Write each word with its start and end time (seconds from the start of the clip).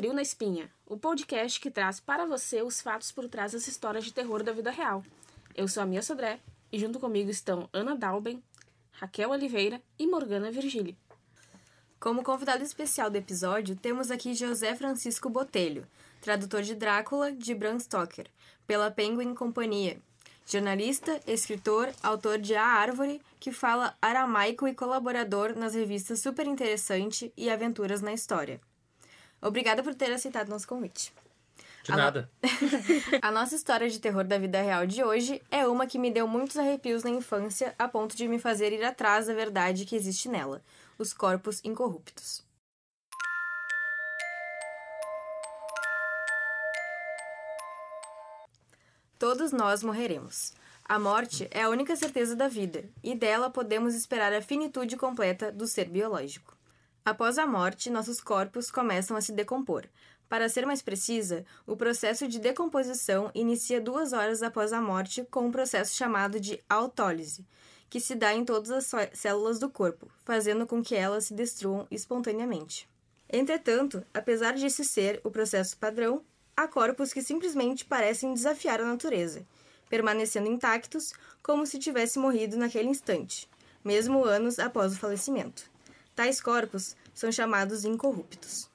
Frio 0.00 0.14
na 0.14 0.22
Espinha, 0.22 0.70
o 0.86 0.96
podcast 0.96 1.60
que 1.60 1.70
traz 1.70 2.00
para 2.00 2.24
você 2.24 2.62
os 2.62 2.80
fatos 2.80 3.12
por 3.12 3.28
trás 3.28 3.52
das 3.52 3.68
histórias 3.68 4.02
de 4.02 4.14
terror 4.14 4.42
da 4.42 4.50
vida 4.50 4.70
real. 4.70 5.04
Eu 5.54 5.68
sou 5.68 5.82
a 5.82 5.84
Mia 5.84 6.00
Sodré 6.00 6.40
e 6.72 6.78
junto 6.78 6.98
comigo 6.98 7.30
estão 7.30 7.68
Ana 7.70 7.94
Dalben, 7.94 8.42
Raquel 8.92 9.28
Oliveira 9.28 9.78
e 9.98 10.06
Morgana 10.06 10.50
Virgílio. 10.50 10.96
Como 12.00 12.22
convidado 12.22 12.64
especial 12.64 13.10
do 13.10 13.16
episódio, 13.16 13.76
temos 13.76 14.10
aqui 14.10 14.32
José 14.32 14.74
Francisco 14.74 15.28
Botelho, 15.28 15.86
tradutor 16.22 16.62
de 16.62 16.74
Drácula 16.74 17.30
de 17.30 17.54
Bram 17.54 17.78
Stoker, 17.78 18.30
pela 18.66 18.90
Penguin 18.90 19.34
Companhia. 19.34 20.00
Jornalista, 20.46 21.20
escritor, 21.26 21.92
autor 22.02 22.38
de 22.38 22.54
A 22.54 22.64
Árvore, 22.64 23.20
que 23.38 23.52
fala 23.52 23.94
aramaico 24.00 24.66
e 24.66 24.72
colaborador 24.72 25.54
nas 25.54 25.74
revistas 25.74 26.20
Super 26.20 26.46
Interessante 26.46 27.30
e 27.36 27.50
Aventuras 27.50 28.00
na 28.00 28.14
História. 28.14 28.62
Obrigada 29.40 29.82
por 29.82 29.94
ter 29.94 30.12
aceitado 30.12 30.48
nosso 30.48 30.68
convite. 30.68 31.12
De 31.82 31.92
nada. 31.92 32.30
A 33.22 33.30
nossa 33.30 33.54
história 33.54 33.88
de 33.88 33.98
terror 33.98 34.24
da 34.24 34.38
vida 34.38 34.60
real 34.60 34.86
de 34.86 35.02
hoje 35.02 35.42
é 35.50 35.66
uma 35.66 35.86
que 35.86 35.98
me 35.98 36.10
deu 36.10 36.28
muitos 36.28 36.58
arrepios 36.58 37.02
na 37.02 37.10
infância, 37.10 37.74
a 37.78 37.88
ponto 37.88 38.14
de 38.14 38.28
me 38.28 38.38
fazer 38.38 38.72
ir 38.72 38.84
atrás 38.84 39.26
da 39.26 39.34
verdade 39.34 39.86
que 39.86 39.96
existe 39.96 40.28
nela: 40.28 40.62
os 40.98 41.14
corpos 41.14 41.60
incorruptos. 41.64 42.44
Todos 49.18 49.52
nós 49.52 49.82
morreremos. 49.82 50.52
A 50.84 50.98
morte 50.98 51.46
é 51.50 51.62
a 51.62 51.68
única 51.68 51.94
certeza 51.94 52.34
da 52.34 52.48
vida, 52.48 52.84
e 53.02 53.14
dela 53.14 53.48
podemos 53.48 53.94
esperar 53.94 54.32
a 54.32 54.42
finitude 54.42 54.96
completa 54.96 55.52
do 55.52 55.66
ser 55.66 55.88
biológico. 55.88 56.56
Após 57.04 57.38
a 57.38 57.46
morte, 57.46 57.88
nossos 57.88 58.20
corpos 58.20 58.70
começam 58.70 59.16
a 59.16 59.20
se 59.20 59.32
decompor. 59.32 59.86
Para 60.28 60.48
ser 60.48 60.66
mais 60.66 60.82
precisa, 60.82 61.44
o 61.66 61.74
processo 61.74 62.28
de 62.28 62.38
decomposição 62.38 63.30
inicia 63.34 63.80
duas 63.80 64.12
horas 64.12 64.42
após 64.42 64.72
a 64.72 64.80
morte 64.80 65.26
com 65.30 65.46
um 65.46 65.50
processo 65.50 65.96
chamado 65.96 66.38
de 66.38 66.62
autólise, 66.68 67.44
que 67.88 67.98
se 67.98 68.14
dá 68.14 68.34
em 68.34 68.44
todas 68.44 68.70
as 68.70 69.10
células 69.14 69.58
do 69.58 69.68
corpo, 69.68 70.08
fazendo 70.24 70.66
com 70.66 70.82
que 70.82 70.94
elas 70.94 71.24
se 71.24 71.34
destruam 71.34 71.86
espontaneamente. 71.90 72.88
Entretanto, 73.32 74.04
apesar 74.12 74.54
disso 74.54 74.84
ser 74.84 75.20
o 75.24 75.30
processo 75.30 75.76
padrão, 75.76 76.22
há 76.56 76.68
corpos 76.68 77.12
que 77.12 77.22
simplesmente 77.22 77.84
parecem 77.84 78.34
desafiar 78.34 78.80
a 78.80 78.84
natureza, 78.84 79.44
permanecendo 79.88 80.48
intactos 80.48 81.12
como 81.42 81.66
se 81.66 81.78
tivesse 81.78 82.18
morrido 82.18 82.56
naquele 82.56 82.88
instante, 82.88 83.48
mesmo 83.82 84.24
anos 84.24 84.58
após 84.58 84.92
o 84.92 84.98
falecimento. 84.98 85.69
Tais 86.20 86.38
corpos 86.38 86.94
são 87.14 87.32
chamados 87.32 87.82
incorruptos. 87.82 88.68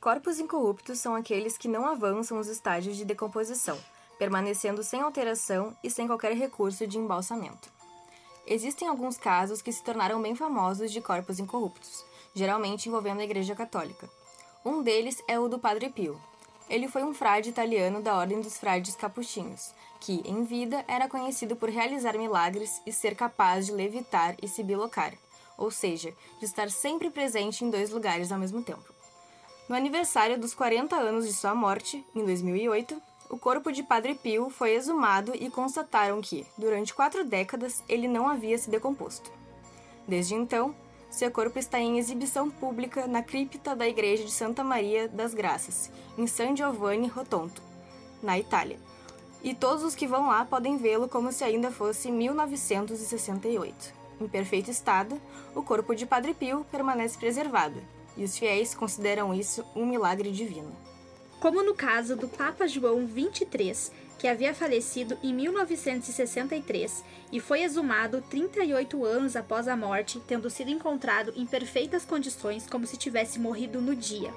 Corpos 0.00 0.38
incorruptos 0.38 0.98
são 0.98 1.14
aqueles 1.14 1.58
que 1.58 1.68
não 1.68 1.84
avançam 1.84 2.38
os 2.38 2.46
estágios 2.48 2.96
de 2.96 3.04
decomposição, 3.04 3.78
permanecendo 4.18 4.82
sem 4.82 5.02
alteração 5.02 5.76
e 5.84 5.90
sem 5.90 6.06
qualquer 6.06 6.32
recurso 6.32 6.86
de 6.86 6.96
embalsamento. 6.96 7.68
Existem 8.46 8.88
alguns 8.88 9.18
casos 9.18 9.60
que 9.60 9.70
se 9.70 9.84
tornaram 9.84 10.22
bem 10.22 10.34
famosos 10.34 10.90
de 10.90 11.02
corpos 11.02 11.38
incorruptos, 11.38 12.02
geralmente 12.34 12.88
envolvendo 12.88 13.20
a 13.20 13.24
Igreja 13.24 13.54
Católica. 13.54 14.08
Um 14.64 14.82
deles 14.82 15.22
é 15.28 15.38
o 15.38 15.48
do 15.48 15.58
Padre 15.58 15.90
Pio, 15.90 16.18
ele 16.68 16.88
foi 16.88 17.04
um 17.04 17.12
frade 17.12 17.50
italiano 17.50 18.00
da 18.00 18.16
Ordem 18.16 18.40
dos 18.40 18.56
Frades 18.56 18.96
Capuchinhos, 18.96 19.74
que, 20.00 20.22
em 20.24 20.44
vida, 20.44 20.82
era 20.88 21.08
conhecido 21.08 21.54
por 21.56 21.68
realizar 21.68 22.16
milagres 22.16 22.80
e 22.86 22.92
ser 22.92 23.14
capaz 23.14 23.66
de 23.66 23.72
levitar 23.72 24.34
e 24.42 24.48
se 24.48 24.62
bilocar, 24.62 25.12
ou 25.56 25.70
seja, 25.70 26.12
de 26.38 26.44
estar 26.44 26.70
sempre 26.70 27.10
presente 27.10 27.64
em 27.64 27.70
dois 27.70 27.90
lugares 27.90 28.30
ao 28.32 28.38
mesmo 28.38 28.62
tempo. 28.62 28.92
No 29.68 29.74
aniversário 29.74 30.38
dos 30.38 30.54
40 30.54 30.94
anos 30.94 31.26
de 31.26 31.32
sua 31.32 31.54
morte, 31.54 32.04
em 32.14 32.24
2008, 32.24 33.00
o 33.30 33.38
corpo 33.38 33.72
de 33.72 33.82
Padre 33.82 34.14
Pio 34.14 34.50
foi 34.50 34.74
exumado 34.74 35.32
e 35.34 35.48
constataram 35.48 36.20
que, 36.20 36.46
durante 36.58 36.94
quatro 36.94 37.24
décadas, 37.24 37.82
ele 37.88 38.06
não 38.06 38.28
havia 38.28 38.58
se 38.58 38.68
decomposto. 38.68 39.32
Desde 40.06 40.34
então, 40.34 40.74
seu 41.10 41.30
corpo 41.30 41.58
está 41.58 41.80
em 41.80 41.98
exibição 41.98 42.50
pública 42.50 43.06
na 43.06 43.22
cripta 43.22 43.74
da 43.74 43.88
Igreja 43.88 44.24
de 44.24 44.32
Santa 44.32 44.62
Maria 44.62 45.08
das 45.08 45.32
Graças, 45.32 45.90
em 46.18 46.26
San 46.26 46.54
Giovanni 46.54 47.08
Rotondo, 47.08 47.62
na 48.22 48.38
Itália. 48.38 48.78
E 49.42 49.54
todos 49.54 49.82
os 49.82 49.94
que 49.94 50.06
vão 50.06 50.28
lá 50.28 50.44
podem 50.44 50.76
vê-lo 50.76 51.08
como 51.08 51.32
se 51.32 51.44
ainda 51.44 51.70
fosse 51.70 52.10
1968. 52.10 54.03
Em 54.20 54.28
perfeito 54.28 54.70
estado, 54.70 55.20
o 55.54 55.62
corpo 55.62 55.94
de 55.94 56.06
Padre 56.06 56.34
Pio 56.34 56.64
permanece 56.70 57.18
preservado, 57.18 57.80
e 58.16 58.24
os 58.24 58.38
fiéis 58.38 58.74
consideram 58.74 59.34
isso 59.34 59.64
um 59.74 59.84
milagre 59.84 60.30
divino. 60.30 60.74
Como 61.40 61.62
no 61.62 61.74
caso 61.74 62.16
do 62.16 62.28
Papa 62.28 62.66
João 62.66 63.06
XXIII, 63.06 63.92
que 64.18 64.28
havia 64.28 64.54
falecido 64.54 65.18
em 65.22 65.34
1963 65.34 67.04
e 67.30 67.40
foi 67.40 67.62
exumado 67.62 68.22
38 68.22 69.04
anos 69.04 69.36
após 69.36 69.68
a 69.68 69.76
morte, 69.76 70.20
tendo 70.26 70.48
sido 70.48 70.70
encontrado 70.70 71.32
em 71.36 71.44
perfeitas 71.44 72.04
condições 72.04 72.66
como 72.66 72.86
se 72.86 72.96
tivesse 72.96 73.38
morrido 73.38 73.82
no 73.82 73.94
dia. 73.94 74.32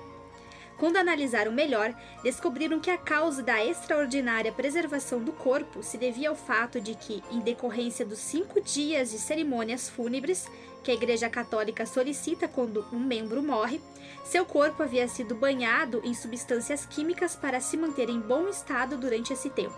Quando 0.78 0.98
analisaram 0.98 1.52
melhor, 1.52 1.94
descobriram 2.24 2.80
que 2.80 2.92
a 2.92 2.98
causa 2.98 3.42
da 3.42 3.66
extraordinária 3.66 4.52
preservação 4.52 5.24
do 5.24 5.32
corpo 5.32 5.82
se 5.82 5.98
devia 5.98 6.30
ao 6.30 6.36
fato 6.36 6.80
de 6.80 6.94
que, 6.94 7.24
em 7.32 7.40
decorrência 7.40 8.06
dos 8.06 8.20
cinco 8.20 8.62
dias 8.62 9.10
de 9.10 9.18
cerimônias 9.18 9.90
fúnebres 9.90 10.48
que 10.84 10.92
a 10.92 10.94
Igreja 10.94 11.30
Católica 11.30 11.86
solicita 11.86 12.48
quando 12.48 12.86
um 12.94 13.00
membro 13.00 13.42
morre, 13.42 13.82
seu 14.24 14.46
corpo 14.46 14.84
havia 14.84 15.08
sido 15.08 15.34
banhado 15.34 16.00
em 16.04 16.14
substâncias 16.14 16.86
químicas 16.86 17.36
para 17.36 17.60
se 17.60 17.76
manter 17.76 18.10
em 18.10 18.20
bom 18.20 18.48
estado 18.48 18.98
durante 18.98 19.34
esse 19.34 19.50
tempo. 19.50 19.76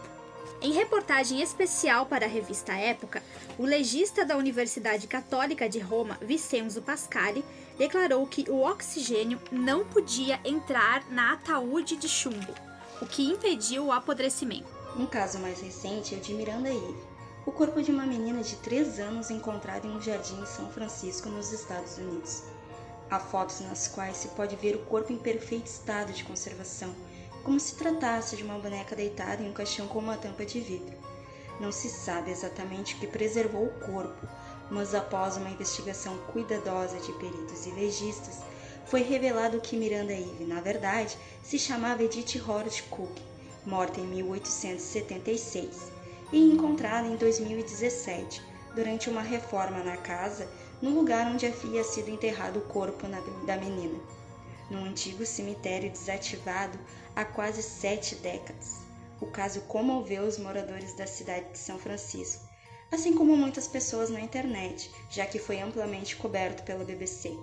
Em 0.61 0.73
reportagem 0.73 1.41
especial 1.41 2.05
para 2.05 2.25
a 2.25 2.29
revista 2.29 2.73
Época, 2.73 3.23
o 3.57 3.63
legista 3.63 4.25
da 4.25 4.35
Universidade 4.35 5.07
Católica 5.07 5.69
de 5.69 5.79
Roma, 5.79 6.17
Vincenzo 6.21 6.81
Pascali, 6.81 7.45
declarou 7.79 8.27
que 8.27 8.45
o 8.51 8.61
oxigênio 8.61 9.39
não 9.49 9.85
podia 9.85 10.37
entrar 10.43 11.09
na 11.09 11.31
ataúde 11.33 11.95
de 11.95 12.09
chumbo, 12.09 12.53
o 13.01 13.05
que 13.05 13.23
impediu 13.23 13.85
o 13.85 13.91
apodrecimento. 13.93 14.67
Um 14.97 15.05
caso 15.05 15.39
mais 15.39 15.61
recente 15.61 16.13
é 16.13 16.17
o 16.17 16.21
de 16.21 16.33
Miranda 16.33 16.69
Eve, 16.69 17.07
o 17.45 17.53
corpo 17.53 17.81
de 17.81 17.89
uma 17.89 18.05
menina 18.05 18.43
de 18.43 18.57
3 18.57 18.99
anos 18.99 19.31
encontrado 19.31 19.87
em 19.87 19.95
um 19.95 20.01
jardim 20.01 20.41
em 20.41 20.45
São 20.45 20.69
Francisco, 20.69 21.29
nos 21.29 21.53
Estados 21.53 21.97
Unidos. 21.97 22.43
Há 23.09 23.17
fotos 23.17 23.61
nas 23.61 23.87
quais 23.87 24.17
se 24.17 24.27
pode 24.29 24.57
ver 24.57 24.75
o 24.75 24.85
corpo 24.85 25.13
em 25.13 25.17
perfeito 25.17 25.67
estado 25.67 26.11
de 26.11 26.25
conservação, 26.25 26.93
como 27.45 27.61
se 27.61 27.75
tratasse 27.75 28.35
de 28.35 28.43
uma 28.43 28.59
boneca 28.59 28.93
deitada 28.93 29.41
em 29.41 29.49
um 29.49 29.53
caixão 29.53 29.87
com 29.87 29.99
uma 29.99 30.17
tampa 30.17 30.45
de 30.45 30.59
vidro. 30.59 30.97
Não 31.61 31.71
se 31.71 31.89
sabe 31.89 32.29
exatamente 32.29 32.95
o 32.95 32.99
que 32.99 33.07
preservou 33.07 33.65
o 33.65 33.79
corpo, 33.79 34.27
mas 34.69 34.93
após 34.93 35.37
uma 35.37 35.49
investigação 35.49 36.17
cuidadosa 36.31 36.99
de 36.99 37.11
peritos 37.13 37.65
e 37.65 37.71
legistas, 37.71 38.39
foi 38.85 39.01
revelado 39.01 39.61
que 39.61 39.77
Miranda 39.77 40.13
Eve, 40.13 40.45
na 40.45 40.59
verdade, 40.61 41.17
se 41.43 41.59
chamava 41.59 42.03
Edith 42.03 42.41
Horrocks 42.41 42.81
Cook, 42.81 43.19
morta 43.65 43.99
em 43.99 44.07
1876 44.07 45.91
e 46.31 46.39
encontrada 46.39 47.07
em 47.07 47.15
2017, 47.15 48.41
durante 48.75 49.09
uma 49.09 49.21
reforma 49.21 49.83
na 49.83 49.97
casa 49.97 50.49
no 50.81 50.91
lugar 50.91 51.27
onde 51.27 51.45
havia 51.45 51.83
sido 51.83 52.09
enterrado 52.09 52.57
o 52.57 52.63
corpo 52.63 53.05
da 53.45 53.57
menina, 53.57 53.99
num 54.69 54.85
antigo 54.85 55.25
cemitério 55.25 55.91
desativado 55.91 56.79
há 57.15 57.25
quase 57.25 57.61
sete 57.61 58.15
décadas. 58.15 58.77
O 59.19 59.27
caso 59.27 59.61
comoveu 59.61 60.23
os 60.23 60.37
moradores 60.37 60.93
da 60.93 61.05
cidade 61.05 61.51
de 61.51 61.59
São 61.59 61.77
Francisco, 61.77 62.48
assim 62.91 63.13
como 63.13 63.35
muitas 63.35 63.67
pessoas 63.67 64.09
na 64.09 64.21
internet, 64.21 64.89
já 65.09 65.25
que 65.25 65.39
foi 65.39 65.59
amplamente 65.59 66.15
coberto 66.15 66.63
pela 66.63 66.83
BBC. 66.83 67.35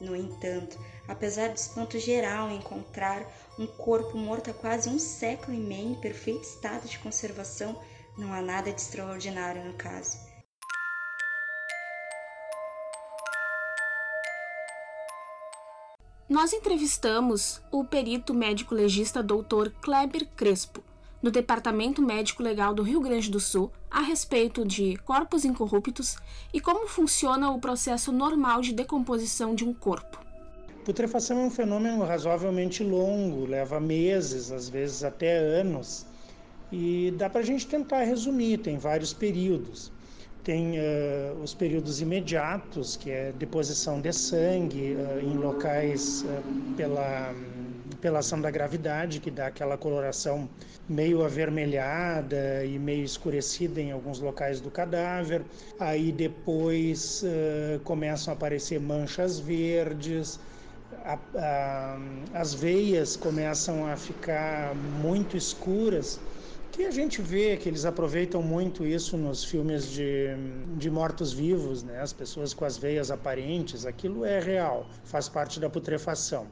No 0.00 0.16
entanto, 0.16 0.78
apesar 1.06 1.50
do 1.50 1.56
espanto 1.56 1.98
geral 1.98 2.50
em 2.50 2.56
encontrar 2.56 3.24
um 3.58 3.66
corpo 3.66 4.16
morto 4.16 4.50
há 4.50 4.54
quase 4.54 4.88
um 4.88 4.98
século 4.98 5.56
e 5.56 5.60
meio 5.60 5.90
em 5.90 6.00
perfeito 6.00 6.42
estado 6.42 6.88
de 6.88 6.98
conservação, 6.98 7.80
não 8.18 8.32
há 8.32 8.42
nada 8.42 8.72
de 8.72 8.80
extraordinário 8.80 9.64
no 9.64 9.74
caso. 9.74 10.18
Nós 16.28 16.52
entrevistamos 16.52 17.60
o 17.70 17.84
perito 17.84 18.32
médico 18.32 18.74
legista 18.74 19.22
Dr. 19.22 19.68
Kleber 19.82 20.26
Crespo, 20.34 20.82
no 21.22 21.30
Departamento 21.30 22.02
Médico 22.02 22.42
Legal 22.42 22.74
do 22.74 22.82
Rio 22.82 23.00
Grande 23.00 23.30
do 23.30 23.38
Sul, 23.38 23.70
a 23.88 24.00
respeito 24.00 24.66
de 24.66 24.96
corpos 25.04 25.44
incorruptos 25.44 26.16
e 26.52 26.60
como 26.60 26.88
funciona 26.88 27.50
o 27.50 27.60
processo 27.60 28.10
normal 28.10 28.60
de 28.60 28.72
decomposição 28.72 29.54
de 29.54 29.64
um 29.64 29.72
corpo. 29.72 30.18
Putrefação 30.84 31.38
é 31.38 31.44
um 31.44 31.50
fenômeno 31.50 32.04
razoavelmente 32.04 32.82
longo, 32.82 33.46
leva 33.46 33.78
meses, 33.78 34.50
às 34.50 34.68
vezes 34.68 35.04
até 35.04 35.38
anos, 35.38 36.04
e 36.72 37.12
dá 37.16 37.30
para 37.30 37.40
a 37.40 37.44
gente 37.44 37.68
tentar 37.68 38.02
resumir, 38.02 38.58
tem 38.58 38.78
vários 38.78 39.12
períodos. 39.12 39.92
Tem 40.44 40.78
uh, 40.78 41.40
os 41.42 41.54
períodos 41.54 42.00
imediatos, 42.00 42.96
que 42.96 43.10
é 43.10 43.32
deposição 43.32 44.00
de 44.00 44.12
sangue 44.12 44.96
uh, 44.96 45.20
em 45.20 45.36
locais 45.36 46.22
uh, 46.22 46.74
pela, 46.74 47.32
pela 48.00 48.18
ação 48.18 48.40
da 48.40 48.50
gravidade, 48.50 49.20
que 49.20 49.30
dá 49.30 49.46
aquela 49.46 49.76
coloração 49.78 50.48
meio 50.88 51.24
avermelhada 51.24 52.64
e 52.64 52.76
meio 52.78 53.04
escurecida 53.04 53.80
em 53.80 53.92
alguns 53.92 54.18
locais 54.18 54.60
do 54.60 54.70
cadáver. 54.70 55.42
Aí 55.78 56.10
depois 56.10 57.24
começam 57.84 58.34
a 58.34 58.36
aparecer 58.36 58.80
manchas 58.80 59.38
verdes, 59.38 60.40
a, 61.04 61.18
a, 61.36 61.98
as 62.34 62.52
veias 62.52 63.16
começam 63.16 63.86
a 63.86 63.96
ficar 63.96 64.74
muito 64.74 65.36
escuras 65.36 66.20
que 66.72 66.84
a 66.84 66.90
gente 66.90 67.20
vê 67.20 67.56
que 67.58 67.68
eles 67.68 67.84
aproveitam 67.84 68.42
muito 68.42 68.86
isso 68.86 69.18
nos 69.18 69.44
filmes 69.44 69.90
de, 69.90 70.28
de 70.78 70.90
mortos-vivos, 70.90 71.82
né? 71.82 72.00
as 72.00 72.14
pessoas 72.14 72.54
com 72.54 72.64
as 72.64 72.78
veias 72.78 73.10
aparentes, 73.10 73.84
aquilo 73.84 74.24
é 74.24 74.40
real, 74.40 74.88
faz 75.04 75.28
parte 75.28 75.60
da 75.60 75.68
putrefação 75.68 76.46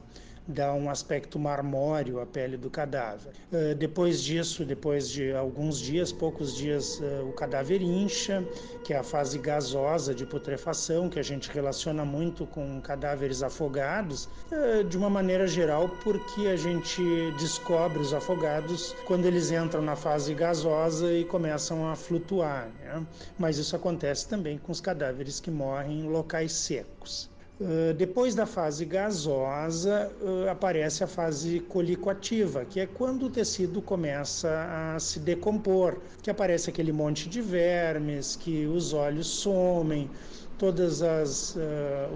dá 0.47 0.73
um 0.73 0.89
aspecto 0.89 1.39
marmóreo 1.39 2.19
à 2.19 2.25
pele 2.25 2.57
do 2.57 2.69
cadáver. 2.69 3.33
Uh, 3.51 3.75
depois 3.75 4.21
disso, 4.21 4.65
depois 4.65 5.09
de 5.09 5.31
alguns 5.33 5.79
dias, 5.79 6.11
poucos 6.11 6.55
dias, 6.55 6.99
uh, 6.99 7.27
o 7.27 7.33
cadáver 7.33 7.81
incha, 7.81 8.43
que 8.83 8.93
é 8.93 8.97
a 8.97 9.03
fase 9.03 9.37
gasosa 9.37 10.13
de 10.13 10.25
putrefação, 10.25 11.09
que 11.09 11.19
a 11.19 11.23
gente 11.23 11.49
relaciona 11.49 12.03
muito 12.03 12.45
com 12.45 12.81
cadáveres 12.81 13.43
afogados, 13.43 14.25
uh, 14.51 14.83
de 14.83 14.97
uma 14.97 15.09
maneira 15.09 15.47
geral, 15.47 15.89
porque 16.03 16.47
a 16.47 16.55
gente 16.55 17.01
descobre 17.37 17.99
os 17.99 18.13
afogados 18.13 18.95
quando 19.05 19.25
eles 19.25 19.51
entram 19.51 19.81
na 19.81 19.95
fase 19.95 20.33
gasosa 20.33 21.13
e 21.13 21.23
começam 21.23 21.87
a 21.89 21.95
flutuar. 21.95 22.69
Né? 22.83 23.05
Mas 23.37 23.57
isso 23.57 23.75
acontece 23.75 24.27
também 24.27 24.57
com 24.57 24.71
os 24.71 24.81
cadáveres 24.81 25.39
que 25.39 25.51
morrem 25.51 26.01
em 26.01 26.09
locais 26.09 26.51
secos. 26.51 27.30
Uh, 27.61 27.93
depois 27.93 28.33
da 28.33 28.47
fase 28.47 28.83
gasosa, 28.85 30.11
uh, 30.19 30.49
aparece 30.49 31.03
a 31.03 31.07
fase 31.07 31.59
colicoativa, 31.59 32.65
que 32.65 32.79
é 32.79 32.87
quando 32.87 33.27
o 33.27 33.29
tecido 33.29 33.83
começa 33.83 34.49
a 34.95 34.99
se 34.99 35.19
decompor, 35.19 35.99
que 36.23 36.31
aparece 36.31 36.71
aquele 36.71 36.91
monte 36.91 37.29
de 37.29 37.39
vermes, 37.39 38.35
que 38.35 38.65
os 38.65 38.93
olhos 38.93 39.27
somem, 39.27 40.09
todos 40.57 41.03
uh, 41.03 41.05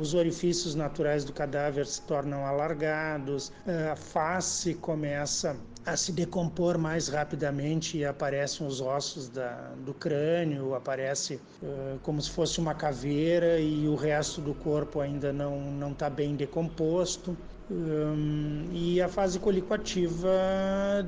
os 0.02 0.16
orifícios 0.16 0.74
naturais 0.74 1.24
do 1.24 1.32
cadáver 1.32 1.86
se 1.86 2.02
tornam 2.02 2.44
alargados, 2.44 3.54
a 3.68 3.96
face 3.96 4.74
começa 4.74 5.56
a 5.86 5.96
se 5.96 6.12
decompor 6.12 6.78
mais 6.78 7.08
rapidamente 7.08 7.98
e 7.98 8.06
aparecem 8.06 8.66
os 8.66 8.82
ossos 8.82 9.30
da, 9.30 9.72
do 9.86 9.94
crânio, 9.94 10.74
aparece 10.74 11.36
uh, 11.62 12.00
como 12.02 12.22
se 12.22 12.32
fosse 12.32 12.60
uma 12.60 12.74
caveira 12.74 13.60
e 13.60 13.88
o 13.88 13.96
resto 13.96 14.42
do 14.42 14.54
corpo 14.54 15.00
ainda 15.00 15.32
não 15.32 15.92
está 15.92 16.10
bem 16.10 16.36
decomposto. 16.36 17.38
Um, 17.70 18.68
e 18.72 19.02
a 19.02 19.08
fase 19.08 19.40
colicoativa 19.40 20.30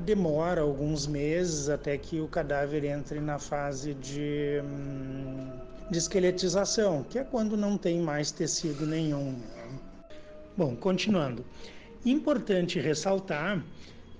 demora 0.04 0.60
alguns 0.62 1.06
meses 1.06 1.68
até 1.68 1.96
que 1.96 2.20
o 2.20 2.26
cadáver 2.26 2.84
entre 2.84 3.20
na 3.20 3.38
fase 3.38 3.94
de 3.94 4.60
de 5.90 5.98
esqueletização, 5.98 7.02
que 7.02 7.18
é 7.18 7.24
quando 7.24 7.56
não 7.56 7.78
tem 7.78 8.00
mais 8.00 8.30
tecido 8.30 8.86
nenhum. 8.86 9.36
Bom, 10.56 10.76
continuando. 10.76 11.44
Importante 12.04 12.78
ressaltar 12.78 13.62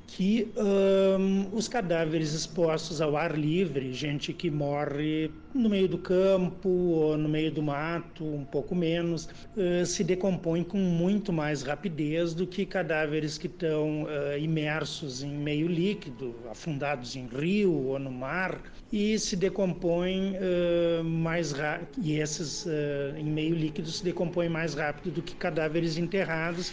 que 0.08 0.50
um, 0.56 1.48
os 1.52 1.68
cadáveres 1.68 2.32
expostos 2.32 3.00
ao 3.00 3.14
ar 3.14 3.38
livre, 3.38 3.92
gente 3.92 4.32
que 4.32 4.50
morre 4.50 5.30
no 5.54 5.68
meio 5.68 5.86
do 5.86 5.98
campo 5.98 6.68
ou 6.68 7.18
no 7.18 7.28
meio 7.28 7.52
do 7.52 7.62
mato, 7.62 8.24
um 8.24 8.44
pouco 8.44 8.74
menos, 8.74 9.26
uh, 9.26 9.84
se 9.84 10.02
decompõem 10.02 10.64
com 10.64 10.78
muito 10.78 11.30
mais 11.30 11.62
rapidez 11.62 12.32
do 12.32 12.46
que 12.46 12.64
cadáveres 12.64 13.36
que 13.36 13.48
estão 13.48 14.04
uh, 14.04 14.38
imersos 14.40 15.22
em 15.22 15.30
meio 15.30 15.68
líquido, 15.68 16.34
afundados 16.50 17.14
em 17.14 17.26
rio 17.26 17.72
ou 17.72 17.98
no 17.98 18.10
mar, 18.10 18.58
e 18.90 19.18
se 19.18 19.36
decompõem 19.36 20.36
uh, 20.36 21.04
mais 21.04 21.54
e 22.02 22.14
esses 22.14 22.66
em 23.18 23.24
meio 23.24 23.54
líquido 23.54 23.90
se 23.90 24.02
decompõem 24.02 24.48
mais 24.48 24.74
rápido 24.74 25.12
do 25.12 25.22
que 25.22 25.34
cadáveres 25.34 25.98
enterrados 25.98 26.72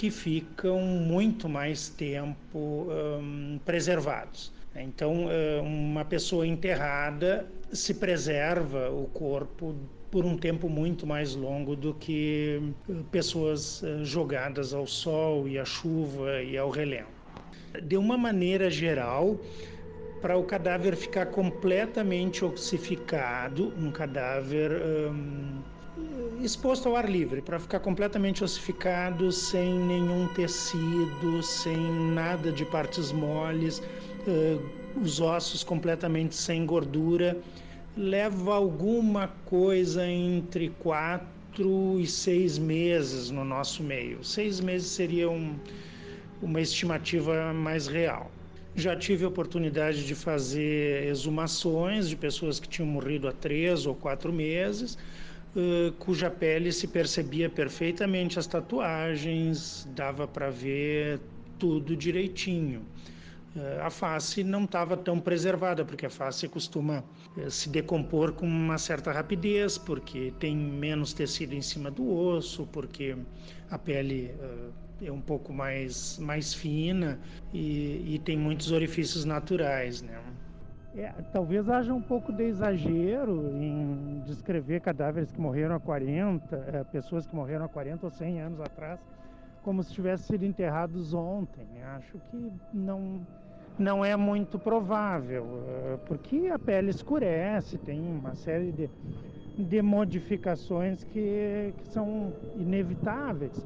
que 0.00 0.10
ficam 0.10 0.80
muito 0.80 1.46
mais 1.46 1.90
tempo 1.90 2.86
um, 2.88 3.60
preservados. 3.66 4.50
Então, 4.74 5.26
uma 5.62 6.06
pessoa 6.06 6.46
enterrada 6.46 7.46
se 7.70 7.92
preserva 7.92 8.88
o 8.88 9.04
corpo 9.08 9.74
por 10.10 10.24
um 10.24 10.38
tempo 10.38 10.70
muito 10.70 11.06
mais 11.06 11.34
longo 11.34 11.76
do 11.76 11.92
que 11.92 12.62
pessoas 13.10 13.82
jogadas 14.02 14.72
ao 14.72 14.86
sol 14.86 15.46
e 15.46 15.58
à 15.58 15.66
chuva 15.66 16.42
e 16.42 16.56
ao 16.56 16.70
relento. 16.70 17.10
De 17.82 17.98
uma 17.98 18.16
maneira 18.16 18.70
geral, 18.70 19.38
para 20.22 20.34
o 20.34 20.44
cadáver 20.44 20.96
ficar 20.96 21.26
completamente 21.26 22.42
ossificado, 22.42 23.70
um 23.76 23.90
cadáver 23.90 24.70
um, 25.12 25.60
exposto 26.42 26.88
ao 26.88 26.96
ar 26.96 27.08
livre, 27.08 27.42
para 27.42 27.58
ficar 27.58 27.80
completamente 27.80 28.42
ossificado, 28.42 29.30
sem 29.30 29.78
nenhum 29.78 30.26
tecido, 30.28 31.42
sem 31.42 31.76
nada 32.12 32.50
de 32.50 32.64
partes 32.64 33.12
moles, 33.12 33.82
os 35.00 35.20
ossos 35.20 35.62
completamente 35.62 36.34
sem 36.34 36.64
gordura, 36.64 37.36
leva 37.96 38.54
alguma 38.54 39.28
coisa 39.46 40.06
entre 40.06 40.70
quatro 40.78 41.98
e 41.98 42.06
seis 42.06 42.58
meses 42.58 43.30
no 43.30 43.44
nosso 43.44 43.82
meio. 43.82 44.24
Seis 44.24 44.60
meses 44.60 44.88
seria 44.88 45.28
um, 45.28 45.56
uma 46.40 46.60
estimativa 46.60 47.52
mais 47.52 47.86
real. 47.86 48.30
Já 48.76 48.96
tive 48.96 49.24
a 49.24 49.28
oportunidade 49.28 50.06
de 50.06 50.14
fazer 50.14 51.08
exumações 51.08 52.08
de 52.08 52.16
pessoas 52.16 52.60
que 52.60 52.68
tinham 52.68 52.86
morrido 52.86 53.26
há 53.26 53.32
três 53.32 53.84
ou 53.84 53.96
quatro 53.96 54.32
meses 54.32 54.96
uh, 55.54 55.92
cuja 55.92 56.30
pele 56.30 56.72
se 56.72 56.86
percebia 56.86 57.48
perfeitamente 57.48 58.38
as 58.38 58.46
tatuagens, 58.46 59.88
dava 59.94 60.26
para 60.26 60.50
ver 60.50 61.20
tudo 61.58 61.96
direitinho. 61.96 62.80
Uh, 63.54 63.82
a 63.82 63.90
face 63.90 64.44
não 64.44 64.64
estava 64.64 64.96
tão 64.96 65.18
preservada, 65.18 65.84
porque 65.84 66.06
a 66.06 66.10
face 66.10 66.48
costuma 66.48 67.04
uh, 67.36 67.50
se 67.50 67.68
decompor 67.68 68.32
com 68.32 68.46
uma 68.46 68.78
certa 68.78 69.12
rapidez, 69.12 69.76
porque 69.76 70.32
tem 70.38 70.56
menos 70.56 71.12
tecido 71.12 71.54
em 71.54 71.62
cima 71.62 71.90
do 71.90 72.08
osso, 72.08 72.66
porque 72.72 73.16
a 73.70 73.78
pele 73.78 74.32
é 75.02 75.10
um 75.10 75.20
pouco 75.20 75.52
mais, 75.52 76.18
mais 76.18 76.52
fina 76.52 77.18
e, 77.52 78.14
e 78.14 78.20
tem 78.24 78.36
muitos 78.36 78.70
orifícios 78.70 79.24
naturais, 79.24 80.02
né? 80.02 80.18
É, 80.96 81.12
talvez 81.32 81.68
haja 81.68 81.94
um 81.94 82.02
pouco 82.02 82.32
de 82.32 82.42
exagero 82.42 83.48
em 83.54 84.22
descrever 84.26 84.80
cadáveres 84.80 85.30
que 85.30 85.40
morreram 85.40 85.76
há 85.76 85.80
40, 85.80 86.56
é, 86.56 86.84
pessoas 86.84 87.26
que 87.26 87.34
morreram 87.34 87.64
há 87.64 87.68
40 87.68 88.06
ou 88.06 88.10
100 88.10 88.40
anos 88.40 88.60
atrás, 88.60 88.98
como 89.62 89.84
se 89.84 89.92
tivessem 89.92 90.26
sido 90.26 90.44
enterrados 90.44 91.14
ontem. 91.14 91.64
Acho 91.94 92.18
que 92.30 92.52
não, 92.74 93.20
não 93.78 94.04
é 94.04 94.16
muito 94.16 94.58
provável, 94.58 95.46
é, 95.68 95.96
porque 96.06 96.48
a 96.48 96.58
pele 96.58 96.90
escurece, 96.90 97.78
tem 97.78 98.00
uma 98.00 98.34
série 98.34 98.72
de, 98.72 98.90
de 99.56 99.80
modificações 99.82 101.04
que, 101.04 101.72
que 101.78 101.86
são 101.86 102.32
inevitáveis, 102.56 103.64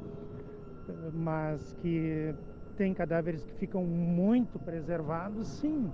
mas 1.14 1.72
que 1.80 2.34
tem 2.76 2.92
cadáveres 2.92 3.42
que 3.44 3.52
ficam 3.54 3.82
muito 3.82 4.58
preservados, 4.58 5.46
sim 5.46 5.90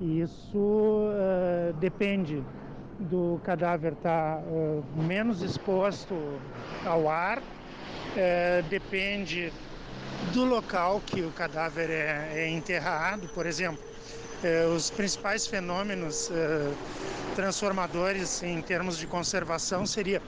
isso 0.00 0.58
uh, 0.58 1.72
depende 1.74 2.42
do 2.98 3.40
cadáver 3.44 3.92
estar 3.92 4.36
tá, 4.36 4.42
uh, 4.42 4.84
menos 5.02 5.42
exposto 5.42 6.14
ao 6.84 7.08
ar, 7.08 7.38
uh, 7.38 7.42
depende 8.68 9.52
do 10.32 10.44
local 10.44 11.00
que 11.04 11.22
o 11.22 11.30
cadáver 11.30 11.90
é, 11.90 12.32
é 12.34 12.48
enterrado, 12.48 13.28
por 13.28 13.46
exemplo. 13.46 13.82
Eh, 14.42 14.66
os 14.66 14.90
principais 14.90 15.46
fenômenos 15.46 16.30
transformadores 17.34 18.42
em 18.42 18.60
termos 18.60 18.98
de 18.98 19.06
conservação 19.06 19.86
seria 19.86 20.20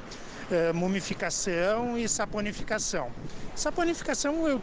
mumificação 0.74 1.98
e 1.98 2.08
saponificação. 2.08 3.10
Saponificação 3.54 4.48
eu 4.48 4.60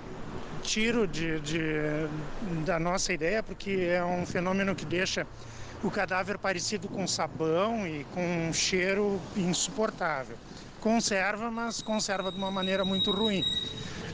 tiro 0.64 1.06
de, 1.06 1.40
de, 1.42 1.62
da 2.66 2.80
nossa 2.80 3.14
ideia, 3.14 3.44
porque 3.44 3.90
é 3.92 4.04
um 4.04 4.26
fenômeno 4.26 4.74
que 4.74 4.86
deixa 4.86 5.28
o 5.84 5.92
cadáver 5.92 6.38
parecido 6.38 6.88
com 6.88 7.06
sabão 7.06 7.86
e 7.86 8.06
com 8.14 8.48
um 8.48 8.54
cheiro 8.54 9.20
insuportável. 9.36 10.38
Conserva, 10.80 11.52
mas 11.52 11.82
conserva 11.82 12.32
de 12.32 12.38
uma 12.38 12.50
maneira 12.50 12.86
muito 12.86 13.12
ruim. 13.12 13.44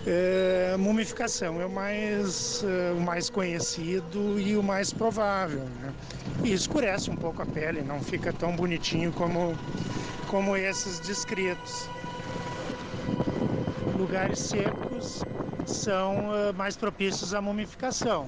É, 0.07 0.75
mumificação 0.77 1.61
é 1.61 1.65
o 1.65 1.69
mais, 1.69 2.63
é, 2.63 2.91
o 2.93 3.01
mais 3.01 3.29
conhecido 3.29 4.39
e 4.39 4.57
o 4.57 4.63
mais 4.63 4.91
provável. 4.91 5.63
Né? 5.81 5.93
E 6.43 6.53
escurece 6.53 7.11
um 7.11 7.15
pouco 7.15 7.41
a 7.43 7.45
pele, 7.45 7.81
não 7.81 8.01
fica 8.01 8.33
tão 8.33 8.55
bonitinho 8.55 9.11
como, 9.11 9.55
como 10.27 10.57
esses 10.57 10.99
descritos. 10.99 11.87
Lugares 13.97 14.39
secos 14.39 15.23
são 15.69 16.29
uh, 16.29 16.53
mais 16.55 16.75
propícios 16.75 17.33
à 17.33 17.41
mumificação. 17.41 18.27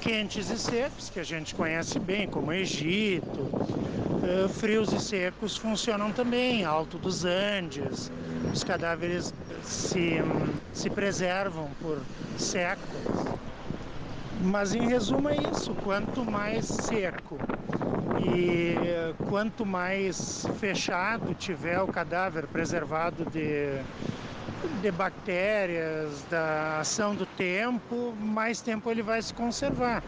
Quentes 0.00 0.48
e 0.50 0.58
secos, 0.58 1.10
que 1.10 1.20
a 1.20 1.24
gente 1.24 1.54
conhece 1.54 1.98
bem, 1.98 2.28
como 2.28 2.52
Egito, 2.52 3.40
uh, 3.42 4.48
frios 4.48 4.92
e 4.92 5.00
secos 5.00 5.56
funcionam 5.56 6.12
também, 6.12 6.64
Alto 6.64 6.98
dos 6.98 7.24
Andes, 7.24 8.10
os 8.52 8.64
cadáveres 8.64 9.34
se, 9.62 10.16
se 10.72 10.88
preservam 10.90 11.68
por 11.80 12.00
séculos. 12.38 13.38
Mas 14.40 14.72
em 14.72 14.86
resumo 14.88 15.28
é 15.28 15.36
isso, 15.52 15.74
quanto 15.82 16.24
mais 16.24 16.64
seco 16.64 17.38
e 18.24 18.74
quanto 19.28 19.66
mais 19.66 20.46
fechado 20.58 21.34
tiver 21.34 21.80
o 21.80 21.88
cadáver 21.88 22.46
preservado 22.46 23.24
de, 23.30 23.80
de 24.80 24.90
bactérias, 24.90 26.22
da 26.30 26.80
ação 26.80 27.14
do 27.14 27.26
tempo, 27.26 28.14
mais 28.18 28.60
tempo 28.60 28.90
ele 28.90 29.02
vai 29.02 29.20
se 29.22 29.32
conservar. 29.32 30.02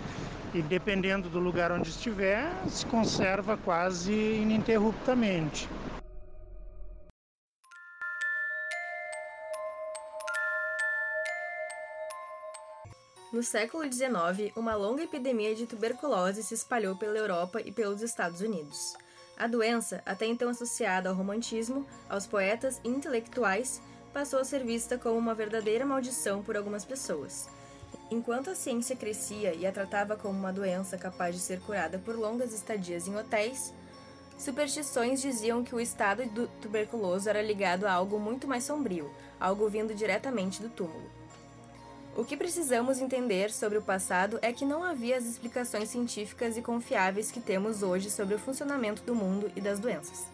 E 0.52 0.60
dependendo 0.62 1.28
do 1.28 1.38
lugar 1.38 1.70
onde 1.70 1.90
estiver, 1.90 2.50
se 2.68 2.84
conserva 2.86 3.56
quase 3.56 4.12
ininterruptamente. 4.12 5.68
No 13.32 13.44
século 13.44 13.84
XIX, 13.84 14.52
uma 14.56 14.74
longa 14.74 15.04
epidemia 15.04 15.54
de 15.54 15.64
tuberculose 15.64 16.42
se 16.42 16.52
espalhou 16.52 16.96
pela 16.96 17.16
Europa 17.16 17.60
e 17.64 17.70
pelos 17.70 18.02
Estados 18.02 18.40
Unidos. 18.40 18.96
A 19.38 19.46
doença, 19.46 20.02
até 20.04 20.26
então 20.26 20.48
associada 20.48 21.08
ao 21.08 21.14
romantismo, 21.14 21.86
aos 22.08 22.26
poetas 22.26 22.80
e 22.82 22.88
intelectuais, 22.88 23.80
passou 24.12 24.40
a 24.40 24.44
ser 24.44 24.64
vista 24.64 24.98
como 24.98 25.18
uma 25.18 25.34
verdadeira 25.34 25.86
maldição 25.86 26.42
por 26.42 26.56
algumas 26.56 26.84
pessoas. 26.84 27.48
Enquanto 28.10 28.50
a 28.50 28.54
ciência 28.54 28.96
crescia 28.96 29.54
e 29.54 29.66
a 29.66 29.72
tratava 29.72 30.16
como 30.16 30.38
uma 30.38 30.52
doença 30.52 30.98
capaz 30.98 31.34
de 31.34 31.40
ser 31.40 31.60
curada 31.60 31.98
por 31.98 32.16
longas 32.16 32.52
estadias 32.52 33.06
em 33.06 33.16
hotéis, 33.16 33.72
superstições 34.36 35.20
diziam 35.20 35.62
que 35.62 35.74
o 35.74 35.80
estado 35.80 36.26
do 36.26 36.48
tuberculoso 36.60 37.28
era 37.28 37.42
ligado 37.42 37.86
a 37.86 37.92
algo 37.92 38.18
muito 38.18 38.48
mais 38.48 38.64
sombrio, 38.64 39.10
algo 39.38 39.68
vindo 39.68 39.94
diretamente 39.94 40.60
do 40.60 40.68
túmulo. 40.68 41.10
O 42.16 42.24
que 42.24 42.36
precisamos 42.36 43.00
entender 43.00 43.52
sobre 43.52 43.78
o 43.78 43.82
passado 43.82 44.38
é 44.42 44.52
que 44.52 44.64
não 44.64 44.82
havia 44.82 45.16
as 45.16 45.24
explicações 45.24 45.88
científicas 45.88 46.56
e 46.56 46.62
confiáveis 46.62 47.30
que 47.30 47.40
temos 47.40 47.84
hoje 47.84 48.10
sobre 48.10 48.34
o 48.34 48.38
funcionamento 48.38 49.02
do 49.04 49.14
mundo 49.14 49.50
e 49.54 49.60
das 49.60 49.78
doenças. 49.78 50.26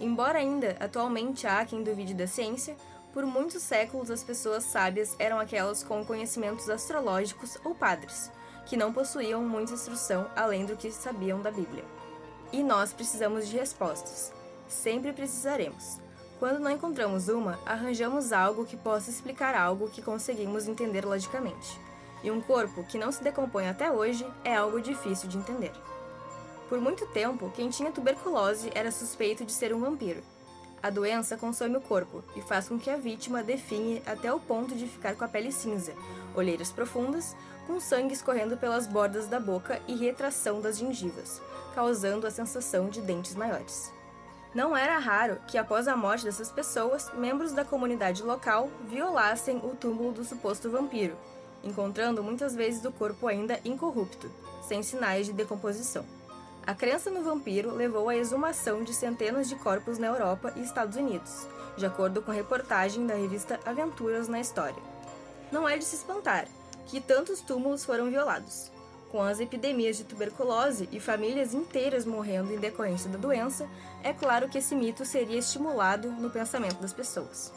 Embora 0.00 0.38
ainda 0.38 0.74
atualmente 0.80 1.46
há 1.46 1.64
quem 1.66 1.82
duvide 1.82 2.14
da 2.14 2.26
ciência, 2.26 2.74
por 3.12 3.26
muitos 3.26 3.62
séculos 3.62 4.10
as 4.10 4.24
pessoas 4.24 4.64
sábias 4.64 5.14
eram 5.18 5.38
aquelas 5.38 5.84
com 5.84 6.04
conhecimentos 6.04 6.68
astrológicos 6.70 7.58
ou 7.64 7.74
padres, 7.74 8.30
que 8.66 8.76
não 8.76 8.92
possuíam 8.92 9.42
muita 9.42 9.74
instrução 9.74 10.30
além 10.34 10.64
do 10.64 10.76
que 10.76 10.90
sabiam 10.90 11.40
da 11.40 11.50
Bíblia. 11.50 11.84
E 12.52 12.62
nós 12.62 12.92
precisamos 12.92 13.48
de 13.48 13.56
respostas. 13.56 14.32
Sempre 14.68 15.12
precisaremos. 15.12 15.98
Quando 16.38 16.58
não 16.58 16.70
encontramos 16.70 17.28
uma, 17.28 17.58
arranjamos 17.64 18.32
algo 18.32 18.64
que 18.64 18.76
possa 18.76 19.10
explicar 19.10 19.54
algo 19.54 19.90
que 19.90 20.02
conseguimos 20.02 20.66
entender 20.66 21.04
logicamente. 21.04 21.78
E 22.22 22.30
um 22.30 22.40
corpo 22.40 22.84
que 22.84 22.98
não 22.98 23.12
se 23.12 23.22
decompõe 23.22 23.68
até 23.68 23.90
hoje 23.90 24.26
é 24.44 24.54
algo 24.54 24.80
difícil 24.80 25.28
de 25.28 25.38
entender. 25.38 25.72
Por 26.68 26.80
muito 26.80 27.06
tempo, 27.06 27.52
quem 27.54 27.68
tinha 27.68 27.92
tuberculose 27.92 28.70
era 28.74 28.90
suspeito 28.90 29.44
de 29.44 29.52
ser 29.52 29.74
um 29.74 29.80
vampiro. 29.80 30.22
A 30.82 30.90
doença 30.90 31.36
consome 31.36 31.76
o 31.76 31.80
corpo 31.80 32.24
e 32.34 32.42
faz 32.42 32.68
com 32.68 32.76
que 32.76 32.90
a 32.90 32.96
vítima 32.96 33.40
definhe 33.40 34.02
até 34.04 34.32
o 34.32 34.40
ponto 34.40 34.74
de 34.74 34.88
ficar 34.88 35.14
com 35.14 35.24
a 35.24 35.28
pele 35.28 35.52
cinza, 35.52 35.92
olheiras 36.34 36.72
profundas, 36.72 37.36
com 37.68 37.78
sangue 37.78 38.12
escorrendo 38.12 38.56
pelas 38.56 38.88
bordas 38.88 39.28
da 39.28 39.38
boca 39.38 39.80
e 39.86 39.94
retração 39.94 40.60
das 40.60 40.78
gengivas, 40.78 41.40
causando 41.72 42.26
a 42.26 42.32
sensação 42.32 42.88
de 42.88 43.00
dentes 43.00 43.36
maiores. 43.36 43.92
Não 44.52 44.76
era 44.76 44.98
raro 44.98 45.38
que, 45.46 45.56
após 45.56 45.86
a 45.86 45.96
morte 45.96 46.24
dessas 46.24 46.50
pessoas, 46.50 47.10
membros 47.14 47.52
da 47.52 47.64
comunidade 47.64 48.22
local 48.24 48.68
violassem 48.88 49.58
o 49.58 49.76
túmulo 49.76 50.12
do 50.12 50.24
suposto 50.24 50.68
vampiro, 50.68 51.16
encontrando 51.62 52.24
muitas 52.24 52.56
vezes 52.56 52.84
o 52.84 52.90
corpo 52.90 53.28
ainda 53.28 53.60
incorrupto, 53.64 54.28
sem 54.66 54.82
sinais 54.82 55.26
de 55.26 55.32
decomposição. 55.32 56.04
A 56.66 56.74
crença 56.74 57.10
no 57.10 57.22
vampiro 57.22 57.74
levou 57.74 58.08
à 58.08 58.16
exumação 58.16 58.82
de 58.82 58.94
centenas 58.94 59.48
de 59.48 59.56
corpos 59.56 59.98
na 59.98 60.06
Europa 60.06 60.52
e 60.56 60.62
Estados 60.62 60.96
Unidos, 60.96 61.46
de 61.76 61.84
acordo 61.84 62.22
com 62.22 62.30
reportagem 62.30 63.06
da 63.06 63.14
revista 63.14 63.58
Aventuras 63.64 64.28
na 64.28 64.40
História. 64.40 64.82
Não 65.50 65.68
é 65.68 65.76
de 65.76 65.84
se 65.84 65.96
espantar 65.96 66.46
que 66.86 67.00
tantos 67.00 67.40
túmulos 67.40 67.84
foram 67.84 68.10
violados 68.10 68.70
com 69.12 69.22
as 69.22 69.40
epidemias 69.40 69.98
de 69.98 70.04
tuberculose 70.04 70.88
e 70.90 70.98
famílias 70.98 71.52
inteiras 71.52 72.06
morrendo 72.06 72.50
em 72.50 72.58
decorrência 72.58 73.10
da 73.10 73.18
doença, 73.18 73.68
é 74.02 74.10
claro 74.10 74.48
que 74.48 74.56
esse 74.56 74.74
mito 74.74 75.04
seria 75.04 75.38
estimulado 75.38 76.10
no 76.10 76.30
pensamento 76.30 76.80
das 76.80 76.94
pessoas. 76.94 77.52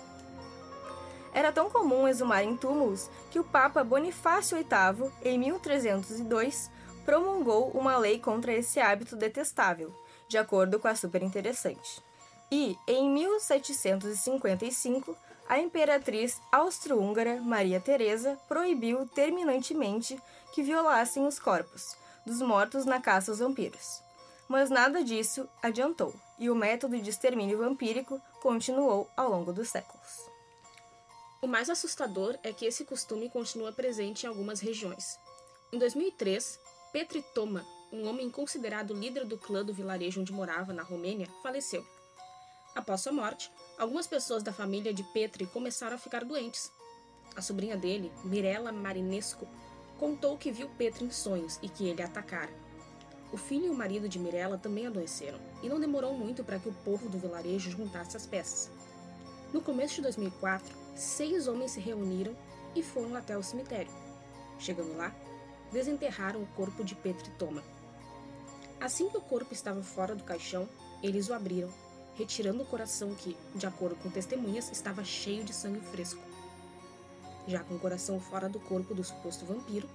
Era 1.33 1.53
tão 1.53 1.69
comum 1.69 2.07
exumar 2.07 2.43
em 2.43 2.57
túmulos 2.57 3.09
que 3.31 3.39
o 3.39 3.43
Papa 3.43 3.83
Bonifácio 3.85 4.57
VIII, 4.57 5.09
em 5.23 5.39
1302, 5.39 6.69
promulgou 7.05 7.69
uma 7.69 7.97
lei 7.97 8.19
contra 8.19 8.53
esse 8.53 8.79
hábito 8.79 9.15
detestável, 9.15 9.93
de 10.27 10.37
acordo 10.37 10.79
com 10.79 10.87
a 10.87 10.95
Superinteressante. 10.95 12.03
E, 12.51 12.77
em 12.87 13.09
1755, 13.09 15.15
a 15.47 15.59
imperatriz 15.59 16.41
austro-húngara 16.51 17.39
Maria 17.41 17.79
Teresa 17.79 18.37
proibiu 18.47 19.07
terminantemente 19.07 20.19
que 20.53 20.63
violassem 20.63 21.27
os 21.27 21.37
corpos 21.37 21.95
dos 22.25 22.41
mortos 22.41 22.85
na 22.85 22.99
caça 22.99 23.31
aos 23.31 23.39
vampiros. 23.39 24.01
Mas 24.47 24.69
nada 24.69 25.03
disso 25.03 25.47
adiantou, 25.61 26.13
e 26.39 26.49
o 26.49 26.55
método 26.55 26.99
de 26.99 27.09
extermínio 27.09 27.59
vampírico 27.59 28.19
continuou 28.41 29.09
ao 29.15 29.29
longo 29.29 29.53
dos 29.53 29.69
séculos. 29.69 30.25
O 31.41 31.47
mais 31.47 31.69
assustador 31.69 32.37
é 32.41 32.51
que 32.51 32.65
esse 32.65 32.85
costume 32.85 33.29
continua 33.29 33.71
presente 33.71 34.23
em 34.23 34.29
algumas 34.29 34.59
regiões. 34.59 35.19
Em 35.71 35.77
2003, 35.77 36.59
Petri 36.95 37.21
Toma, 37.21 37.65
um 37.91 38.07
homem 38.07 38.29
considerado 38.29 38.93
líder 38.93 39.25
do 39.25 39.37
clã 39.37 39.65
do 39.65 39.73
vilarejo 39.73 40.21
onde 40.21 40.31
morava, 40.31 40.71
na 40.71 40.81
Romênia, 40.81 41.27
faleceu. 41.43 41.85
Após 42.73 43.01
sua 43.01 43.11
morte, 43.11 43.51
algumas 43.77 44.07
pessoas 44.07 44.41
da 44.41 44.53
família 44.53 44.93
de 44.93 45.03
Petri 45.03 45.45
começaram 45.45 45.97
a 45.97 45.99
ficar 45.99 46.23
doentes. 46.23 46.71
A 47.35 47.41
sobrinha 47.41 47.75
dele, 47.75 48.13
Mirella 48.23 48.71
Marinesco, 48.71 49.45
contou 49.99 50.37
que 50.37 50.53
viu 50.53 50.69
Petri 50.77 51.03
em 51.03 51.11
sonhos 51.11 51.59
e 51.61 51.67
que 51.67 51.85
ele 51.85 52.01
a 52.01 52.05
atacara. 52.05 52.53
O 53.29 53.35
filho 53.35 53.65
e 53.65 53.69
o 53.69 53.75
marido 53.75 54.07
de 54.07 54.17
Mirella 54.17 54.57
também 54.57 54.87
adoeceram, 54.87 55.39
e 55.61 55.67
não 55.67 55.81
demorou 55.81 56.13
muito 56.13 56.45
para 56.45 56.59
que 56.59 56.69
o 56.69 56.75
povo 56.85 57.09
do 57.09 57.19
vilarejo 57.19 57.71
juntasse 57.71 58.15
as 58.15 58.25
peças. 58.25 58.71
No 59.51 59.59
começo 59.59 59.95
de 59.95 60.03
2004, 60.03 60.73
seis 60.95 61.45
homens 61.49 61.71
se 61.71 61.81
reuniram 61.81 62.33
e 62.73 62.81
foram 62.81 63.15
até 63.15 63.37
o 63.37 63.43
cemitério. 63.43 63.91
Chegando 64.57 64.95
lá, 64.95 65.13
desenterraram 65.71 66.41
o 66.41 66.47
corpo 66.47 66.83
de 66.83 66.95
Petri 66.95 67.29
Toma. 67.31 67.63
Assim 68.79 69.09
que 69.09 69.17
o 69.17 69.21
corpo 69.21 69.53
estava 69.53 69.81
fora 69.81 70.15
do 70.15 70.23
caixão, 70.23 70.67
eles 71.01 71.29
o 71.29 71.33
abriram 71.33 71.69
retirando 72.15 72.63
o 72.63 72.65
coração 72.65 73.13
que, 73.13 73.37
de 73.53 73.67
acordo 73.67 73.95
com 73.95 74.09
testemunhas, 74.09 74.71
estava 74.71 75.03
cheio 75.03 75.43
de 75.43 75.53
sangue 75.53 75.81
fresco. 75.81 76.21
Já 77.47 77.59
com 77.59 77.75
o 77.75 77.79
coração 77.79 78.19
fora 78.19 78.49
do 78.49 78.59
corpo 78.59 78.95
do 78.95 79.03
suposto 79.03 79.45
vampiro, 79.45 79.87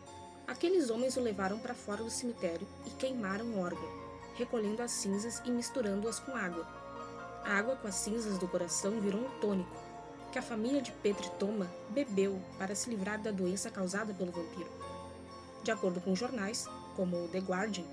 aqueles 0.47 0.91
homens 0.91 1.17
o 1.17 1.21
levaram 1.21 1.59
para 1.59 1.75
fora 1.75 2.05
do 2.05 2.11
cemitério 2.11 2.67
e 2.87 2.91
queimaram 2.91 3.47
o 3.47 3.59
órgão, 3.59 3.89
recolhendo 4.37 4.83
as 4.83 4.93
cinzas 4.93 5.43
e 5.45 5.51
misturando-as 5.51 6.21
com 6.21 6.37
água. 6.37 6.67
A 7.45 7.55
água 7.55 7.77
com 7.77 7.89
as 7.89 7.95
cinzas 7.95 8.39
do 8.39 8.47
coração 8.47 9.01
virou 9.01 9.21
um 9.21 9.41
tônico, 9.41 9.75
que 10.31 10.39
a 10.39 10.43
família 10.43 10.83
de 10.83 10.93
Petri 10.93 11.29
Toma 11.39 11.69
bebeu 11.89 12.41
para 12.59 12.75
se 12.75 12.91
livrar 12.91 13.21
da 13.21 13.31
doença 13.31 13.71
causada 13.71 14.13
pelo 14.13 14.31
vampiro. 14.31 14.71
De 15.63 15.71
acordo 15.71 16.01
com 16.01 16.15
jornais, 16.15 16.69
como 16.97 17.25
o 17.25 17.29
The 17.29 17.39
Guardian, 17.39 17.85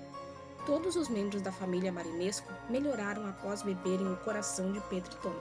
Todos 0.68 0.96
os 0.96 1.08
membros 1.08 1.40
da 1.40 1.50
família 1.50 1.90
Marinesco 1.90 2.52
melhoraram 2.68 3.26
após 3.26 3.62
beberem 3.62 4.12
o 4.12 4.18
coração 4.18 4.70
de 4.70 4.80
Pedro 4.82 5.16
Tom. 5.22 5.34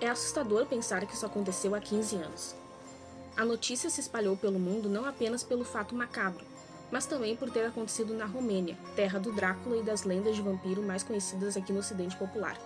É 0.00 0.08
assustador 0.08 0.64
pensar 0.64 1.04
que 1.04 1.14
isso 1.14 1.26
aconteceu 1.26 1.74
há 1.74 1.80
15 1.80 2.16
anos. 2.16 2.54
A 3.36 3.44
notícia 3.44 3.90
se 3.90 4.00
espalhou 4.00 4.38
pelo 4.38 4.58
mundo 4.58 4.88
não 4.88 5.04
apenas 5.04 5.42
pelo 5.42 5.66
fato 5.66 5.94
macabro, 5.94 6.46
mas 6.90 7.04
também 7.04 7.36
por 7.36 7.50
ter 7.50 7.66
acontecido 7.66 8.14
na 8.14 8.24
Romênia, 8.24 8.78
terra 8.96 9.18
do 9.18 9.32
Drácula 9.32 9.76
e 9.76 9.82
das 9.82 10.04
lendas 10.04 10.34
de 10.34 10.40
vampiro 10.40 10.82
mais 10.82 11.02
conhecidas 11.02 11.58
aqui 11.58 11.70
no 11.70 11.80
Ocidente 11.80 12.16
Popular. 12.16 12.58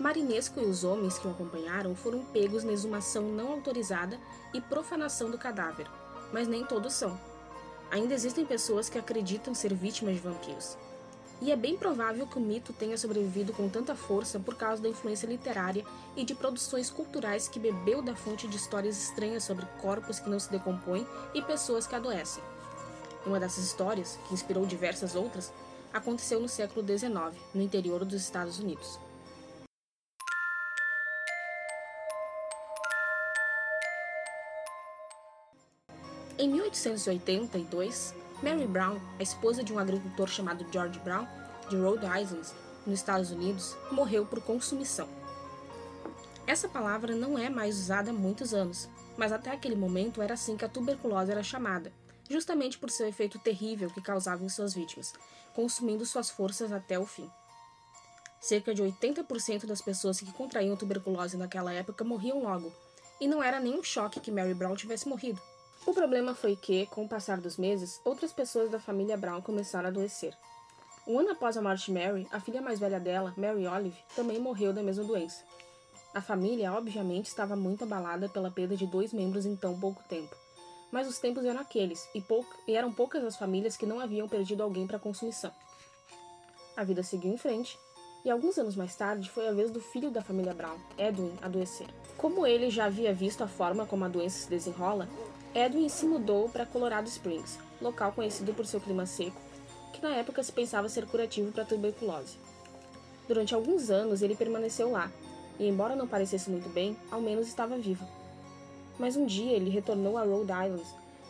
Marinesco 0.00 0.58
e 0.58 0.64
os 0.64 0.84
homens 0.84 1.18
que 1.18 1.28
o 1.28 1.30
acompanharam 1.30 1.94
foram 1.94 2.24
pegos 2.24 2.64
na 2.64 2.72
exumação 2.72 3.24
não 3.24 3.52
autorizada 3.52 4.18
e 4.54 4.60
profanação 4.62 5.30
do 5.30 5.36
cadáver, 5.36 5.86
mas 6.32 6.48
nem 6.48 6.64
todos 6.64 6.94
são. 6.94 7.27
Ainda 7.90 8.14
existem 8.14 8.44
pessoas 8.44 8.88
que 8.88 8.98
acreditam 8.98 9.54
ser 9.54 9.72
vítimas 9.72 10.14
de 10.14 10.20
vampiros. 10.20 10.76
E 11.40 11.52
é 11.52 11.56
bem 11.56 11.76
provável 11.76 12.26
que 12.26 12.36
o 12.36 12.40
mito 12.40 12.72
tenha 12.72 12.98
sobrevivido 12.98 13.52
com 13.52 13.68
tanta 13.68 13.94
força 13.94 14.40
por 14.40 14.56
causa 14.56 14.82
da 14.82 14.88
influência 14.88 15.26
literária 15.26 15.84
e 16.16 16.24
de 16.24 16.34
produções 16.34 16.90
culturais 16.90 17.46
que 17.46 17.60
bebeu 17.60 18.02
da 18.02 18.14
fonte 18.14 18.48
de 18.48 18.56
histórias 18.56 19.00
estranhas 19.00 19.44
sobre 19.44 19.64
corpos 19.80 20.18
que 20.18 20.28
não 20.28 20.40
se 20.40 20.50
decompõem 20.50 21.06
e 21.32 21.40
pessoas 21.40 21.86
que 21.86 21.94
adoecem. 21.94 22.42
Uma 23.24 23.38
dessas 23.38 23.64
histórias, 23.64 24.18
que 24.26 24.34
inspirou 24.34 24.66
diversas 24.66 25.14
outras, 25.14 25.52
aconteceu 25.92 26.40
no 26.40 26.48
século 26.48 26.86
XIX, 26.86 27.40
no 27.54 27.62
interior 27.62 28.04
dos 28.04 28.20
Estados 28.20 28.58
Unidos. 28.58 28.98
Em 36.40 36.48
1882, 36.50 38.14
Mary 38.44 38.64
Brown, 38.64 39.00
a 39.18 39.22
esposa 39.24 39.64
de 39.64 39.72
um 39.72 39.78
agricultor 39.78 40.28
chamado 40.28 40.64
George 40.72 40.96
Brown, 41.00 41.26
de 41.68 41.76
Rhode 41.76 42.06
Island, 42.06 42.46
nos 42.86 43.00
Estados 43.00 43.32
Unidos, 43.32 43.76
morreu 43.90 44.24
por 44.24 44.40
consumição. 44.40 45.08
Essa 46.46 46.68
palavra 46.68 47.12
não 47.16 47.36
é 47.36 47.50
mais 47.50 47.76
usada 47.76 48.10
há 48.10 48.14
muitos 48.14 48.54
anos, 48.54 48.88
mas 49.16 49.32
até 49.32 49.50
aquele 49.50 49.74
momento 49.74 50.22
era 50.22 50.34
assim 50.34 50.56
que 50.56 50.64
a 50.64 50.68
tuberculose 50.68 51.32
era 51.32 51.42
chamada, 51.42 51.92
justamente 52.30 52.78
por 52.78 52.88
seu 52.88 53.08
efeito 53.08 53.40
terrível 53.40 53.90
que 53.90 54.00
causava 54.00 54.44
em 54.44 54.48
suas 54.48 54.72
vítimas, 54.72 55.12
consumindo 55.54 56.06
suas 56.06 56.30
forças 56.30 56.70
até 56.70 56.96
o 57.00 57.04
fim. 57.04 57.28
Cerca 58.40 58.72
de 58.72 58.80
80% 58.80 59.66
das 59.66 59.82
pessoas 59.82 60.20
que 60.20 60.32
contraíam 60.32 60.76
tuberculose 60.76 61.36
naquela 61.36 61.74
época 61.74 62.04
morriam 62.04 62.44
logo, 62.44 62.72
e 63.20 63.26
não 63.26 63.42
era 63.42 63.58
nenhum 63.58 63.82
choque 63.82 64.20
que 64.20 64.30
Mary 64.30 64.54
Brown 64.54 64.76
tivesse 64.76 65.08
morrido. 65.08 65.42
O 65.86 65.94
problema 65.94 66.34
foi 66.34 66.54
que, 66.54 66.86
com 66.86 67.04
o 67.04 67.08
passar 67.08 67.40
dos 67.40 67.56
meses, 67.56 68.00
outras 68.04 68.32
pessoas 68.32 68.70
da 68.70 68.78
família 68.78 69.16
Brown 69.16 69.40
começaram 69.40 69.86
a 69.86 69.88
adoecer. 69.88 70.36
Um 71.06 71.18
ano 71.18 71.30
após 71.30 71.56
a 71.56 71.62
morte 71.62 71.86
de 71.86 71.92
Mary, 71.92 72.26
a 72.30 72.38
filha 72.38 72.60
mais 72.60 72.78
velha 72.78 73.00
dela, 73.00 73.32
Mary 73.36 73.66
Olive, 73.66 73.96
também 74.14 74.38
morreu 74.38 74.72
da 74.72 74.82
mesma 74.82 75.04
doença. 75.04 75.42
A 76.14 76.20
família, 76.20 76.72
obviamente, 76.72 77.26
estava 77.26 77.56
muito 77.56 77.84
abalada 77.84 78.28
pela 78.28 78.50
perda 78.50 78.76
de 78.76 78.86
dois 78.86 79.12
membros 79.12 79.46
em 79.46 79.56
tão 79.56 79.78
pouco 79.78 80.02
tempo. 80.08 80.36
Mas 80.90 81.08
os 81.08 81.18
tempos 81.18 81.44
eram 81.44 81.60
aqueles, 81.60 82.06
e, 82.14 82.22
e 82.66 82.74
eram 82.74 82.92
poucas 82.92 83.24
as 83.24 83.36
famílias 83.36 83.76
que 83.76 83.86
não 83.86 84.00
haviam 84.00 84.28
perdido 84.28 84.62
alguém 84.62 84.86
para 84.86 84.98
consumição. 84.98 85.52
A 86.76 86.84
vida 86.84 87.02
seguiu 87.02 87.32
em 87.32 87.38
frente, 87.38 87.78
e 88.24 88.30
alguns 88.30 88.58
anos 88.58 88.76
mais 88.76 88.94
tarde 88.94 89.30
foi 89.30 89.48
a 89.48 89.52
vez 89.52 89.70
do 89.70 89.80
filho 89.80 90.10
da 90.10 90.22
família 90.22 90.52
Brown, 90.52 90.76
Edwin, 90.98 91.32
adoecer. 91.40 91.86
Como 92.16 92.46
ele 92.46 92.68
já 92.68 92.86
havia 92.86 93.14
visto 93.14 93.42
a 93.42 93.48
forma 93.48 93.86
como 93.86 94.04
a 94.04 94.08
doença 94.08 94.40
se 94.40 94.50
desenrola, 94.50 95.08
Edwin 95.54 95.88
se 95.88 96.04
mudou 96.06 96.48
para 96.48 96.66
Colorado 96.66 97.08
Springs, 97.08 97.58
local 97.80 98.12
conhecido 98.12 98.52
por 98.52 98.66
seu 98.66 98.80
clima 98.80 99.06
seco, 99.06 99.40
que 99.92 100.02
na 100.02 100.14
época 100.14 100.42
se 100.42 100.52
pensava 100.52 100.88
ser 100.88 101.06
curativo 101.06 101.50
para 101.52 101.64
tuberculose. 101.64 102.36
Durante 103.26 103.54
alguns 103.54 103.90
anos 103.90 104.20
ele 104.20 104.36
permaneceu 104.36 104.90
lá, 104.90 105.10
e 105.58 105.66
embora 105.66 105.96
não 105.96 106.06
parecesse 106.06 106.50
muito 106.50 106.68
bem, 106.68 106.96
ao 107.10 107.20
menos 107.20 107.48
estava 107.48 107.78
vivo. 107.78 108.06
Mas 108.98 109.16
um 109.16 109.24
dia 109.24 109.52
ele 109.52 109.70
retornou 109.70 110.18
a 110.18 110.22
Rhode 110.22 110.52
Island 110.52 110.86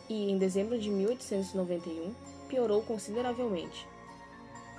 e, 0.09 0.29
em 0.29 0.37
dezembro 0.37 0.77
de 0.77 0.89
1891, 0.89 2.13
piorou 2.47 2.81
consideravelmente. 2.81 3.87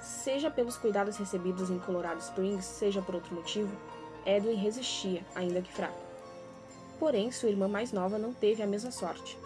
Seja 0.03 0.51
pelos 0.51 0.77
cuidados 0.77 1.17
recebidos 1.17 1.71
em 1.71 1.79
Colorado 1.79 2.21
Springs, 2.21 2.65
seja 2.65 3.01
por 3.01 3.15
outro 3.15 3.35
motivo, 3.35 3.75
Edwin 4.27 4.55
resistia, 4.55 5.25
ainda 5.35 5.63
que 5.63 5.73
fraco. 5.73 6.10
Porém, 7.01 7.33
sua 7.33 7.49
irmã 7.49 7.67
mais 7.67 7.93
nova 7.93 8.19
não 8.19 8.35
teve 8.35 8.63
a 8.63 8.67
mesma 8.67 8.91
sorte. 8.91 9.39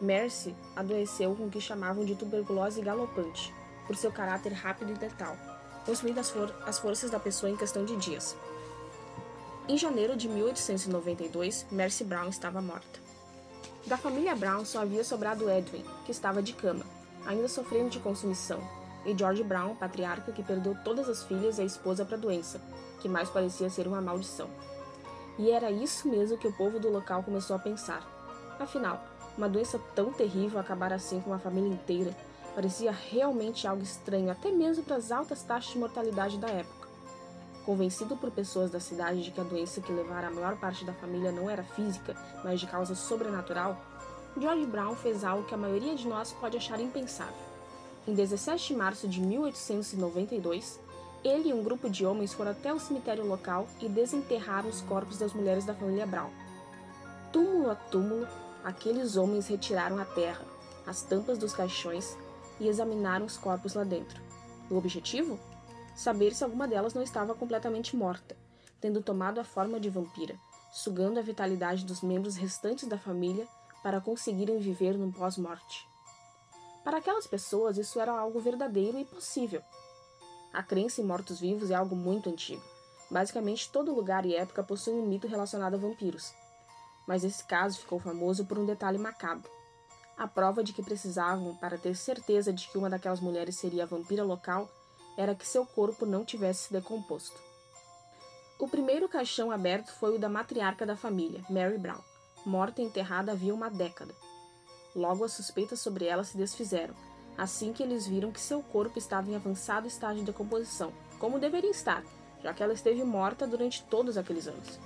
Mercy 0.00 0.54
adoeceu 0.76 1.34
com 1.34 1.46
o 1.46 1.50
que 1.50 1.60
chamavam 1.60 2.04
de 2.04 2.14
tuberculose 2.14 2.80
galopante, 2.80 3.52
por 3.84 3.96
seu 3.96 4.12
caráter 4.12 4.52
rápido 4.52 4.92
e 4.92 4.94
letal, 4.94 5.36
consumindo 5.84 6.20
as, 6.20 6.30
for 6.30 6.54
as 6.64 6.78
forças 6.78 7.10
da 7.10 7.18
pessoa 7.18 7.50
em 7.50 7.56
questão 7.56 7.84
de 7.84 7.96
dias. 7.96 8.36
Em 9.68 9.76
janeiro 9.76 10.16
de 10.16 10.28
1892, 10.28 11.66
Mercy 11.72 12.04
Brown 12.04 12.28
estava 12.28 12.62
morta. 12.62 13.00
Da 13.84 13.96
família 13.96 14.36
Brown 14.36 14.64
só 14.64 14.82
havia 14.82 15.02
sobrado 15.02 15.50
Edwin, 15.50 15.84
que 16.06 16.12
estava 16.12 16.40
de 16.40 16.52
cama, 16.52 16.86
ainda 17.26 17.48
sofrendo 17.48 17.90
de 17.90 17.98
consumição, 17.98 18.60
e 19.04 19.18
George 19.18 19.42
Brown, 19.42 19.74
patriarca 19.74 20.30
que 20.30 20.44
perdeu 20.44 20.76
todas 20.84 21.08
as 21.08 21.24
filhas 21.24 21.58
e 21.58 21.62
a 21.62 21.64
esposa 21.64 22.04
para 22.04 22.16
a 22.16 22.20
doença, 22.20 22.60
que 23.00 23.08
mais 23.08 23.28
parecia 23.28 23.68
ser 23.68 23.88
uma 23.88 24.00
maldição. 24.00 24.48
E 25.38 25.50
era 25.50 25.70
isso 25.70 26.08
mesmo 26.08 26.36
que 26.36 26.48
o 26.48 26.52
povo 26.52 26.80
do 26.80 26.90
local 26.90 27.22
começou 27.22 27.54
a 27.54 27.60
pensar. 27.60 28.02
Afinal, 28.58 29.04
uma 29.36 29.48
doença 29.48 29.78
tão 29.94 30.12
terrível 30.12 30.58
acabar 30.58 30.92
assim 30.92 31.20
com 31.20 31.30
uma 31.30 31.38
família 31.38 31.72
inteira 31.72 32.14
parecia 32.54 32.90
realmente 32.90 33.68
algo 33.68 33.84
estranho, 33.84 34.32
até 34.32 34.50
mesmo 34.50 34.82
para 34.82 34.96
as 34.96 35.12
altas 35.12 35.44
taxas 35.44 35.72
de 35.72 35.78
mortalidade 35.78 36.38
da 36.38 36.48
época. 36.48 36.88
Convencido 37.64 38.16
por 38.16 38.32
pessoas 38.32 38.68
da 38.68 38.80
cidade 38.80 39.22
de 39.22 39.30
que 39.30 39.40
a 39.40 39.44
doença 39.44 39.80
que 39.80 39.92
levara 39.92 40.26
a 40.26 40.30
maior 40.30 40.56
parte 40.56 40.84
da 40.84 40.92
família 40.92 41.30
não 41.30 41.48
era 41.48 41.62
física, 41.62 42.16
mas 42.42 42.58
de 42.58 42.66
causa 42.66 42.96
sobrenatural, 42.96 43.76
George 44.36 44.66
Brown 44.66 44.96
fez 44.96 45.22
algo 45.22 45.44
que 45.44 45.54
a 45.54 45.58
maioria 45.58 45.94
de 45.94 46.08
nós 46.08 46.32
pode 46.32 46.56
achar 46.56 46.80
impensável. 46.80 47.36
Em 48.08 48.14
17 48.14 48.68
de 48.68 48.74
março 48.74 49.06
de 49.06 49.20
1892, 49.20 50.80
ele 51.24 51.48
e 51.48 51.52
um 51.52 51.62
grupo 51.62 51.90
de 51.90 52.06
homens 52.06 52.32
foram 52.32 52.52
até 52.52 52.72
o 52.72 52.78
cemitério 52.78 53.26
local 53.26 53.68
e 53.80 53.88
desenterraram 53.88 54.68
os 54.68 54.80
corpos 54.82 55.18
das 55.18 55.32
mulheres 55.32 55.64
da 55.64 55.74
família 55.74 56.06
Brown. 56.06 56.30
Túmulo 57.32 57.70
a 57.70 57.74
túmulo, 57.74 58.26
aqueles 58.64 59.16
homens 59.16 59.46
retiraram 59.48 59.98
a 59.98 60.04
terra, 60.04 60.44
as 60.86 61.02
tampas 61.02 61.36
dos 61.36 61.52
caixões 61.52 62.16
e 62.60 62.68
examinaram 62.68 63.26
os 63.26 63.36
corpos 63.36 63.74
lá 63.74 63.84
dentro. 63.84 64.20
O 64.70 64.76
objetivo? 64.76 65.38
Saber 65.96 66.34
se 66.34 66.44
alguma 66.44 66.68
delas 66.68 66.94
não 66.94 67.02
estava 67.02 67.34
completamente 67.34 67.96
morta, 67.96 68.36
tendo 68.80 69.02
tomado 69.02 69.40
a 69.40 69.44
forma 69.44 69.80
de 69.80 69.90
vampira, 69.90 70.36
sugando 70.72 71.18
a 71.18 71.22
vitalidade 71.22 71.84
dos 71.84 72.02
membros 72.02 72.36
restantes 72.36 72.86
da 72.86 72.98
família 72.98 73.46
para 73.82 74.00
conseguirem 74.00 74.58
viver 74.58 74.96
no 74.96 75.12
pós-morte. 75.12 75.86
Para 76.84 76.98
aquelas 76.98 77.26
pessoas, 77.26 77.76
isso 77.76 78.00
era 78.00 78.12
algo 78.12 78.40
verdadeiro 78.40 78.98
e 78.98 79.04
possível 79.04 79.62
a 80.58 80.62
crença 80.64 81.00
em 81.00 81.04
mortos-vivos 81.04 81.70
é 81.70 81.76
algo 81.76 81.94
muito 81.94 82.28
antigo. 82.28 82.60
Basicamente, 83.08 83.70
todo 83.70 83.94
lugar 83.94 84.26
e 84.26 84.34
época 84.34 84.60
possui 84.60 84.92
um 84.92 85.06
mito 85.06 85.28
relacionado 85.28 85.74
a 85.74 85.78
vampiros. 85.78 86.34
Mas 87.06 87.22
esse 87.22 87.44
caso 87.44 87.78
ficou 87.78 88.00
famoso 88.00 88.44
por 88.44 88.58
um 88.58 88.66
detalhe 88.66 88.98
macabro. 88.98 89.48
A 90.16 90.26
prova 90.26 90.64
de 90.64 90.72
que 90.72 90.82
precisavam 90.82 91.54
para 91.58 91.78
ter 91.78 91.94
certeza 91.94 92.52
de 92.52 92.66
que 92.66 92.76
uma 92.76 92.90
daquelas 92.90 93.20
mulheres 93.20 93.56
seria 93.56 93.84
a 93.84 93.86
vampira 93.86 94.24
local 94.24 94.68
era 95.16 95.32
que 95.32 95.46
seu 95.46 95.64
corpo 95.64 96.04
não 96.04 96.24
tivesse 96.24 96.64
se 96.64 96.72
decomposto. 96.72 97.40
O 98.58 98.66
primeiro 98.66 99.08
caixão 99.08 99.52
aberto 99.52 99.92
foi 99.92 100.16
o 100.16 100.18
da 100.18 100.28
matriarca 100.28 100.84
da 100.84 100.96
família, 100.96 101.40
Mary 101.48 101.78
Brown, 101.78 102.02
morta 102.44 102.82
e 102.82 102.84
enterrada 102.84 103.30
havia 103.30 103.54
uma 103.54 103.70
década. 103.70 104.12
Logo 104.92 105.22
as 105.22 105.34
suspeitas 105.34 105.78
sobre 105.78 106.06
ela 106.06 106.24
se 106.24 106.36
desfizeram, 106.36 106.96
assim 107.38 107.72
que 107.72 107.82
eles 107.84 108.06
viram 108.06 108.32
que 108.32 108.40
seu 108.40 108.60
corpo 108.60 108.98
estava 108.98 109.30
em 109.30 109.36
avançado 109.36 109.86
estágio 109.86 110.18
de 110.18 110.26
decomposição, 110.26 110.92
como 111.20 111.38
deveria 111.38 111.70
estar, 111.70 112.02
já 112.42 112.52
que 112.52 112.62
ela 112.62 112.72
esteve 112.72 113.04
morta 113.04 113.46
durante 113.46 113.84
todos 113.84 114.18
aqueles 114.18 114.48
anos. 114.48 114.78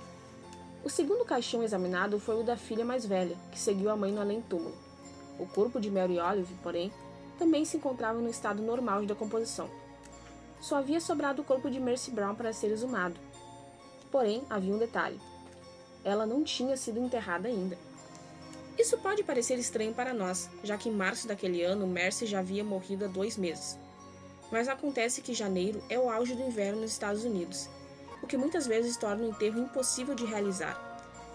O 0.83 0.89
segundo 0.89 1.25
caixão 1.25 1.63
examinado 1.63 2.19
foi 2.19 2.39
o 2.39 2.43
da 2.43 2.55
filha 2.55 2.85
mais 2.85 3.05
velha, 3.05 3.35
que 3.51 3.59
seguiu 3.59 3.89
a 3.89 3.97
mãe 3.97 4.11
no 4.11 4.21
além-túmulo. 4.21 4.77
O 5.39 5.47
corpo 5.47 5.79
de 5.79 5.89
Mary 5.89 6.19
Olive, 6.19 6.53
porém, 6.61 6.91
também 7.39 7.65
se 7.65 7.77
encontrava 7.77 8.19
no 8.19 8.29
estado 8.29 8.61
normal 8.61 9.01
de 9.01 9.07
decomposição. 9.07 9.67
Só 10.61 10.77
havia 10.77 11.01
sobrado 11.01 11.41
o 11.41 11.45
corpo 11.45 11.69
de 11.69 11.79
Mercy 11.79 12.11
Brown 12.11 12.35
para 12.35 12.53
ser 12.53 12.67
exumado. 12.67 13.15
Porém, 14.11 14.43
havia 14.49 14.73
um 14.73 14.77
detalhe: 14.77 15.19
ela 16.03 16.25
não 16.25 16.43
tinha 16.43 16.77
sido 16.77 16.99
enterrada 16.99 17.47
ainda. 17.47 17.77
Isso 18.77 18.97
pode 18.97 19.23
parecer 19.23 19.57
estranho 19.59 19.93
para 19.93 20.13
nós, 20.13 20.49
já 20.63 20.77
que 20.77 20.89
em 20.89 20.91
março 20.91 21.27
daquele 21.27 21.61
ano 21.61 21.85
Mercy 21.85 22.25
já 22.25 22.39
havia 22.39 22.63
morrido 22.63 23.05
há 23.05 23.07
dois 23.07 23.37
meses. 23.37 23.77
Mas 24.51 24.67
acontece 24.67 25.21
que 25.21 25.33
janeiro 25.33 25.81
é 25.89 25.97
o 25.97 26.09
auge 26.09 26.33
do 26.33 26.43
inverno 26.43 26.81
nos 26.81 26.91
Estados 26.91 27.23
Unidos, 27.23 27.69
o 28.21 28.27
que 28.27 28.37
muitas 28.37 28.65
vezes 28.65 28.97
torna 28.97 29.23
o 29.23 29.29
enterro 29.29 29.59
impossível 29.59 30.15
de 30.15 30.25
realizar, 30.25 30.77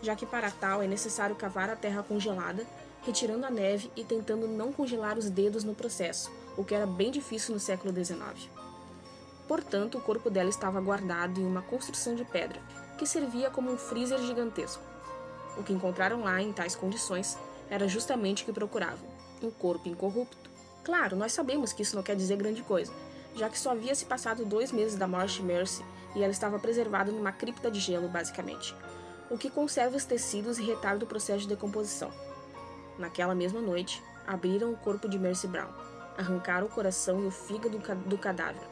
já 0.03 0.17
que 0.17 0.27
para 0.27 0.51
tal 0.51 0.83
é 0.83 0.87
necessário 0.87 1.37
cavar 1.37 1.71
a 1.71 1.77
terra 1.77 2.03
congelada, 2.03 2.67
retirando 3.03 3.47
a 3.47 3.51
neve 3.51 3.91
e 3.95 4.03
tentando 4.03 4.49
não 4.49 4.73
congelar 4.73 5.17
os 5.17 5.31
dedos 5.31 5.65
no 5.65 5.75
processo, 5.75 6.33
o 6.57 6.65
que 6.65 6.75
era 6.75 6.87
bem 6.87 7.11
difícil 7.11 7.55
no 7.55 7.61
século 7.61 7.93
XIX. 7.93 8.51
Portanto, 9.47 9.97
o 9.97 10.01
corpo 10.01 10.29
dela 10.29 10.51
estava 10.51 10.81
guardado 10.81 11.41
em 11.41 11.47
uma 11.47 11.63
construção 11.63 12.15
de 12.15 12.25
pedra, 12.25 12.61
que 12.99 13.07
servia 13.07 13.49
como 13.49 13.71
um 13.71 13.79
freezer 13.79 14.19
gigantesco. 14.19 14.83
O 15.59 15.63
que 15.63 15.73
encontraram 15.73 16.23
lá 16.23 16.41
em 16.41 16.53
tais 16.53 16.77
condições 16.77 17.37
era 17.69 17.89
justamente 17.89 18.43
o 18.43 18.47
que 18.47 18.53
procuravam: 18.53 19.09
um 19.43 19.51
corpo 19.51 19.89
incorrupto. 19.89 20.49
Claro, 20.85 21.17
nós 21.17 21.33
sabemos 21.33 21.73
que 21.73 21.83
isso 21.83 21.97
não 21.97 22.03
quer 22.03 22.17
dizer 22.17 22.37
grande 22.37 22.63
coisa, 22.63 22.93
já 23.35 23.49
que 23.49 23.59
só 23.59 23.73
havia 23.73 23.95
se 23.95 24.07
passado 24.07 24.45
dois 24.45 24.73
meses 24.73 24.97
da 24.97 25.07
morte 25.07 25.35
de 25.35 25.43
Mercy 25.43 25.85
e 26.15 26.23
ela 26.23 26.33
estava 26.33 26.59
preservada 26.59 27.13
numa 27.13 27.33
cripta 27.33 27.71
de 27.71 27.79
gelo, 27.79 28.09
basicamente, 28.09 28.75
o 29.31 29.37
que 29.37 29.51
conserva 29.51 29.97
os 29.97 30.05
tecidos 30.05 30.59
e 30.59 30.63
retarda 30.63 31.05
o 31.05 31.09
processo 31.09 31.41
de 31.41 31.49
decomposição. 31.49 32.11
Naquela 32.99 33.35
mesma 33.35 33.61
noite, 33.61 34.03
abriram 34.27 34.73
o 34.73 34.77
corpo 34.77 35.09
de 35.09 35.19
Mercy 35.19 35.47
Brown, 35.47 35.71
arrancaram 36.17 36.67
o 36.67 36.71
coração 36.71 37.23
e 37.23 37.27
o 37.27 37.31
fígado 37.31 37.79
do 38.07 38.19
cadáver, 38.19 38.67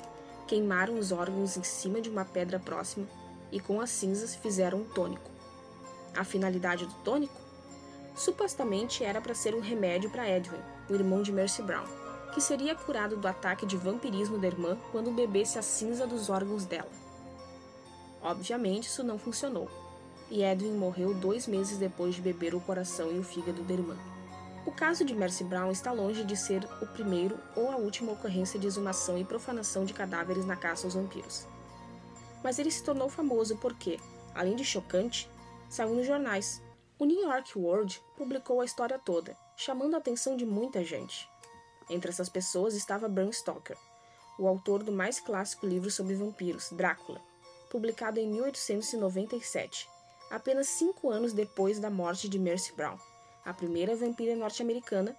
queimaram 0.47 0.99
os 0.99 1.13
órgãos 1.13 1.57
em 1.57 1.63
cima 1.63 2.01
de 2.01 2.09
uma 2.09 2.25
pedra 2.25 2.59
próxima 2.59 3.07
e 3.53 3.61
com 3.61 3.81
as 3.81 3.91
cinzas 3.91 4.35
fizeram 4.35 4.79
um 4.79 4.85
tônico. 4.85 5.36
A 6.17 6.25
finalidade 6.25 6.87
do 6.87 6.95
tônico? 7.05 7.39
Supostamente 8.15 9.05
era 9.05 9.21
para 9.21 9.35
ser 9.35 9.55
um 9.55 9.61
remédio 9.61 10.09
para 10.09 10.29
Edwin, 10.29 10.59
o 10.89 10.95
irmão 10.95 11.23
de 11.23 11.31
Mercy 11.31 11.61
Brown, 11.61 11.85
que 12.33 12.41
seria 12.41 12.75
curado 12.75 13.19
do 13.19 13.29
ataque 13.29 13.67
de 13.67 13.77
vampirismo 13.77 14.39
da 14.39 14.47
irmã 14.47 14.79
quando 14.91 15.11
bebesse 15.11 15.59
a 15.59 15.63
cinza 15.63 16.07
dos 16.07 16.31
órgãos 16.31 16.65
dela. 16.65 16.91
Obviamente, 18.23 18.87
isso 18.87 19.05
não 19.05 19.19
funcionou, 19.19 19.69
e 20.31 20.43
Edwin 20.43 20.73
morreu 20.73 21.13
dois 21.13 21.47
meses 21.47 21.77
depois 21.77 22.15
de 22.15 22.23
beber 22.23 22.55
o 22.55 22.61
coração 22.61 23.13
e 23.13 23.19
o 23.19 23.23
fígado 23.23 23.63
da 23.63 23.75
irmã. 23.75 23.97
O 24.65 24.73
caso 24.73 25.05
de 25.05 25.15
Mercy 25.15 25.45
Brown 25.45 25.71
está 25.71 25.93
longe 25.93 26.25
de 26.25 26.37
ser 26.37 26.67
o 26.81 26.87
primeiro 26.87 27.39
ou 27.55 27.71
a 27.71 27.77
última 27.77 28.13
ocorrência 28.13 28.59
de 28.59 28.67
exumação 28.67 29.19
e 29.19 29.25
profanação 29.25 29.85
de 29.85 29.93
cadáveres 29.93 30.47
na 30.47 30.57
caça 30.57 30.87
aos 30.87 30.95
vampiros. 30.95 31.47
Mas 32.43 32.59
ele 32.59 32.71
se 32.71 32.83
tornou 32.83 33.09
famoso 33.09 33.57
porque, 33.59 34.01
além 34.35 34.57
de 34.57 34.65
chocante, 34.65 35.31
saiu 35.77 35.95
nos 35.95 36.07
jornais. 36.07 36.63
O 36.99 37.05
New 37.05 37.21
York 37.21 37.59
World 37.59 38.03
publicou 38.17 38.61
a 38.61 38.65
história 38.65 38.99
toda, 38.99 39.37
chamando 39.57 39.95
a 39.95 39.99
atenção 39.99 40.37
de 40.37 40.45
muita 40.45 40.83
gente. 40.83 41.29
Entre 41.89 42.11
essas 42.11 42.29
pessoas 42.29 42.75
estava 42.75 43.09
Bram 43.09 43.31
Stoker, 43.31 43.77
o 44.39 44.49
autor 44.49 44.83
do 44.83 44.91
mais 44.91 45.21
clássico 45.21 45.67
livro 45.67 45.91
sobre 45.91 46.15
vampiros, 46.15 46.71
Drácula, 46.73 47.21
publicado 47.71 48.19
em 48.19 48.29
1897, 48.29 49.89
apenas 50.31 50.69
cinco 50.69 51.11
anos 51.11 51.33
depois 51.33 51.79
da 51.79 51.91
morte 51.91 52.29
de 52.29 52.39
Mercy 52.39 52.73
Brown 52.73 52.99
a 53.47 53.55
primeira 53.55 53.95
vampira 53.95 54.35
norte-americana. 54.35 55.17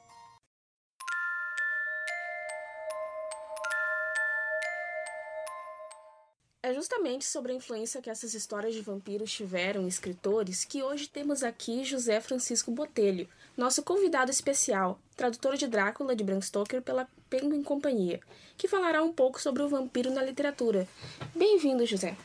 É 6.68 6.74
justamente 6.74 7.24
sobre 7.24 7.54
a 7.54 7.56
influência 7.56 8.02
que 8.02 8.10
essas 8.10 8.34
histórias 8.34 8.76
de 8.76 8.82
vampiros 8.82 9.32
tiveram 9.32 9.84
em 9.84 9.88
escritores 9.88 10.66
que 10.66 10.84
hoje 10.84 11.08
temos 11.08 11.42
aqui 11.42 11.86
José 11.86 12.20
Francisco 12.20 12.70
Botelho, 12.72 13.26
nosso 13.56 13.82
convidado 13.82 14.30
especial, 14.30 15.00
tradutor 15.16 15.56
de 15.56 15.66
Drácula 15.66 16.14
de 16.14 16.26
Bram 16.26 16.42
Stoker 16.42 16.82
pela 16.82 17.08
Penguin 17.30 17.64
Companhia, 17.64 18.20
que 18.58 18.68
falará 18.68 19.02
um 19.02 19.14
pouco 19.14 19.40
sobre 19.40 19.64
o 19.64 19.70
vampiro 19.70 20.12
na 20.12 20.22
literatura. 20.22 20.86
Bem-vindo, 21.34 21.86
José. 21.86 22.18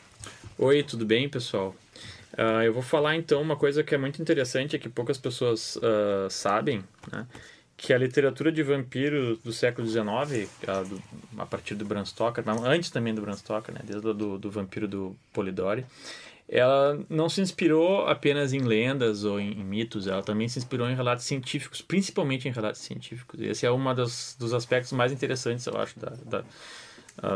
Oi, 0.57 0.83
tudo 0.83 1.05
bem, 1.05 1.29
pessoal? 1.29 1.73
Uh, 2.33 2.63
eu 2.65 2.73
vou 2.73 2.83
falar 2.83 3.15
então 3.15 3.41
uma 3.41 3.55
coisa 3.55 3.81
que 3.81 3.95
é 3.95 3.97
muito 3.97 4.21
interessante, 4.21 4.75
é 4.75 4.79
que 4.79 4.89
poucas 4.89 5.17
pessoas 5.17 5.77
uh, 5.77 6.29
sabem, 6.29 6.83
né? 7.09 7.25
Que 7.83 7.91
a 7.91 7.97
literatura 7.97 8.49
de 8.49 8.63
vampiros 8.63 9.39
do 9.39 9.51
século 9.51 9.85
XIX, 9.85 10.49
a, 10.65 10.83
do, 10.83 11.03
a 11.37 11.45
partir 11.45 11.75
do 11.75 11.83
Bram 11.83 12.05
Stoker, 12.05 12.41
antes 12.63 12.89
também 12.89 13.13
do 13.13 13.21
Bram 13.21 13.35
Stoker, 13.35 13.75
né? 13.75 13.81
desde 13.83 14.13
do, 14.13 14.37
do 14.37 14.49
vampiro 14.49 14.87
do 14.87 15.13
Polidori, 15.33 15.85
ela 16.47 16.97
não 17.09 17.27
se 17.27 17.41
inspirou 17.41 18.07
apenas 18.07 18.53
em 18.53 18.61
lendas 18.61 19.25
ou 19.25 19.37
em, 19.37 19.51
em, 19.51 19.63
mitos, 19.65 20.07
ela 20.07 20.23
também 20.23 20.47
se 20.47 20.59
inspirou 20.59 20.89
em 20.89 20.95
relatos 20.95 21.25
científicos, 21.25 21.81
principalmente 21.81 22.47
em 22.47 22.51
relatos 22.53 22.79
científicos. 22.79 23.41
Esse 23.41 23.65
é 23.65 23.71
um 23.71 23.83
dos 23.93 24.53
aspectos 24.53 24.93
mais 24.93 25.11
interessantes, 25.11 25.65
eu 25.65 25.75
acho, 25.75 25.99
da, 25.99 26.13
da, 26.25 26.43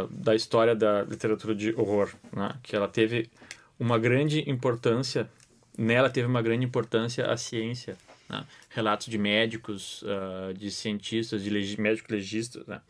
da 0.10 0.33
história 0.33 0.73
da 0.73 1.01
literatura 1.01 1.53
de 1.53 1.73
horror, 1.75 2.10
né? 2.31 2.55
que 2.63 2.73
ela 2.73 2.88
teve 2.88 3.29
uma 3.77 3.99
grande 3.99 4.49
importância, 4.49 5.29
nela 5.77 6.10
teve 6.10 6.25
uma 6.25 6.41
grande 6.41 6.63
importância 6.63 7.29
a 7.29 7.36
ciência. 7.36 7.97
Né? 8.29 8.45
Relatos 8.69 9.07
de 9.07 9.17
médicos, 9.17 10.03
uh, 10.03 10.53
de 10.53 10.69
cientistas, 10.71 11.43
de 11.43 11.49
leg 11.49 11.79
médicos 11.79 12.09
legistas. 12.09 12.65
Né? 12.65 12.81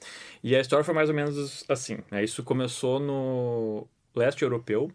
E 0.43 0.55
a 0.55 0.59
história 0.59 0.83
foi 0.83 0.93
mais 0.93 1.09
ou 1.09 1.15
menos 1.15 1.63
assim. 1.69 1.99
Né? 2.11 2.23
Isso 2.23 2.43
começou 2.43 2.99
no 2.99 3.87
leste 4.15 4.41
europeu, 4.41 4.91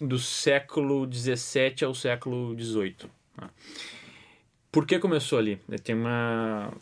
do 0.00 0.18
século 0.18 1.08
XVII 1.12 1.84
ao 1.84 1.94
século 1.94 2.56
XVIII. 2.58 3.10
Né? 3.40 3.50
Por 4.70 4.86
que 4.86 4.98
começou 4.98 5.38
ali? 5.38 5.60
Tem 5.84 5.94
uma, 5.94 6.72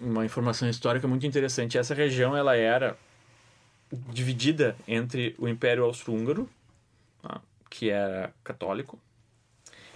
uma 0.00 0.24
informação 0.24 0.68
histórica 0.68 1.08
muito 1.08 1.26
interessante. 1.26 1.78
Essa 1.78 1.94
região 1.94 2.36
ela 2.36 2.56
era 2.56 2.96
dividida 4.10 4.76
entre 4.86 5.34
o 5.38 5.48
Império 5.48 5.84
Austro-Húngaro, 5.84 6.48
tá? 7.22 7.40
que 7.70 7.90
era 7.90 8.32
católico, 8.44 8.98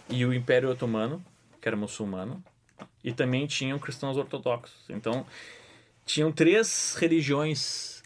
e 0.08 0.24
o 0.24 0.32
Império 0.32 0.70
Otomano, 0.70 1.24
que 1.60 1.68
era 1.68 1.76
muçulmano, 1.76 2.42
e 3.02 3.12
também 3.12 3.46
tinham 3.46 3.78
cristãos 3.78 4.16
ortodoxos. 4.16 4.84
Então, 4.88 5.26
tinham 6.04 6.30
três 6.30 6.94
religiões 6.98 8.02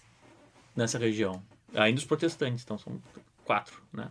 nessa 0.74 0.98
região, 0.98 1.42
ainda 1.74 1.98
os 1.98 2.04
protestantes, 2.04 2.64
então 2.64 2.78
são 2.78 3.00
quatro, 3.44 3.82
né? 3.92 4.10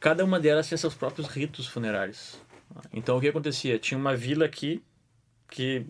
Cada 0.00 0.24
uma 0.24 0.40
delas 0.40 0.66
tinha 0.66 0.78
seus 0.78 0.94
próprios 0.94 1.28
ritos 1.28 1.66
funerários. 1.66 2.40
Então, 2.92 3.16
o 3.16 3.20
que 3.20 3.28
acontecia? 3.28 3.78
Tinha 3.78 3.98
uma 3.98 4.16
vila 4.16 4.44
aqui 4.44 4.82
que 5.48 5.86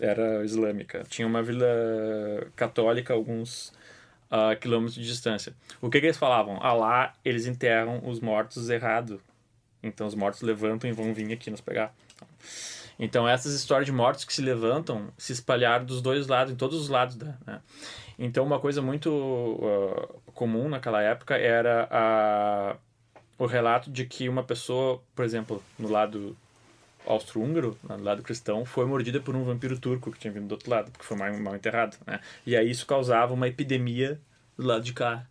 era 0.00 0.44
islâmica. 0.44 1.04
Tinha 1.08 1.26
uma 1.26 1.42
vila 1.42 1.66
católica 2.56 3.14
alguns 3.14 3.68
uh, 4.30 4.58
quilômetros 4.60 4.94
de 4.94 5.06
distância. 5.06 5.54
O 5.80 5.88
que, 5.88 6.00
que 6.00 6.06
eles 6.06 6.18
falavam? 6.18 6.58
Ah, 6.60 6.72
lá 6.72 7.12
eles 7.24 7.46
enterram 7.46 8.02
os 8.04 8.20
mortos 8.20 8.68
errado. 8.68 9.20
Então 9.86 10.06
os 10.06 10.14
mortos 10.14 10.42
levantam 10.42 10.88
e 10.88 10.92
vão 10.92 11.12
vir 11.12 11.32
aqui 11.32 11.50
nos 11.50 11.60
pegar. 11.60 11.94
Então 12.98 13.28
essas 13.28 13.52
histórias 13.54 13.86
de 13.86 13.92
mortos 13.92 14.24
que 14.24 14.32
se 14.32 14.42
levantam 14.42 15.08
se 15.18 15.32
espalharam 15.32 15.84
dos 15.84 16.00
dois 16.00 16.26
lados, 16.26 16.52
em 16.52 16.56
todos 16.56 16.80
os 16.80 16.88
lados. 16.88 17.16
Da, 17.16 17.34
né? 17.46 17.60
Então 18.18 18.44
uma 18.44 18.60
coisa 18.60 18.80
muito 18.80 19.10
uh, 19.10 20.32
comum 20.32 20.68
naquela 20.68 21.02
época 21.02 21.36
era 21.36 21.88
a, 21.90 22.76
o 23.38 23.46
relato 23.46 23.90
de 23.90 24.04
que 24.04 24.28
uma 24.28 24.42
pessoa, 24.42 25.02
por 25.14 25.24
exemplo, 25.24 25.62
no 25.78 25.88
lado 25.88 26.36
austro-húngaro, 27.06 27.78
do 27.82 28.02
lado 28.02 28.22
cristão, 28.22 28.64
foi 28.64 28.86
mordida 28.86 29.20
por 29.20 29.36
um 29.36 29.44
vampiro 29.44 29.78
turco 29.78 30.10
que 30.10 30.18
tinha 30.18 30.32
vindo 30.32 30.46
do 30.46 30.52
outro 30.52 30.70
lado, 30.70 30.90
porque 30.90 31.04
foi 31.04 31.16
mal, 31.16 31.32
mal 31.38 31.54
enterrado. 31.54 31.96
Né? 32.06 32.20
E 32.46 32.56
aí 32.56 32.70
isso 32.70 32.86
causava 32.86 33.34
uma 33.34 33.48
epidemia 33.48 34.20
do 34.56 34.66
lado 34.66 34.82
de 34.82 34.92
cá. 34.92 35.26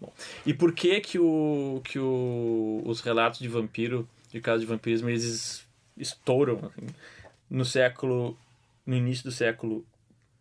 Bom, 0.00 0.12
e 0.44 0.54
por 0.54 0.72
que 0.72 1.00
que, 1.00 1.18
o, 1.18 1.80
que 1.84 1.98
o, 1.98 2.82
os 2.84 3.00
relatos 3.00 3.40
de 3.40 3.48
vampiro, 3.48 4.08
de 4.30 4.40
casos 4.40 4.60
de 4.60 4.66
vampirismo, 4.66 5.08
eles 5.08 5.66
estouram 5.96 6.60
assim, 6.66 6.86
no 7.50 7.64
século, 7.64 8.38
no 8.86 8.94
início 8.94 9.24
do 9.24 9.32
século 9.32 9.84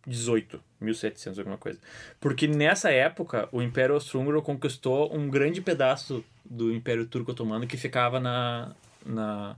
18, 0.06 0.62
1700 0.80 1.40
alguma 1.40 1.58
coisa. 1.58 1.80
Porque 2.20 2.48
nessa 2.48 2.92
época 2.92 3.50
o 3.52 3.62
Império 3.62 3.96
Austro-Húngaro 3.96 4.42
conquistou 4.42 5.16
um 5.16 5.30
grande 5.30 5.62
pedaço 5.62 6.24
do 6.44 6.74
Império 6.74 7.08
Turco 7.08 7.32
Otomano 7.32 7.66
que 7.66 7.78
ficava 7.78 8.20
na, 8.20 8.76
na 9.06 9.56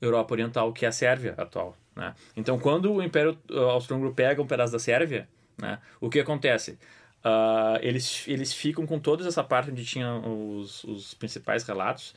Europa 0.00 0.34
Oriental, 0.34 0.72
que 0.72 0.84
é 0.84 0.88
a 0.88 0.92
Sérvia 0.92 1.34
atual. 1.36 1.76
Né? 1.94 2.14
Então, 2.36 2.58
quando 2.58 2.92
o 2.92 3.02
Império 3.02 3.38
Austro-Húngaro 3.48 4.14
pega 4.14 4.42
um 4.42 4.46
pedaço 4.46 4.72
da 4.72 4.78
Sérvia, 4.78 5.28
né, 5.56 5.78
o 6.00 6.08
que 6.08 6.18
acontece? 6.18 6.78
Uh, 7.24 7.76
eles, 7.82 8.24
eles 8.26 8.52
ficam 8.52 8.86
com 8.86 8.98
toda 8.98 9.26
essa 9.28 9.44
parte 9.44 9.70
onde 9.70 9.84
tinham 9.84 10.58
os, 10.58 10.84
os 10.84 11.14
principais 11.14 11.64
relatos, 11.64 12.14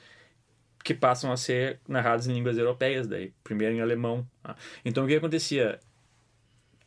que 0.84 0.94
passam 0.94 1.32
a 1.32 1.38
ser 1.38 1.80
narrados 1.88 2.28
em 2.28 2.34
línguas 2.34 2.58
europeias, 2.58 3.08
daí 3.08 3.34
primeiro 3.44 3.76
em 3.76 3.82
alemão. 3.82 4.26
Tá? 4.42 4.56
Então, 4.84 5.04
o 5.04 5.08
que 5.08 5.16
acontecia? 5.16 5.80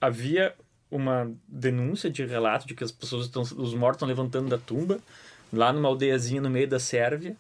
Havia 0.01 0.55
uma 0.91 1.33
denúncia 1.49 2.11
de 2.11 2.25
relato 2.25 2.67
de 2.67 2.75
que 2.75 2.85
as 2.85 2.93
pessoas 2.93 3.27
estão, 3.27 3.43
os 3.43 3.75
mortos 3.75 3.97
estão 3.97 4.09
levantando 4.09 4.49
da 4.49 4.59
tumba, 4.59 4.99
lá 5.53 5.73
numa 5.73 5.89
aldeiazinha 5.89 6.41
no 6.41 6.51
meio 6.51 6.69
da 6.69 6.79
Sérvia, 6.79 7.37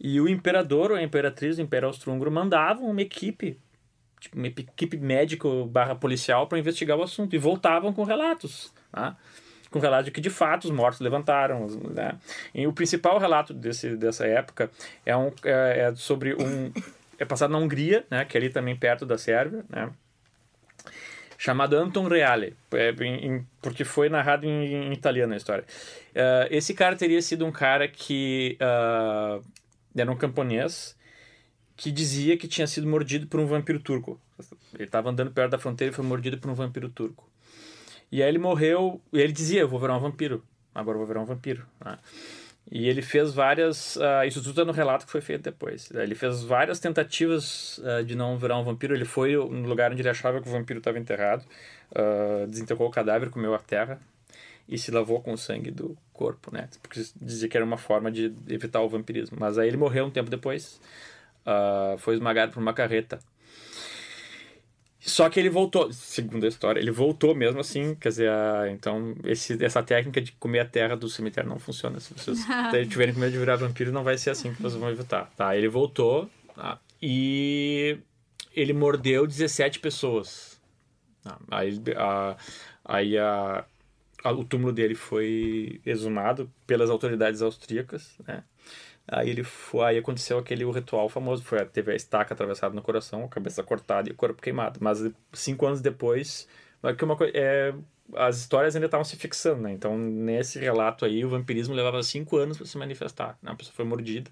e 0.00 0.20
o 0.20 0.28
imperador 0.28 0.90
ou 0.90 0.96
a 0.96 1.02
imperatriz 1.02 1.56
do 1.56 1.62
Império 1.62 1.88
Austro-Húngaro 1.88 2.30
mandavam 2.30 2.90
uma 2.90 3.02
equipe, 3.02 3.58
tipo, 4.18 4.36
uma 4.36 4.48
equipe 4.48 4.96
médico 4.96 5.66
barra 5.66 5.94
policial 5.94 6.46
para 6.46 6.58
investigar 6.58 6.98
o 6.98 7.02
assunto 7.02 7.34
e 7.36 7.38
voltavam 7.38 7.92
com 7.92 8.02
relatos, 8.02 8.72
tá? 8.90 9.16
Com 9.72 9.80
relato 9.80 10.04
de 10.04 10.10
que 10.12 10.20
de 10.20 10.30
fato 10.30 10.64
os 10.64 10.70
mortos 10.70 11.00
levantaram. 11.00 11.66
Né? 11.66 12.16
E 12.54 12.66
o 12.66 12.72
principal 12.72 13.18
relato 13.18 13.52
desse, 13.52 13.96
dessa 13.96 14.26
época 14.26 14.70
é, 15.04 15.16
um, 15.16 15.32
é, 15.44 15.88
é 15.88 15.94
sobre 15.96 16.34
um. 16.34 16.70
É 17.18 17.24
passado 17.24 17.50
na 17.50 17.58
Hungria, 17.58 18.04
né, 18.10 18.24
que 18.24 18.36
é 18.36 18.40
ali 18.40 18.50
também 18.50 18.74
perto 18.74 19.06
da 19.06 19.16
Sérvia, 19.16 19.64
né, 19.68 19.88
chamado 21.38 21.76
Anton 21.76 22.08
Reale, 22.08 22.56
é, 22.72 22.92
porque 23.60 23.84
foi 23.84 24.08
narrado 24.08 24.44
em, 24.44 24.88
em, 24.88 24.92
italiano 24.92 25.32
a 25.32 25.36
história. 25.36 25.64
Uh, 26.10 26.46
esse 26.50 26.74
cara 26.74 26.96
teria 26.96 27.22
sido 27.22 27.46
um 27.46 27.52
cara 27.52 27.86
que 27.86 28.58
uh, 28.60 29.44
era 29.94 30.10
um 30.10 30.16
camponês 30.16 30.96
que 31.76 31.90
dizia 31.90 32.36
que 32.36 32.46
tinha 32.46 32.66
sido 32.66 32.86
mordido 32.86 33.26
por 33.26 33.40
um 33.40 33.46
vampiro 33.46 33.80
turco. 33.80 34.20
Ele 34.74 34.84
estava 34.84 35.10
andando 35.10 35.30
perto 35.30 35.50
da 35.50 35.58
fronteira 35.58 35.92
e 35.92 35.94
foi 35.94 36.04
mordido 36.04 36.38
por 36.38 36.50
um 36.50 36.54
vampiro 36.54 36.88
turco. 36.88 37.31
E 38.12 38.22
aí 38.22 38.28
ele 38.28 38.38
morreu, 38.38 39.00
e 39.10 39.18
ele 39.18 39.32
dizia, 39.32 39.62
eu 39.62 39.68
vou 39.68 39.80
virar 39.80 39.96
um 39.96 40.00
vampiro. 40.00 40.44
agora 40.74 40.96
eu 40.96 40.98
vou 40.98 41.06
virar 41.06 41.22
um 41.22 41.24
vampiro. 41.24 41.66
Né? 41.82 41.98
E 42.70 42.86
ele 42.86 43.00
fez 43.00 43.32
várias. 43.32 43.96
Uh, 43.96 44.24
isso 44.26 44.40
tudo 44.40 44.50
está 44.50 44.64
no 44.66 44.72
relato 44.72 45.06
que 45.06 45.12
foi 45.12 45.22
feito 45.22 45.42
depois. 45.42 45.90
Ele 45.90 46.14
fez 46.14 46.42
várias 46.44 46.78
tentativas 46.78 47.78
uh, 47.78 48.04
de 48.04 48.14
não 48.14 48.38
virar 48.38 48.58
um 48.58 48.64
vampiro. 48.64 48.94
Ele 48.94 49.06
foi 49.06 49.34
no 49.34 49.66
lugar 49.66 49.90
onde 49.90 50.02
ele 50.02 50.10
achava 50.10 50.42
que 50.42 50.48
o 50.48 50.52
vampiro 50.52 50.78
estava 50.78 50.98
enterrado, 50.98 51.42
uh, 51.90 52.46
desenterrou 52.46 52.86
o 52.86 52.90
cadáver, 52.90 53.30
comeu 53.30 53.54
a 53.54 53.58
terra 53.58 53.98
e 54.68 54.76
se 54.76 54.90
lavou 54.90 55.22
com 55.22 55.32
o 55.32 55.38
sangue 55.38 55.70
do 55.70 55.96
corpo, 56.12 56.52
né? 56.54 56.68
Porque 56.82 57.02
dizia 57.20 57.48
que 57.48 57.56
era 57.56 57.64
uma 57.64 57.78
forma 57.78 58.12
de 58.12 58.32
evitar 58.46 58.82
o 58.82 58.88
vampirismo. 58.90 59.38
Mas 59.40 59.56
aí 59.56 59.68
ele 59.68 59.78
morreu 59.78 60.04
um 60.04 60.10
tempo 60.10 60.30
depois, 60.30 60.80
foi 61.98 62.14
esmagado 62.14 62.52
por 62.52 62.60
uma 62.60 62.72
carreta 62.72 63.18
só 65.04 65.28
que 65.28 65.40
ele 65.40 65.50
voltou, 65.50 65.92
segundo 65.92 66.44
a 66.44 66.48
história, 66.48 66.78
ele 66.78 66.92
voltou 66.92 67.34
mesmo 67.34 67.58
assim, 67.58 67.96
quer 67.96 68.10
dizer, 68.10 68.30
a, 68.30 68.70
então 68.70 69.16
esse, 69.24 69.62
essa 69.62 69.82
técnica 69.82 70.20
de 70.20 70.30
comer 70.32 70.60
a 70.60 70.64
terra 70.64 70.94
do 70.94 71.08
cemitério 71.08 71.50
não 71.50 71.58
funciona. 71.58 71.98
Se 71.98 72.14
vocês 72.14 72.38
tiverem 72.88 73.12
com 73.12 73.18
medo 73.18 73.32
de 73.32 73.38
virar 73.38 73.56
vampiro, 73.56 73.90
não 73.90 74.04
vai 74.04 74.16
ser 74.16 74.30
assim 74.30 74.54
que 74.54 74.62
vocês 74.62 74.80
vão 74.80 74.90
evitar. 74.90 75.28
Tá, 75.36 75.56
ele 75.56 75.68
voltou 75.68 76.30
tá, 76.54 76.78
e 77.00 77.98
ele 78.54 78.72
mordeu 78.72 79.26
17 79.26 79.80
pessoas. 79.80 80.60
Tá, 81.24 81.36
aí 81.50 81.82
a, 81.96 82.36
aí 82.84 83.18
a, 83.18 83.64
a, 84.22 84.32
o 84.32 84.44
túmulo 84.44 84.72
dele 84.72 84.94
foi 84.94 85.80
exumado 85.84 86.48
pelas 86.64 86.90
autoridades 86.90 87.42
austríacas, 87.42 88.14
né? 88.24 88.44
Aí 89.06 89.30
ele 89.30 89.42
foi, 89.42 89.84
aí 89.84 89.98
aconteceu 89.98 90.38
aquele 90.38 90.64
ritual 90.70 91.08
famoso, 91.08 91.42
foi 91.42 91.64
teve 91.66 91.92
a 91.92 91.94
estaca 91.94 92.34
atravessada 92.34 92.74
no 92.74 92.82
coração, 92.82 93.24
a 93.24 93.28
cabeça 93.28 93.62
cortada 93.62 94.08
e 94.08 94.12
o 94.12 94.14
corpo 94.14 94.40
queimado. 94.40 94.78
Mas 94.80 95.02
cinco 95.32 95.66
anos 95.66 95.80
depois, 95.80 96.48
que 96.96 97.04
uma 97.04 97.16
é, 97.34 97.74
as 98.14 98.38
histórias 98.38 98.74
ainda 98.74 98.86
estavam 98.86 99.04
se 99.04 99.16
fixando, 99.16 99.62
né? 99.62 99.72
Então 99.72 99.98
nesse 99.98 100.58
relato 100.58 101.04
aí 101.04 101.24
o 101.24 101.28
vampirismo 101.28 101.74
levava 101.74 102.02
cinco 102.02 102.36
anos 102.36 102.56
para 102.56 102.66
se 102.66 102.78
manifestar. 102.78 103.38
Né? 103.42 103.50
A 103.50 103.54
pessoa 103.54 103.74
foi 103.74 103.84
mordida 103.84 104.30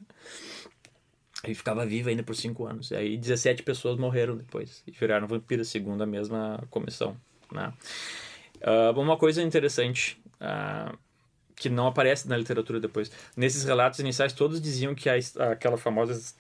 e 1.47 1.55
ficava 1.55 1.87
viva 1.87 2.11
ainda 2.11 2.23
por 2.23 2.37
cinco 2.37 2.67
anos. 2.67 2.91
E 2.91 2.97
aí 2.97 3.17
17 3.17 3.63
pessoas 3.63 3.99
morreram 3.99 4.37
depois 4.37 4.83
e 4.87 4.93
viraram 4.93 5.27
vampiros 5.27 5.69
segundo 5.69 6.03
a 6.03 6.07
mesma 6.07 6.63
comissão, 6.71 7.17
né? 7.53 7.73
Uh, 8.61 8.99
uma 9.01 9.17
coisa 9.17 9.43
interessante. 9.43 10.21
Uh, 10.41 10.97
que 11.61 11.68
não 11.68 11.87
aparece 11.87 12.27
na 12.27 12.38
literatura 12.38 12.81
depois. 12.81 13.12
Nesses 13.37 13.64
relatos 13.64 13.99
iniciais, 13.99 14.33
todos 14.33 14.62
diziam 14.62 14.94
que 14.94 15.11
a, 15.11 15.16
aquela 15.53 15.77
famosa 15.77 16.35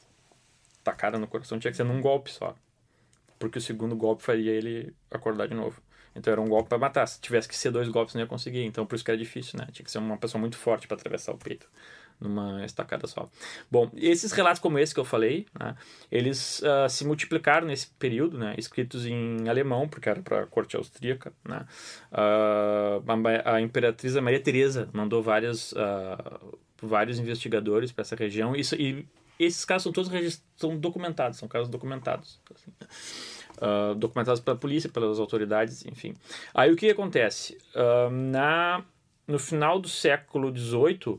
tacada 0.82 1.18
no 1.18 1.26
coração 1.26 1.58
tinha 1.58 1.70
que 1.70 1.76
ser 1.76 1.84
num 1.84 2.00
golpe 2.00 2.32
só. 2.32 2.56
Porque 3.38 3.58
o 3.58 3.60
segundo 3.60 3.94
golpe 3.94 4.22
faria 4.22 4.50
ele 4.50 4.94
acordar 5.10 5.46
de 5.46 5.54
novo. 5.54 5.82
Então 6.16 6.32
era 6.32 6.40
um 6.40 6.48
golpe 6.48 6.70
para 6.70 6.78
matar. 6.78 7.06
Se 7.06 7.20
tivesse 7.20 7.46
que 7.46 7.54
ser 7.54 7.70
dois 7.70 7.86
golpes, 7.88 8.14
não 8.14 8.22
ia 8.22 8.26
conseguir. 8.26 8.64
Então 8.64 8.86
por 8.86 8.94
isso 8.94 9.04
que 9.04 9.10
era 9.10 9.18
difícil, 9.18 9.58
né? 9.58 9.68
Tinha 9.70 9.84
que 9.84 9.90
ser 9.90 9.98
uma 9.98 10.16
pessoa 10.16 10.40
muito 10.40 10.56
forte 10.56 10.88
para 10.88 10.96
atravessar 10.96 11.32
o 11.32 11.38
peito 11.38 11.68
numa 12.20 12.64
estacada 12.64 13.06
só. 13.06 13.28
Bom, 13.70 13.90
esses 13.96 14.30
relatos 14.32 14.60
como 14.60 14.78
esse 14.78 14.92
que 14.92 15.00
eu 15.00 15.04
falei, 15.04 15.46
né, 15.58 15.74
eles 16.12 16.60
uh, 16.60 16.88
se 16.88 17.04
multiplicaram 17.04 17.66
nesse 17.66 17.88
período, 17.98 18.36
né, 18.36 18.54
escritos 18.58 19.06
em 19.06 19.48
alemão, 19.48 19.88
porque 19.88 20.08
era 20.08 20.20
para 20.20 20.42
a 20.42 20.46
corte 20.46 20.76
austríaca. 20.76 21.32
Né, 21.48 21.64
uh, 22.12 23.02
a, 23.44 23.60
imperatriz 23.60 24.14
Maria 24.16 24.40
Teresa 24.40 24.88
mandou 24.92 25.22
várias, 25.22 25.72
uh, 25.72 26.58
vários 26.82 27.18
investigadores 27.18 27.90
para 27.90 28.02
essa 28.02 28.14
região, 28.14 28.54
e 28.54 29.06
esses 29.38 29.64
casos 29.64 29.84
são 29.84 29.92
todos 29.92 30.10
são 30.56 30.76
documentados, 30.76 31.38
são 31.38 31.48
casos 31.48 31.68
documentados. 31.68 32.38
Assim, 32.54 32.72
documentados 33.98 34.40
pela 34.40 34.56
polícia, 34.56 34.88
pelas 34.88 35.18
autoridades, 35.18 35.84
enfim. 35.84 36.14
Aí 36.54 36.72
o 36.72 36.76
que 36.76 36.88
acontece? 36.88 37.58
na, 38.10 38.82
no 39.26 39.38
final 39.38 39.78
do 39.78 39.88
século 39.88 40.54
XVIII, 40.54 41.18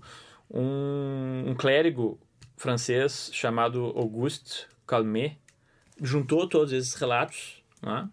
um, 0.53 1.45
um 1.47 1.55
clérigo 1.55 2.19
francês 2.57 3.29
chamado 3.33 3.85
Auguste 3.95 4.67
Calmet 4.85 5.37
juntou 6.01 6.47
todos 6.47 6.73
esses 6.73 6.93
relatos 6.95 7.63
né, 7.81 8.09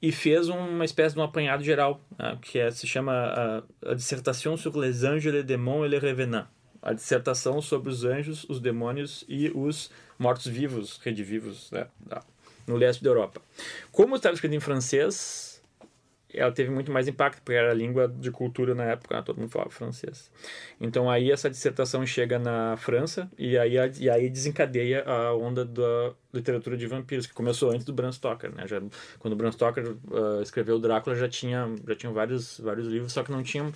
e 0.00 0.10
fez 0.10 0.48
uma 0.48 0.84
espécie 0.84 1.14
de 1.14 1.20
um 1.20 1.24
apanhado 1.24 1.62
geral, 1.62 2.00
né, 2.18 2.38
que 2.40 2.58
é, 2.58 2.70
se 2.70 2.86
chama 2.86 3.12
a, 3.12 3.90
a 3.90 3.94
Dissertation 3.94 4.56
sur 4.56 4.76
les 4.78 5.04
anges, 5.04 5.32
les 5.32 5.44
démons 5.44 5.84
et 5.84 5.88
les 5.88 6.00
revenants. 6.00 6.46
A 6.82 6.94
dissertação 6.94 7.60
sobre 7.60 7.90
os 7.90 8.04
anjos, 8.04 8.46
os 8.48 8.58
demônios 8.58 9.22
e 9.28 9.50
os 9.50 9.90
mortos-vivos, 10.18 10.98
redivivos, 11.04 11.70
né, 11.70 11.86
no 12.66 12.74
leste 12.74 13.04
da 13.04 13.10
Europa. 13.10 13.42
Como 13.92 14.16
estava 14.16 14.34
escrito 14.34 14.54
em 14.54 14.60
francês, 14.60 15.49
ela 16.32 16.52
teve 16.52 16.70
muito 16.70 16.92
mais 16.92 17.08
impacto, 17.08 17.42
porque 17.42 17.58
era 17.58 17.70
a 17.70 17.74
língua 17.74 18.08
de 18.08 18.30
cultura 18.30 18.74
na 18.74 18.84
época, 18.84 19.16
né? 19.16 19.22
todo 19.22 19.38
mundo 19.38 19.50
falava 19.50 19.70
francês. 19.70 20.30
Então 20.80 21.10
aí 21.10 21.30
essa 21.30 21.50
dissertação 21.50 22.04
chega 22.06 22.38
na 22.38 22.76
França 22.76 23.30
e 23.38 23.58
aí, 23.58 23.74
e 23.98 24.08
aí 24.08 24.30
desencadeia 24.30 25.04
a 25.04 25.34
onda 25.34 25.64
da 25.64 26.12
literatura 26.32 26.76
de 26.76 26.86
vampiros, 26.86 27.26
que 27.26 27.34
começou 27.34 27.70
antes 27.70 27.84
do 27.84 27.92
Bram 27.92 28.12
Stoker, 28.12 28.54
né? 28.54 28.66
Já, 28.66 28.80
quando 29.18 29.34
o 29.34 29.36
Bram 29.36 29.52
Stoker 29.52 29.92
uh, 29.92 30.42
escreveu 30.42 30.76
o 30.76 30.78
Drácula, 30.78 31.16
já 31.16 31.28
tinha, 31.28 31.68
já 31.86 31.94
tinha 31.94 32.12
vários, 32.12 32.60
vários 32.60 32.86
livros, 32.86 33.12
só 33.12 33.22
que 33.22 33.32
não 33.32 33.42
tinham... 33.42 33.72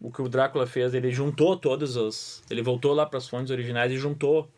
O 0.00 0.10
que 0.10 0.22
o 0.22 0.28
Drácula 0.30 0.66
fez, 0.66 0.94
ele 0.94 1.10
juntou 1.10 1.56
todos 1.58 1.96
os... 1.96 2.42
Ele 2.50 2.62
voltou 2.62 2.94
lá 2.94 3.04
para 3.04 3.18
as 3.18 3.28
fontes 3.28 3.50
originais 3.50 3.92
e 3.92 3.98
juntou 3.98 4.48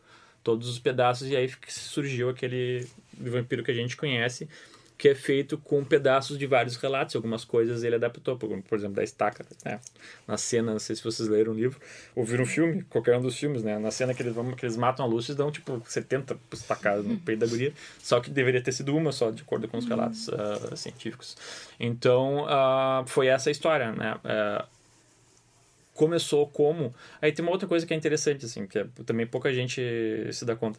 todos 0.42 0.68
os 0.68 0.78
pedaços 0.78 1.28
e 1.28 1.36
aí 1.36 1.50
surgiu 1.68 2.28
aquele 2.28 2.86
vampiro 3.16 3.62
que 3.62 3.70
a 3.70 3.74
gente 3.74 3.96
conhece, 3.96 4.48
que 4.96 5.08
é 5.08 5.14
feito 5.14 5.58
com 5.58 5.84
pedaços 5.84 6.38
de 6.38 6.46
vários 6.46 6.76
relatos. 6.76 7.16
Algumas 7.16 7.44
coisas 7.44 7.82
ele 7.82 7.96
adaptou, 7.96 8.36
por, 8.36 8.62
por 8.62 8.78
exemplo, 8.78 8.96
da 8.96 9.02
estaca, 9.02 9.44
né? 9.64 9.80
Na 10.26 10.36
cena, 10.36 10.72
não 10.72 10.78
sei 10.78 10.96
se 10.96 11.02
vocês 11.02 11.28
leram 11.28 11.52
o 11.52 11.54
livro, 11.54 11.80
ou 12.14 12.24
viram 12.24 12.44
o 12.44 12.46
filme, 12.46 12.82
qualquer 12.84 13.16
um 13.16 13.22
dos 13.22 13.36
filmes, 13.36 13.62
né? 13.62 13.78
Na 13.78 13.90
cena 13.90 14.14
que 14.14 14.22
eles, 14.22 14.32
vão, 14.32 14.52
que 14.52 14.64
eles 14.64 14.76
matam 14.76 15.04
a 15.04 15.08
Lúcia, 15.08 15.34
dão 15.34 15.50
tipo 15.50 15.82
70 15.84 16.36
estacadas 16.52 17.04
no 17.04 17.16
peito 17.18 17.40
da 17.40 17.46
guria, 17.46 17.72
só 17.98 18.20
que 18.20 18.30
deveria 18.30 18.62
ter 18.62 18.72
sido 18.72 18.96
uma 18.96 19.12
só, 19.12 19.30
de 19.30 19.42
acordo 19.42 19.66
com 19.66 19.78
os 19.78 19.86
relatos 19.86 20.28
uh, 20.28 20.76
científicos. 20.76 21.36
Então, 21.80 22.44
uh, 22.44 23.06
foi 23.06 23.26
essa 23.26 23.50
a 23.50 23.52
história, 23.52 23.92
né? 23.92 24.14
Uh, 24.16 24.64
começou 25.94 26.46
como... 26.46 26.94
Aí 27.20 27.32
tem 27.32 27.44
uma 27.44 27.52
outra 27.52 27.68
coisa 27.68 27.86
que 27.86 27.92
é 27.92 27.96
interessante, 27.96 28.46
assim, 28.46 28.66
que 28.66 28.78
é, 28.78 28.86
também 29.04 29.26
pouca 29.26 29.52
gente 29.52 29.82
se 30.32 30.44
dá 30.44 30.56
conta. 30.56 30.78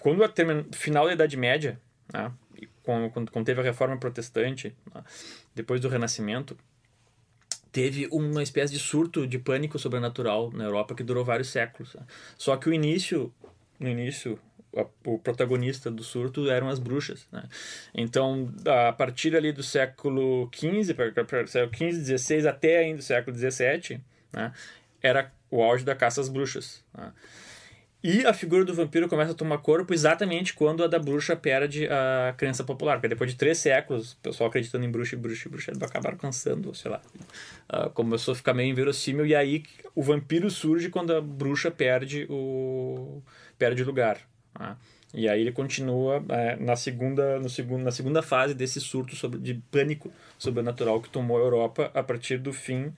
Quando 0.00 0.22
a 0.22 0.28
termina, 0.28 0.64
final 0.72 1.06
da 1.06 1.12
Idade 1.12 1.36
Média, 1.36 1.78
né? 2.12 2.32
Quando, 3.10 3.30
quando 3.30 3.44
teve 3.44 3.60
a 3.60 3.64
reforma 3.64 3.98
protestante, 3.98 4.74
né, 4.94 5.04
depois 5.54 5.80
do 5.80 5.88
Renascimento, 5.88 6.56
teve 7.70 8.08
uma 8.10 8.42
espécie 8.42 8.72
de 8.72 8.78
surto 8.78 9.26
de 9.26 9.38
pânico 9.38 9.78
sobrenatural 9.78 10.50
na 10.52 10.64
Europa 10.64 10.94
que 10.94 11.02
durou 11.02 11.24
vários 11.24 11.48
séculos. 11.48 11.94
Né. 11.94 12.02
Só 12.36 12.56
que 12.56 12.68
o 12.68 12.72
início, 12.72 13.32
no 13.78 13.88
início, 13.88 14.38
o 15.04 15.18
protagonista 15.18 15.90
do 15.90 16.02
surto 16.02 16.50
eram 16.50 16.68
as 16.68 16.78
bruxas. 16.78 17.26
Né? 17.30 17.44
Então, 17.94 18.52
a 18.88 18.92
partir 18.92 19.36
ali 19.36 19.52
do 19.52 19.62
século 19.62 20.50
XV, 20.54 20.94
século 21.46 21.92
XV, 21.92 22.18
XVI 22.18 22.48
até 22.48 22.78
ainda 22.78 23.00
o 23.00 23.02
século 23.02 23.36
XVII, 23.36 24.00
né? 24.32 24.52
era 25.02 25.30
o 25.50 25.62
auge 25.62 25.84
da 25.84 25.94
caça 25.94 26.20
às 26.20 26.28
bruxas. 26.28 26.82
Né? 26.96 27.12
E 28.02 28.24
a 28.24 28.32
figura 28.32 28.64
do 28.64 28.72
vampiro 28.72 29.08
começa 29.08 29.32
a 29.32 29.34
tomar 29.34 29.58
corpo 29.58 29.92
exatamente 29.92 30.54
quando 30.54 30.84
a 30.84 30.86
da 30.86 31.00
bruxa 31.00 31.34
perde 31.34 31.88
a 31.88 32.32
crença 32.36 32.62
popular. 32.62 32.94
Porque 32.94 33.08
depois 33.08 33.30
de 33.30 33.36
três 33.36 33.58
séculos, 33.58 34.12
o 34.12 34.16
pessoal 34.18 34.48
acreditando 34.48 34.84
em 34.84 34.90
bruxa 34.90 35.16
e 35.16 35.18
bruxa 35.18 35.48
e 35.48 35.50
bruxa, 35.50 35.70
eles 35.72 35.82
acabaram 35.82 36.16
cansando, 36.16 36.72
sei 36.74 36.92
lá. 36.92 37.00
Uh, 37.68 37.90
começou 37.90 38.32
a 38.32 38.34
ficar 38.36 38.54
meio 38.54 38.70
inverossímil. 38.70 39.26
E 39.26 39.34
aí 39.34 39.64
o 39.96 40.02
vampiro 40.02 40.48
surge 40.48 40.90
quando 40.90 41.12
a 41.12 41.20
bruxa 41.20 41.72
perde 41.72 42.24
o 42.30 43.20
perde 43.58 43.82
lugar. 43.82 44.20
Uh, 44.54 44.76
e 45.12 45.28
aí 45.28 45.40
ele 45.40 45.52
continua 45.52 46.22
é, 46.28 46.54
na, 46.56 46.76
segunda, 46.76 47.40
no 47.40 47.48
segundo, 47.48 47.82
na 47.82 47.90
segunda 47.90 48.22
fase 48.22 48.54
desse 48.54 48.80
surto 48.80 49.16
sobre, 49.16 49.40
de 49.40 49.54
pânico 49.72 50.12
sobrenatural 50.38 51.00
que 51.00 51.08
tomou 51.08 51.38
a 51.38 51.40
Europa 51.40 51.90
a 51.94 52.02
partir 52.02 52.38
do 52.38 52.52
fim 52.52 52.92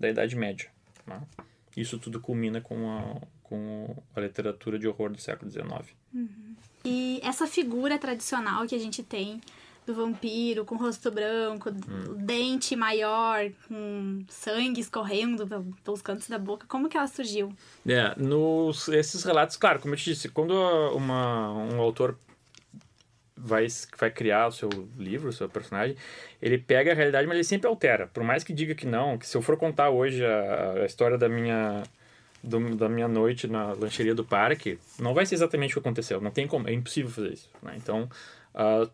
da 0.00 0.08
Idade 0.08 0.34
Média. 0.36 0.70
Uh, 1.06 1.44
isso 1.76 1.98
tudo 1.98 2.18
culmina 2.18 2.62
com 2.62 2.90
a 2.90 3.37
com 3.48 3.96
a 4.14 4.20
literatura 4.20 4.78
de 4.78 4.86
horror 4.86 5.10
do 5.10 5.20
século 5.20 5.50
XIX. 5.50 5.68
Uhum. 6.12 6.54
E 6.84 7.20
essa 7.22 7.46
figura 7.46 7.98
tradicional 7.98 8.66
que 8.66 8.74
a 8.74 8.78
gente 8.78 9.02
tem 9.02 9.40
do 9.86 9.94
vampiro 9.94 10.66
com 10.66 10.76
rosto 10.76 11.10
branco, 11.10 11.70
hum. 11.70 12.14
dente 12.18 12.76
maior, 12.76 13.50
com 13.66 14.22
sangue 14.28 14.80
escorrendo 14.80 15.48
pelos 15.82 16.02
cantos 16.02 16.28
da 16.28 16.38
boca, 16.38 16.66
como 16.68 16.90
que 16.90 16.96
ela 16.96 17.06
surgiu? 17.06 17.50
É, 17.86 18.14
nos, 18.18 18.86
esses 18.88 19.24
relatos, 19.24 19.56
claro, 19.56 19.80
como 19.80 19.94
eu 19.94 19.98
te 19.98 20.04
disse, 20.04 20.28
quando 20.28 20.52
uma, 20.94 21.52
um 21.52 21.80
autor 21.80 22.18
vai, 23.34 23.66
vai 23.98 24.10
criar 24.10 24.48
o 24.48 24.52
seu 24.52 24.68
livro, 24.96 25.30
o 25.30 25.32
seu 25.32 25.48
personagem, 25.48 25.96
ele 26.42 26.58
pega 26.58 26.92
a 26.92 26.94
realidade, 26.94 27.26
mas 27.26 27.36
ele 27.36 27.44
sempre 27.44 27.66
altera. 27.66 28.08
Por 28.08 28.22
mais 28.22 28.44
que 28.44 28.52
diga 28.52 28.74
que 28.74 28.86
não, 28.86 29.16
que 29.16 29.26
se 29.26 29.36
eu 29.36 29.42
for 29.42 29.56
contar 29.56 29.88
hoje 29.88 30.24
a, 30.24 30.82
a 30.82 30.86
história 30.86 31.16
da 31.16 31.28
minha 31.28 31.82
do, 32.42 32.76
da 32.76 32.88
minha 32.88 33.08
noite 33.08 33.46
na 33.46 33.72
lancheria 33.72 34.14
do 34.14 34.24
parque, 34.24 34.78
não 34.98 35.14
vai 35.14 35.26
ser 35.26 35.34
exatamente 35.34 35.72
o 35.72 35.74
que 35.74 35.88
aconteceu. 35.88 36.20
Não 36.20 36.30
tem 36.30 36.46
como, 36.46 36.68
é 36.68 36.72
impossível 36.72 37.10
fazer 37.10 37.32
isso. 37.32 37.50
Né? 37.62 37.74
Então, 37.76 38.08
uh, 38.54 38.90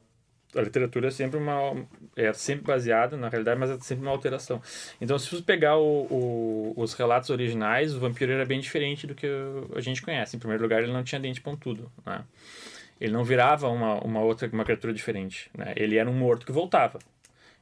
a 0.56 0.62
literatura 0.62 1.08
é 1.08 1.10
sempre 1.10 1.38
uma 1.38 1.84
é 2.16 2.32
sempre 2.32 2.64
baseada 2.64 3.16
na 3.16 3.28
realidade 3.28 3.58
mas 3.58 3.70
é 3.70 3.78
sempre 3.80 4.04
uma 4.04 4.12
alteração 4.12 4.62
então 5.00 5.18
se 5.18 5.28
você 5.28 5.42
pegar 5.42 5.76
o, 5.78 6.06
o, 6.08 6.74
os 6.76 6.94
relatos 6.94 7.30
originais 7.30 7.94
o 7.94 7.98
vampiro 7.98 8.32
era 8.32 8.44
bem 8.44 8.60
diferente 8.60 9.06
do 9.06 9.14
que 9.14 9.26
a 9.74 9.80
gente 9.80 10.00
conhece 10.00 10.36
em 10.36 10.38
primeiro 10.38 10.62
lugar 10.62 10.82
ele 10.82 10.92
não 10.92 11.02
tinha 11.02 11.20
dente 11.20 11.40
pontudo 11.40 11.90
né 12.06 12.22
ele 13.00 13.12
não 13.12 13.24
virava 13.24 13.68
uma, 13.68 13.94
uma 14.04 14.20
outra 14.20 14.48
uma 14.52 14.64
criatura 14.64 14.92
diferente 14.92 15.50
né 15.56 15.72
ele 15.76 15.96
era 15.96 16.08
um 16.08 16.14
morto 16.14 16.46
que 16.46 16.52
voltava 16.52 16.98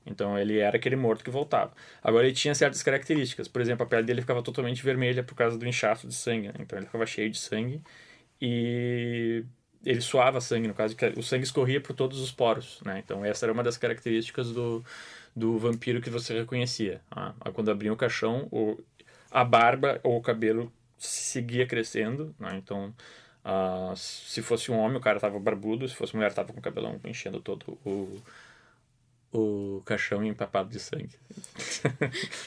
então 0.06 0.38
ele 0.38 0.58
era 0.58 0.76
aquele 0.76 0.96
morto 0.96 1.24
que 1.24 1.30
voltava 1.30 1.72
agora 2.02 2.26
ele 2.26 2.34
tinha 2.34 2.54
certas 2.54 2.82
características 2.82 3.48
por 3.48 3.60
exemplo 3.60 3.84
a 3.84 3.88
pele 3.88 4.02
dele 4.02 4.20
ficava 4.20 4.42
totalmente 4.42 4.82
vermelha 4.82 5.22
por 5.22 5.34
causa 5.34 5.56
do 5.58 5.66
inchaço 5.66 6.06
de 6.06 6.14
sangue 6.14 6.48
né? 6.48 6.54
então 6.60 6.78
ele 6.78 6.86
ficava 6.86 7.06
cheio 7.06 7.30
de 7.30 7.38
sangue 7.38 7.80
e 8.40 9.44
ele 9.84 10.00
suava 10.00 10.40
sangue, 10.40 10.68
no 10.68 10.74
caso, 10.74 10.96
o 11.16 11.22
sangue 11.22 11.44
escorria 11.44 11.80
por 11.80 11.94
todos 11.94 12.20
os 12.20 12.30
poros, 12.30 12.80
né? 12.84 13.00
Então 13.04 13.24
essa 13.24 13.44
era 13.46 13.52
uma 13.52 13.62
das 13.62 13.76
características 13.76 14.52
do, 14.52 14.84
do 15.34 15.58
vampiro 15.58 16.00
que 16.00 16.10
você 16.10 16.38
reconhecia. 16.38 17.00
Ah, 17.10 17.34
quando 17.52 17.70
abria 17.70 17.92
o 17.92 17.96
caixão, 17.96 18.48
o, 18.50 18.78
a 19.30 19.44
barba 19.44 20.00
ou 20.02 20.16
o 20.16 20.22
cabelo 20.22 20.72
seguia 20.98 21.66
crescendo, 21.66 22.34
né? 22.38 22.56
Então, 22.56 22.94
ah, 23.44 23.92
se 23.96 24.40
fosse 24.42 24.70
um 24.70 24.78
homem, 24.78 24.96
o 24.98 25.00
cara 25.00 25.18
tava 25.20 25.38
barbudo, 25.38 25.88
se 25.88 25.94
fosse 25.94 26.14
mulher, 26.14 26.32
tava 26.32 26.52
com 26.52 26.60
o 26.60 26.62
cabelão 26.62 27.00
enchendo 27.04 27.40
todo 27.40 27.78
o, 27.84 28.22
o 29.32 29.82
caixão 29.84 30.22
empapado 30.22 30.68
de 30.68 30.78
sangue. 30.78 31.14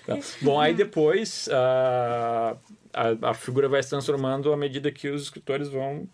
tá. 0.06 0.18
Bom, 0.42 0.60
aí 0.60 0.74
depois 0.74 1.48
uh, 1.48 2.58
a, 2.94 3.30
a 3.30 3.34
figura 3.34 3.68
vai 3.68 3.82
se 3.82 3.90
transformando 3.90 4.54
à 4.54 4.58
medida 4.58 4.92
que 4.92 5.10
os 5.10 5.24
escritores 5.24 5.68
vão 5.68 6.08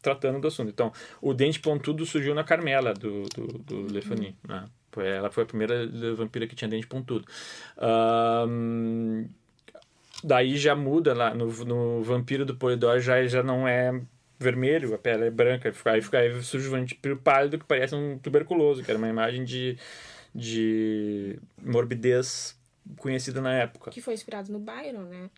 tratando 0.00 0.40
do 0.40 0.48
assunto. 0.48 0.70
Então, 0.70 0.92
o 1.20 1.32
dente 1.32 1.60
pontudo 1.60 2.04
surgiu 2.04 2.34
na 2.34 2.44
Carmela, 2.44 2.92
do, 2.94 3.22
do, 3.34 3.58
do 3.58 3.92
Le 3.92 4.02
Fanu, 4.02 4.34
né? 4.46 4.66
Ela 4.96 5.30
foi 5.30 5.42
a 5.42 5.46
primeira 5.46 5.88
vampira 6.14 6.46
que 6.46 6.54
tinha 6.54 6.68
dente 6.68 6.86
pontudo. 6.86 7.26
Um, 8.48 9.26
daí 10.22 10.56
já 10.56 10.76
muda 10.76 11.12
lá, 11.12 11.34
no, 11.34 11.46
no 11.64 12.02
Vampiro 12.02 12.44
do 12.44 12.54
Polidor 12.54 13.00
já, 13.00 13.26
já 13.26 13.42
não 13.42 13.66
é 13.66 14.00
vermelho, 14.38 14.94
a 14.94 14.98
pele 14.98 15.24
é 15.24 15.30
branca. 15.30 15.72
Aí, 15.86 16.00
aí 16.12 16.42
surge 16.42 16.68
o 16.68 16.70
vampiro 16.70 17.16
pálido 17.16 17.58
que 17.58 17.64
parece 17.64 17.94
um 17.94 18.18
tuberculoso, 18.18 18.84
que 18.84 18.90
era 18.90 18.98
uma 18.98 19.08
imagem 19.08 19.44
de, 19.44 19.76
de 20.34 21.38
morbidez 21.62 22.58
conhecida 22.98 23.40
na 23.40 23.54
época. 23.54 23.90
Que 23.90 24.00
foi 24.00 24.14
inspirado 24.14 24.52
no 24.52 24.58
Byron, 24.58 25.04
né? 25.04 25.30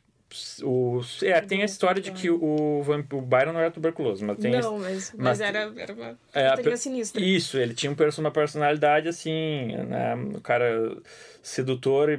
O, 0.62 1.00
é, 1.22 1.40
tem 1.40 1.62
a 1.62 1.64
história 1.64 2.02
de 2.02 2.10
que 2.10 2.28
o, 2.28 2.80
o 2.80 3.20
Byron 3.22 3.52
não 3.52 3.60
era 3.60 3.70
tuberculoso, 3.70 4.24
mas 4.24 4.36
tem. 4.38 4.50
Não, 4.50 4.78
mas, 4.78 5.12
mas, 5.12 5.14
mas 5.16 5.40
era, 5.40 5.72
era 5.76 5.92
uma 5.94 6.18
é, 6.34 6.76
sinistra. 6.76 7.22
Isso, 7.22 7.56
ele 7.56 7.72
tinha 7.74 7.94
uma 8.18 8.30
personalidade 8.30 9.08
assim, 9.08 9.68
né? 9.88 10.14
Um 10.16 10.40
cara 10.40 10.96
sedutor 11.40 12.10
e 12.10 12.18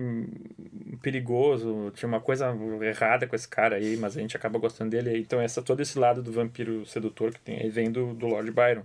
perigoso. 1.02 1.92
Tinha 1.96 2.08
uma 2.08 2.22
coisa 2.22 2.56
errada 2.82 3.28
com 3.28 3.36
esse 3.36 3.48
cara 3.48 3.76
aí, 3.76 3.98
mas 3.98 4.16
a 4.16 4.22
gente 4.22 4.38
acaba 4.38 4.58
gostando 4.58 4.92
dele. 4.92 5.20
Então, 5.20 5.42
essa, 5.42 5.62
todo 5.62 5.82
esse 5.82 6.00
lado 6.00 6.24
do 6.24 6.32
vampiro 6.32 6.86
sedutor 6.86 7.34
que 7.34 7.42
tem 7.42 7.60
aí 7.60 7.70
vem 7.70 7.92
do, 7.92 8.14
do 8.14 8.26
Lord 8.26 8.50
Byron, 8.52 8.84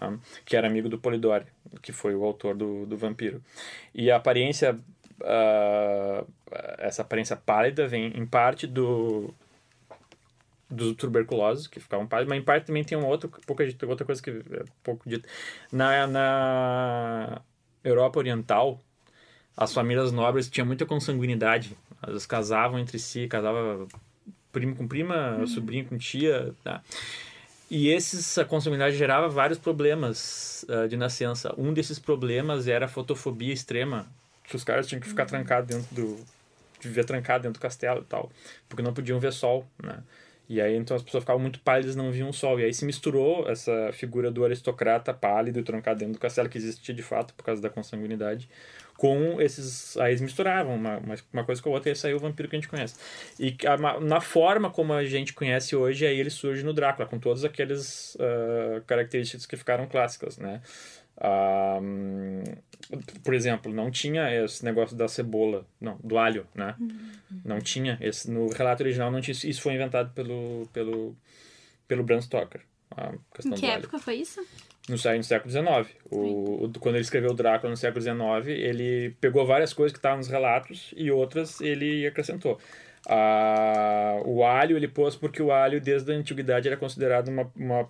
um, 0.00 0.18
que 0.44 0.56
era 0.56 0.68
amigo 0.68 0.88
do 0.88 0.96
Polidori, 0.96 1.46
que 1.82 1.92
foi 1.92 2.14
o 2.14 2.24
autor 2.24 2.54
do, 2.54 2.86
do 2.86 2.96
vampiro. 2.96 3.42
E 3.92 4.12
a 4.12 4.16
aparência 4.16 4.78
uh, 5.20 6.26
essa 6.78 7.02
aparência 7.02 7.36
pálida 7.36 7.86
vem 7.86 8.16
em 8.16 8.26
parte 8.26 8.66
do 8.66 9.32
dos 10.70 10.94
tuberculosos 10.94 11.66
que 11.66 11.80
ficavam 11.80 12.06
pálidos, 12.06 12.30
mas 12.30 12.40
em 12.40 12.44
parte 12.44 12.66
também 12.66 12.84
tem 12.84 12.96
uma 12.96 13.08
outra 13.08 13.28
pouca 13.44 13.64
outra 13.88 14.06
coisa 14.06 14.22
que 14.22 14.30
é 14.30 14.64
pouco 14.84 15.08
dita 15.08 15.28
na, 15.72 16.06
na 16.06 17.42
Europa 17.82 18.20
Oriental 18.20 18.80
as 19.56 19.74
famílias 19.74 20.12
nobres 20.12 20.48
tinham 20.48 20.66
muita 20.66 20.86
consanguinidade 20.86 21.76
elas 22.06 22.24
casavam 22.24 22.78
entre 22.78 23.00
si 23.00 23.26
casava 23.26 23.88
primo 24.52 24.76
com 24.76 24.86
prima 24.86 25.38
uhum. 25.38 25.46
sobrinho 25.48 25.86
com 25.86 25.98
tia 25.98 26.54
tá? 26.62 26.80
e 27.68 27.88
esses, 27.88 28.20
essa 28.20 28.44
consanguinidade 28.44 28.96
gerava 28.96 29.28
vários 29.28 29.58
problemas 29.58 30.64
uh, 30.68 30.86
de 30.86 30.96
nascença 30.96 31.52
um 31.58 31.72
desses 31.72 31.98
problemas 31.98 32.68
era 32.68 32.84
a 32.84 32.88
fotofobia 32.88 33.52
extrema 33.52 34.06
que 34.50 34.56
os 34.56 34.64
caras 34.64 34.86
tinham 34.86 35.00
que 35.00 35.08
ficar 35.08 35.26
trancados 35.26 35.68
dentro 35.68 35.94
do 35.94 36.18
viver 36.80 37.04
trancado 37.04 37.42
dentro 37.42 37.60
do 37.60 37.62
castelo 37.62 38.00
e 38.00 38.04
tal, 38.04 38.30
porque 38.68 38.82
não 38.82 38.92
podiam 38.92 39.20
ver 39.20 39.32
sol, 39.32 39.66
né? 39.82 40.02
E 40.48 40.60
aí 40.60 40.74
então 40.74 40.96
as 40.96 41.02
pessoas 41.02 41.22
ficavam 41.22 41.40
muito 41.40 41.60
pálidas, 41.60 41.94
não 41.94 42.10
viam 42.10 42.32
sol. 42.32 42.58
E 42.58 42.64
aí 42.64 42.74
se 42.74 42.84
misturou 42.84 43.48
essa 43.48 43.92
figura 43.92 44.32
do 44.32 44.44
aristocrata 44.44 45.14
pálido 45.14 45.60
e 45.60 45.62
trancado 45.62 46.00
dentro 46.00 46.14
do 46.14 46.18
castelo 46.18 46.48
que 46.48 46.58
existia 46.58 46.92
de 46.92 47.02
fato 47.02 47.32
por 47.34 47.44
causa 47.44 47.62
da 47.62 47.70
consanguinidade 47.70 48.48
com 48.96 49.40
esses. 49.40 49.96
Aí 49.98 50.10
eles 50.10 50.20
misturavam 50.20 50.74
uma, 50.74 51.00
uma 51.32 51.44
coisa 51.44 51.62
com 51.62 51.70
a 51.70 51.72
outra 51.74 51.90
e 51.90 51.92
aí 51.92 51.96
saiu 51.96 52.16
o 52.16 52.20
vampiro 52.20 52.48
que 52.48 52.56
a 52.56 52.58
gente 52.58 52.68
conhece. 52.68 52.96
E 53.38 53.56
a, 53.64 54.00
na 54.00 54.20
forma 54.20 54.70
como 54.70 54.92
a 54.92 55.04
gente 55.04 55.32
conhece 55.32 55.76
hoje, 55.76 56.04
aí 56.04 56.18
ele 56.18 56.30
surge 56.30 56.64
no 56.64 56.72
Drácula, 56.72 57.06
com 57.06 57.20
todas 57.20 57.44
aquelas 57.44 58.16
uh, 58.16 58.82
características 58.88 59.46
que 59.46 59.56
ficaram 59.56 59.86
clássicas, 59.86 60.36
né? 60.36 60.60
Um, 61.22 62.42
por 63.22 63.34
exemplo, 63.34 63.72
não 63.72 63.90
tinha 63.90 64.32
esse 64.44 64.64
negócio 64.64 64.96
da 64.96 65.08
cebola, 65.08 65.66
não, 65.80 65.98
do 66.02 66.18
alho, 66.18 66.46
né? 66.54 66.74
Uhum. 66.78 67.10
Não 67.44 67.58
tinha 67.60 67.98
esse 68.00 68.30
no 68.30 68.48
relato 68.48 68.82
original 68.82 69.10
não 69.10 69.20
tinha 69.20 69.32
isso 69.32 69.60
foi 69.60 69.74
inventado 69.74 70.12
pelo 70.12 70.68
pelo 70.72 71.16
pelo 71.86 72.02
Bram 72.02 72.20
Stoker. 72.20 72.60
A 72.96 73.12
questão 73.34 73.52
em 73.52 73.60
que 73.60 73.66
época 73.66 73.96
alho. 73.96 74.04
foi 74.04 74.14
isso? 74.16 74.40
No, 74.88 74.94
no 74.94 75.22
século 75.24 75.50
XIX. 75.50 75.96
O, 76.10 76.64
o, 76.64 76.72
quando 76.80 76.96
ele 76.96 77.04
escreveu 77.04 77.30
o 77.30 77.34
Drácula 77.34 77.70
no 77.70 77.76
século 77.76 78.00
XIX, 78.00 78.48
ele 78.48 79.10
pegou 79.20 79.46
várias 79.46 79.72
coisas 79.72 79.92
que 79.92 79.98
estavam 79.98 80.18
nos 80.18 80.28
relatos 80.28 80.92
e 80.96 81.10
outras 81.10 81.60
ele 81.60 82.06
acrescentou. 82.06 82.58
Ah, 83.06 84.20
o 84.24 84.44
alho 84.44 84.76
ele 84.76 84.88
pôs 84.88 85.14
porque 85.16 85.40
o 85.40 85.52
alho 85.52 85.80
desde 85.80 86.12
a 86.12 86.16
antiguidade 86.16 86.68
era 86.68 86.76
considerado 86.76 87.28
uma, 87.28 87.50
uma, 87.56 87.88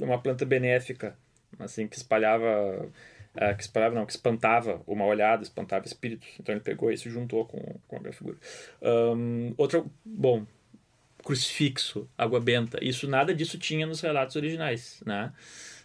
uma 0.00 0.18
planta 0.18 0.44
benéfica 0.44 1.16
assim, 1.58 1.86
que 1.86 1.96
espalhava, 1.96 2.88
uh, 3.34 3.56
que 3.56 3.62
espalhava, 3.62 3.94
não, 3.94 4.06
que 4.06 4.12
espantava 4.12 4.80
uma 4.86 5.04
olhada, 5.04 5.42
espantava 5.42 5.86
espíritos. 5.86 6.28
Então 6.38 6.54
ele 6.54 6.62
pegou 6.62 6.90
isso 6.90 7.08
e 7.08 7.10
juntou 7.10 7.44
com, 7.46 7.58
com 7.86 8.08
a 8.08 8.12
figura. 8.12 8.36
Um, 8.82 9.54
outro, 9.56 9.90
bom, 10.04 10.46
crucifixo, 11.24 12.08
água 12.16 12.40
benta, 12.40 12.78
isso 12.82 13.08
nada 13.08 13.34
disso 13.34 13.58
tinha 13.58 13.86
nos 13.86 14.00
relatos 14.00 14.36
originais, 14.36 15.02
né? 15.04 15.32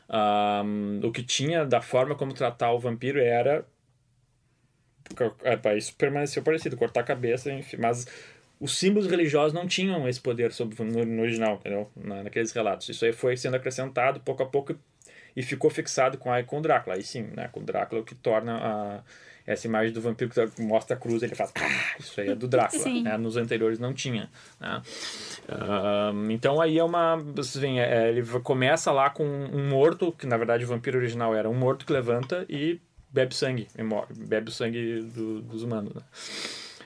Um, 0.10 1.00
o 1.04 1.12
que 1.12 1.24
tinha 1.24 1.66
da 1.66 1.82
forma 1.82 2.14
como 2.16 2.34
tratar 2.34 2.72
o 2.72 2.80
vampiro 2.80 3.20
era 3.20 3.66
é, 5.44 5.78
isso 5.78 5.96
permaneceu 5.96 6.42
parecido, 6.44 6.78
cortar 6.78 7.02
a 7.02 7.04
cabeça, 7.04 7.52
enfim, 7.52 7.78
mas 7.78 8.08
os 8.60 8.78
símbolos 8.78 9.10
religiosos 9.10 9.54
não 9.54 9.68
tinham 9.68 10.08
esse 10.08 10.20
poder 10.20 10.52
sobre, 10.52 10.82
no, 10.84 11.22
original, 11.22 11.56
entendeu? 11.56 11.92
Na, 11.96 12.24
naqueles 12.24 12.52
relatos. 12.52 12.88
Isso 12.90 13.06
aí 13.06 13.12
foi 13.12 13.36
sendo 13.36 13.56
acrescentado 13.56 14.20
pouco 14.22 14.44
a 14.44 14.46
pouco 14.46 14.76
e 15.36 15.44
ficou 15.44 15.70
fixado 15.70 16.18
com, 16.18 16.32
a, 16.32 16.44
com 16.44 16.60
o 16.60 16.62
Drácula. 16.62 16.96
Aí 16.96 17.04
sim, 17.04 17.24
né, 17.36 17.50
com 17.52 17.60
o 17.60 17.64
Drácula, 17.64 18.02
o 18.02 18.04
que 18.04 18.16
torna 18.16 18.58
a, 18.58 19.00
essa 19.46 19.68
imagem 19.68 19.94
do 19.94 20.02
vampiro 20.02 20.32
que 20.32 20.62
mostra 20.62 20.96
a 20.96 21.00
cruz, 21.00 21.22
ele 21.22 21.36
faz, 21.36 21.52
ah, 21.56 21.96
isso 22.00 22.20
aí 22.22 22.30
é 22.30 22.36
do 22.36 22.48
Drácula, 22.48 22.88
né? 23.02 23.18
nos 23.18 23.36
anteriores 23.36 23.78
não 23.78 23.94
tinha. 23.94 24.30
Né? 24.60 24.82
Uh, 25.50 26.32
então 26.32 26.62
aí 26.62 26.78
é 26.78 26.84
uma, 26.84 27.18
assim, 27.38 27.80
é, 27.80 28.10
ele 28.10 28.26
começa 28.42 28.92
lá 28.92 29.10
com 29.10 29.26
um 29.26 29.70
morto, 29.70 30.12
que 30.12 30.26
na 30.26 30.38
verdade 30.38 30.64
o 30.64 30.68
vampiro 30.68 30.98
original 30.98 31.36
era 31.36 31.50
um 31.50 31.56
morto 31.56 31.86
que 31.86 31.92
levanta 31.92 32.46
e 32.50 32.80
bebe 33.10 33.36
sangue, 33.36 33.68
bebe 34.16 34.50
o 34.50 34.52
sangue 34.52 35.02
do, 35.02 35.42
dos 35.42 35.62
humanos. 35.62 35.94
Né? 35.94 36.02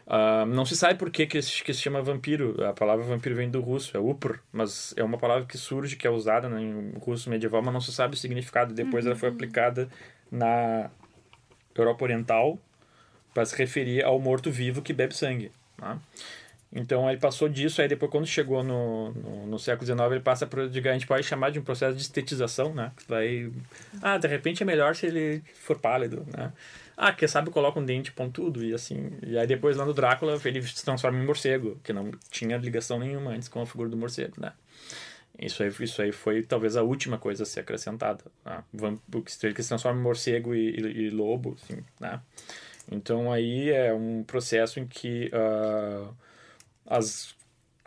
Uh, 0.07 0.45
não 0.45 0.65
se 0.65 0.77
sabe 0.77 0.97
por 0.97 1.11
que, 1.11 1.27
que, 1.27 1.41
se, 1.41 1.61
que 1.61 1.73
se 1.73 1.81
chama 1.81 2.01
vampiro. 2.01 2.63
A 2.63 2.71
palavra 2.71 3.03
vampiro 3.03 3.35
vem 3.35 3.49
do 3.49 3.59
russo, 3.59 3.95
é 3.95 3.99
upr, 3.99 4.39
mas 4.53 4.93
é 4.95 5.03
uma 5.03 5.17
palavra 5.17 5.45
que 5.45 5.57
surge, 5.57 5.97
que 5.97 6.07
é 6.07 6.09
usada 6.09 6.47
né, 6.47 6.61
em 6.61 6.93
russo 6.97 7.29
medieval, 7.29 7.61
mas 7.61 7.73
não 7.73 7.81
se 7.81 7.91
sabe 7.91 8.13
o 8.13 8.17
significado. 8.17 8.73
Depois 8.73 9.03
uhum. 9.03 9.11
ela 9.11 9.19
foi 9.19 9.29
uhum. 9.29 9.35
aplicada 9.35 9.89
na 10.31 10.89
Europa 11.75 12.05
Oriental 12.05 12.57
para 13.33 13.45
se 13.45 13.55
referir 13.57 14.03
ao 14.03 14.17
morto-vivo 14.17 14.81
que 14.81 14.93
bebe 14.93 15.13
sangue. 15.13 15.51
Né? 15.77 15.99
Então 16.71 17.09
ele 17.09 17.19
passou 17.19 17.49
disso, 17.49 17.81
aí 17.81 17.87
depois 17.87 18.09
quando 18.09 18.25
chegou 18.25 18.63
no, 18.63 19.11
no, 19.11 19.47
no 19.47 19.59
século 19.59 19.85
XIX 19.85 20.11
ele 20.11 20.19
passa 20.19 20.45
digamos, 20.45 20.95
a 20.95 20.99
gente 20.99 21.07
pode 21.07 21.23
chamar 21.23 21.51
de 21.51 21.59
um 21.59 21.63
processo 21.63 21.95
de 21.95 22.01
estetização, 22.01 22.73
né? 22.73 22.91
Vai, 23.07 23.51
ah, 24.01 24.17
de 24.17 24.27
repente 24.27 24.63
é 24.63 24.65
melhor 24.65 24.95
se 24.95 25.05
ele 25.05 25.41
for 25.53 25.79
pálido, 25.79 26.25
né? 26.35 26.51
Ah, 26.99 27.13
quem 27.13 27.27
sabe 27.27 27.51
coloca 27.51 27.79
um 27.79 27.85
dente 27.85 28.11
pontudo 28.11 28.65
e 28.65 28.73
assim. 28.73 29.11
E 29.21 29.37
aí 29.37 29.45
depois 29.45 29.77
lá 29.77 29.85
no 29.85 29.93
Drácula 29.93 30.39
ele 30.43 30.63
se 30.63 30.83
transforma 30.83 31.19
em 31.19 31.25
morcego, 31.25 31.79
que 31.83 31.93
não 31.93 32.09
tinha 32.31 32.57
ligação 32.57 32.97
nenhuma 32.99 33.31
antes 33.31 33.47
com 33.47 33.61
a 33.61 33.67
figura 33.67 33.87
do 33.87 33.95
morcego, 33.95 34.41
né? 34.41 34.53
Isso 35.39 35.61
aí, 35.61 35.71
isso 35.79 36.01
aí 36.01 36.11
foi 36.11 36.41
talvez 36.41 36.75
a 36.75 36.81
última 36.81 37.19
coisa 37.19 37.43
a 37.43 37.45
ser 37.45 37.59
acrescentada. 37.59 38.23
Né? 38.43 38.63
Ele 38.73 39.53
que 39.53 39.61
se 39.61 39.69
transforma 39.69 39.99
em 39.99 40.03
morcego 40.03 40.55
e, 40.55 40.71
e, 40.71 41.01
e, 41.05 41.09
lobo, 41.11 41.55
assim, 41.61 41.83
né? 41.99 42.19
Então 42.91 43.31
aí 43.31 43.69
é 43.69 43.93
um 43.93 44.23
processo 44.23 44.79
em 44.79 44.87
que 44.87 45.29
uh, 45.33 46.11
as 46.87 47.35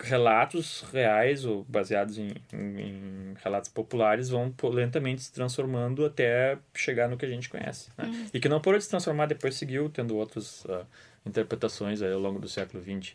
relatos 0.03 0.83
reais 0.93 1.45
ou 1.45 1.65
baseados 1.69 2.19
em, 2.19 2.33
em, 2.53 2.81
em, 2.81 3.35
relatos 3.43 3.71
populares 3.71 4.29
vão 4.29 4.55
lentamente 4.65 5.23
se 5.23 5.33
transformando 5.33 6.05
até 6.05 6.59
chegar 6.75 7.09
no 7.09 7.17
que 7.17 7.27
a 7.27 7.29
gente 7.29 7.49
conhece. 7.49 7.89
Né? 7.97 8.05
Uhum. 8.07 8.27
E 8.35 8.41
que 8.41 8.49
não 8.49 8.61
parou 8.61 8.79
de 8.79 8.85
se 8.85 8.91
transformar, 8.91 9.27
depois 9.27 9.55
seguiu 9.55 9.89
tendo 9.89 10.17
outras 10.17 10.65
uh, 10.65 10.87
interpretações 11.25 12.03
ao 12.03 12.19
longo 12.19 12.39
do 12.39 12.49
século 12.49 12.83
XX. 12.83 13.15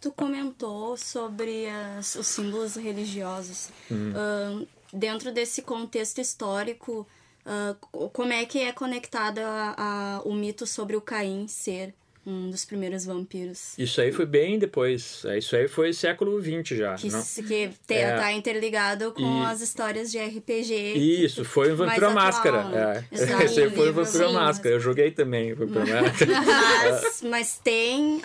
Tu 0.00 0.12
comentou 0.12 0.96
sobre 0.96 1.68
as, 1.68 2.14
os 2.16 2.26
símbolos 2.26 2.76
religiosos. 2.76 3.70
Uhum. 3.90 4.12
Uh, 4.12 4.68
dentro 4.92 5.32
desse 5.32 5.62
contexto 5.62 6.20
histórico, 6.20 7.06
uh, 7.44 8.08
como 8.10 8.32
é 8.32 8.44
que 8.44 8.58
é 8.58 8.72
conectada 8.72 9.46
a, 9.46 10.16
a, 10.16 10.22
o 10.22 10.34
mito 10.34 10.66
sobre 10.66 10.96
o 10.96 11.00
Caim 11.00 11.48
ser 11.48 11.94
um 12.26 12.50
dos 12.50 12.64
primeiros 12.64 13.04
vampiros. 13.04 13.78
Isso 13.78 14.00
aí 14.00 14.10
foi 14.10 14.26
bem 14.26 14.58
depois. 14.58 15.24
É, 15.24 15.38
isso 15.38 15.54
aí 15.54 15.68
foi 15.68 15.92
século 15.92 16.40
XX 16.42 16.76
já. 16.76 16.94
Que, 16.96 17.08
não? 17.08 17.22
que 17.22 17.70
te, 17.86 17.94
é. 17.94 18.16
tá 18.16 18.32
interligado 18.32 19.12
com 19.12 19.42
e... 19.42 19.46
as 19.46 19.60
histórias 19.60 20.10
de 20.10 20.18
RPG. 20.18 20.74
Isso, 20.96 21.44
foi 21.44 21.72
o 21.72 21.76
Vampiro 21.76 22.12
Máscara. 22.12 22.64
Né? 22.64 23.06
É. 23.12 23.14
Esse 23.44 23.62
aí 23.62 23.70
foi 23.70 23.90
o 23.90 23.92
Vampiro 23.92 24.32
Máscara. 24.32 24.74
Eu 24.74 24.80
joguei 24.80 25.12
também 25.12 25.52
o 25.52 25.56
Vampiro 25.56 25.86
Máscara. 25.86 26.32
Mas, 26.42 27.22
mas 27.22 27.58
tem, 27.62 28.20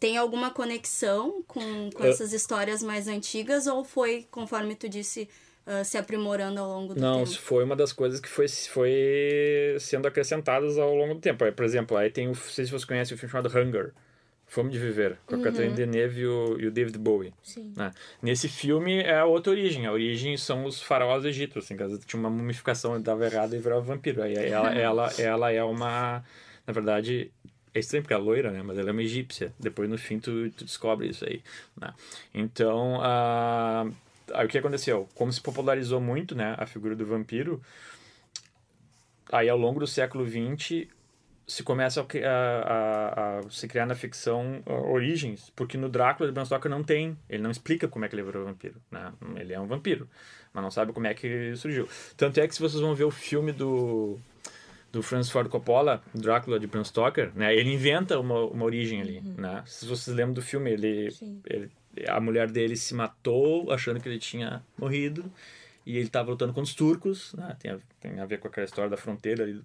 tem 0.00 0.16
alguma 0.16 0.50
conexão 0.50 1.44
com, 1.46 1.90
com 1.90 2.04
essas 2.04 2.32
histórias 2.32 2.82
mais 2.82 3.06
antigas 3.06 3.68
ou 3.68 3.84
foi, 3.84 4.26
conforme 4.30 4.74
tu 4.74 4.88
disse, 4.88 5.28
uh, 5.66 5.84
se 5.84 5.98
aprimorando 5.98 6.60
ao 6.60 6.68
longo 6.68 6.94
do 6.94 7.00
não, 7.00 7.18
tempo. 7.18 7.30
Não, 7.30 7.36
foi 7.38 7.64
uma 7.64 7.76
das 7.76 7.92
coisas 7.92 8.20
que 8.20 8.28
foi, 8.28 8.48
foi 8.48 9.76
sendo 9.80 10.06
acrescentadas 10.06 10.78
ao 10.78 10.94
longo 10.94 11.14
do 11.14 11.20
tempo. 11.20 11.44
Aí, 11.44 11.52
por 11.52 11.64
exemplo, 11.64 11.96
aí 11.96 12.10
tem, 12.10 12.26
o, 12.26 12.28
não 12.28 12.34
sei 12.34 12.64
se 12.64 12.70
você 12.70 12.86
conhece 12.86 13.14
o 13.14 13.18
filme 13.18 13.30
chamado 13.30 13.48
Hunger. 13.48 13.92
Fome 14.46 14.70
de 14.70 14.78
Viver, 14.78 15.16
com 15.26 15.34
a 15.34 15.38
uhum. 15.38 15.44
Catherine 15.44 15.74
Deneuve 15.74 16.20
e 16.20 16.26
o, 16.26 16.60
e 16.60 16.66
o 16.66 16.70
David 16.70 16.96
Bowie. 16.98 17.32
Né? 17.76 17.90
Nesse 18.22 18.46
filme 18.48 19.00
é 19.00 19.18
a 19.18 19.24
outra 19.24 19.50
origem. 19.50 19.86
A 19.86 19.92
origem 19.92 20.36
são 20.36 20.64
os 20.64 20.80
faraós 20.80 21.22
do 21.22 21.28
Egito. 21.28 21.58
Assim, 21.58 21.76
tinha 22.06 22.20
uma 22.20 22.30
mumificação, 22.30 23.00
dava 23.00 23.24
errado 23.24 23.56
e 23.56 23.58
virava 23.58 23.80
vampiro. 23.80 24.22
Aí 24.22 24.36
ela, 24.36 24.72
ela, 24.72 25.12
ela 25.18 25.50
é 25.50 25.64
uma... 25.64 26.22
Na 26.66 26.72
verdade, 26.72 27.32
é 27.74 27.80
estranho 27.80 28.04
porque 28.04 28.14
é 28.14 28.16
loira, 28.16 28.52
né? 28.52 28.62
Mas 28.62 28.78
ela 28.78 28.90
é 28.90 28.92
uma 28.92 29.02
egípcia. 29.02 29.52
Depois, 29.58 29.90
no 29.90 29.98
fim, 29.98 30.20
tu, 30.20 30.48
tu 30.50 30.64
descobre 30.64 31.08
isso 31.08 31.24
aí. 31.24 31.42
Né? 31.80 31.92
Então, 32.32 32.98
uh, 32.98 33.92
Aí 34.32 34.46
o 34.46 34.48
que 34.48 34.58
aconteceu? 34.58 35.08
Como 35.14 35.32
se 35.32 35.40
popularizou 35.40 36.00
muito, 36.00 36.34
né, 36.34 36.54
a 36.58 36.66
figura 36.66 36.96
do 36.96 37.04
vampiro, 37.04 37.60
aí 39.30 39.48
ao 39.48 39.58
longo 39.58 39.80
do 39.80 39.86
século 39.86 40.26
XX 40.26 40.88
se 41.46 41.62
começa 41.62 42.00
a, 42.00 42.04
a, 42.06 43.38
a, 43.38 43.50
se 43.50 43.68
criar 43.68 43.84
na 43.84 43.94
ficção 43.94 44.62
origens, 44.66 45.52
porque 45.54 45.76
no 45.76 45.90
Drácula 45.90 46.28
de 46.28 46.34
Bram 46.34 46.44
Stoker 46.44 46.70
não 46.70 46.82
tem, 46.82 47.18
ele 47.28 47.42
não 47.42 47.50
explica 47.50 47.86
como 47.86 48.04
é 48.04 48.08
que 48.08 48.14
ele 48.14 48.22
virou 48.22 48.46
vampiro, 48.46 48.80
né? 48.90 49.12
Ele 49.36 49.52
é 49.52 49.60
um 49.60 49.66
vampiro, 49.66 50.08
mas 50.54 50.62
não 50.62 50.70
sabe 50.70 50.92
como 50.92 51.06
é 51.06 51.12
que 51.12 51.54
surgiu. 51.56 51.86
Tanto 52.16 52.40
é 52.40 52.48
que 52.48 52.54
se 52.54 52.62
vocês 52.62 52.80
vão 52.80 52.94
ver 52.94 53.04
o 53.04 53.10
filme 53.10 53.52
do 53.52 54.18
do 54.90 55.02
Francis 55.02 55.32
Ford 55.32 55.48
Coppola, 55.48 56.00
Drácula 56.14 56.58
de 56.58 56.68
Bram 56.68 56.84
Stoker, 56.84 57.32
né? 57.34 57.52
Ele 57.52 57.74
inventa 57.74 58.18
uma, 58.18 58.44
uma 58.44 58.64
origem 58.64 59.00
ali, 59.00 59.18
uhum. 59.18 59.34
né? 59.36 59.64
Se 59.66 59.86
vocês 59.86 60.16
lembram 60.16 60.34
do 60.34 60.40
filme, 60.40 60.70
ele, 60.70 61.08
ele 61.46 61.70
a 62.08 62.20
mulher 62.20 62.50
dele 62.50 62.76
se 62.76 62.94
matou 62.94 63.70
achando 63.70 64.00
que 64.00 64.08
ele 64.08 64.18
tinha 64.18 64.64
morrido 64.78 65.30
e 65.86 65.96
ele 65.96 66.06
estava 66.06 66.30
lutando 66.30 66.52
contra 66.52 66.68
os 66.68 66.74
turcos, 66.74 67.34
né? 67.34 67.56
tem, 67.58 67.70
a, 67.70 67.78
tem 68.00 68.18
a 68.18 68.24
ver 68.24 68.38
com 68.38 68.48
aquela 68.48 68.64
história 68.64 68.90
da 68.90 68.96
fronteira 68.96 69.44
ali. 69.44 69.62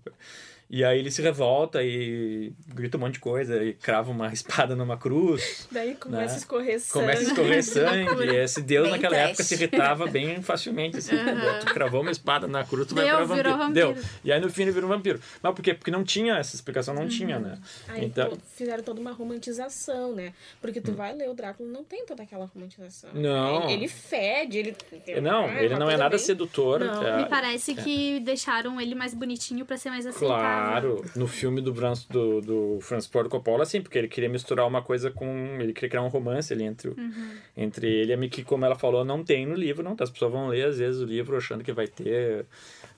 E 0.70 0.84
aí 0.84 1.00
ele 1.00 1.10
se 1.10 1.20
revolta 1.20 1.82
e 1.84 2.54
grita 2.68 2.96
um 2.96 3.00
monte 3.00 3.14
de 3.14 3.20
coisa 3.20 3.64
e 3.64 3.74
crava 3.74 4.12
uma 4.12 4.28
espada 4.34 4.76
numa 4.76 4.98
cruz. 4.98 5.68
Daí 5.72 5.96
começa 5.96 6.26
né? 6.26 6.34
a 6.34 6.38
escorrer 6.38 6.80
sangue. 6.80 7.06
Começa 7.06 7.22
a 7.22 7.24
escorrer 7.24 7.64
sangue. 7.66 8.26
e 8.26 8.36
esse 8.36 8.62
Deus 8.62 8.84
bem 8.84 8.92
naquela 8.92 9.16
época 9.18 9.44
se 9.44 9.56
irritava 9.56 10.06
bem 10.06 10.44
facilmente. 10.44 10.98
Assim, 10.98 11.16
uhum. 11.16 11.60
Tu 11.66 11.74
cravou 11.74 12.02
uma 12.02 12.12
espada 12.12 12.48
na 12.48 12.64
cruz, 12.64 12.88
tu 12.88 12.94
Deu, 12.94 13.04
vai 13.04 13.38
virar 13.38 13.56
vampiro. 13.56 13.58
vampiro. 13.58 13.94
Deu. 13.96 14.04
E 14.24 14.32
aí 14.32 14.40
no 14.40 14.50
fim 14.50 14.62
ele 14.62 14.72
virou 14.72 14.88
um 14.88 14.94
vampiro. 14.94 15.20
Mas 15.42 15.56
por 15.56 15.64
quê? 15.64 15.74
Porque 15.74 15.90
não 15.90 16.04
tinha 16.04 16.38
essa 16.38 16.56
explicação, 16.56 16.94
não 16.94 17.04
uhum. 17.04 17.08
tinha, 17.08 17.40
né? 17.40 17.58
Aí 17.88 18.06
então... 18.06 18.38
fizeram 18.56 18.84
toda 18.84 19.02
uma 19.02 19.12
romantização, 19.12 20.14
né? 20.14 20.34
Porque 20.62 20.80
tu 20.80 20.92
hum. 20.92 20.96
vai 20.96 21.16
ler 21.16 21.30
o 21.30 21.34
Drácula, 21.34 21.68
não 21.68 21.84
tem 21.84 22.06
toda 22.06 22.22
aquela 22.22 22.46
romantização. 22.46 23.10
Não. 23.14 23.64
Ele, 23.64 23.74
ele 23.74 23.88
fede, 23.88 24.60
ele... 24.60 24.76
Não, 25.20 25.46
é, 25.46 25.66
ele 25.66 25.76
não 25.76 25.90
é 25.90 25.98
nada 25.98 26.16
bem... 26.16 26.20
sedutor. 26.20 26.80
Não. 26.82 27.04
É... 27.04 27.18
Me 27.18 27.26
parece 27.28 27.74
que 27.74 28.20
deixaram 28.20 28.80
ele 28.80 28.94
mais 28.94 29.16
bonitinho 29.16 29.66
pra 29.66 29.76
ser 29.76 29.90
mais 29.90 30.06
aceitável. 30.06 30.38
Claro. 30.38 30.59
Claro, 30.60 31.06
no 31.16 31.28
filme 31.28 31.62
do, 31.62 31.74
Brans, 31.74 32.06
do, 32.06 32.42
do 32.42 32.80
Francis 32.82 33.10
Ford 33.10 33.30
Coppola, 33.30 33.66
sim, 33.66 33.82
porque 33.82 33.98
ele 33.98 34.08
queria 34.08 34.30
misturar 34.30 34.68
uma 34.68 34.82
coisa 34.82 35.12
com. 35.12 35.58
Ele 35.60 35.74
queria 35.74 35.90
criar 35.90 36.04
um 36.04 36.08
romance 36.08 36.52
ali 36.54 36.64
entre, 36.64 36.90
uhum. 36.90 37.32
entre 37.56 37.88
ele 37.88 38.12
e 38.12 38.14
a 38.14 38.18
Mickey, 38.18 38.44
como 38.44 38.66
ela 38.66 38.76
falou, 38.76 39.04
não 39.04 39.24
tem 39.24 39.46
no 39.46 39.56
livro, 39.56 39.84
não. 39.84 39.96
As 40.00 40.10
pessoas 40.10 40.32
vão 40.32 40.48
ler, 40.48 40.68
às 40.68 40.78
vezes, 40.78 41.02
o 41.02 41.06
livro 41.06 41.38
achando 41.38 41.64
que 41.64 41.72
vai 41.72 41.88
ter 41.88 42.46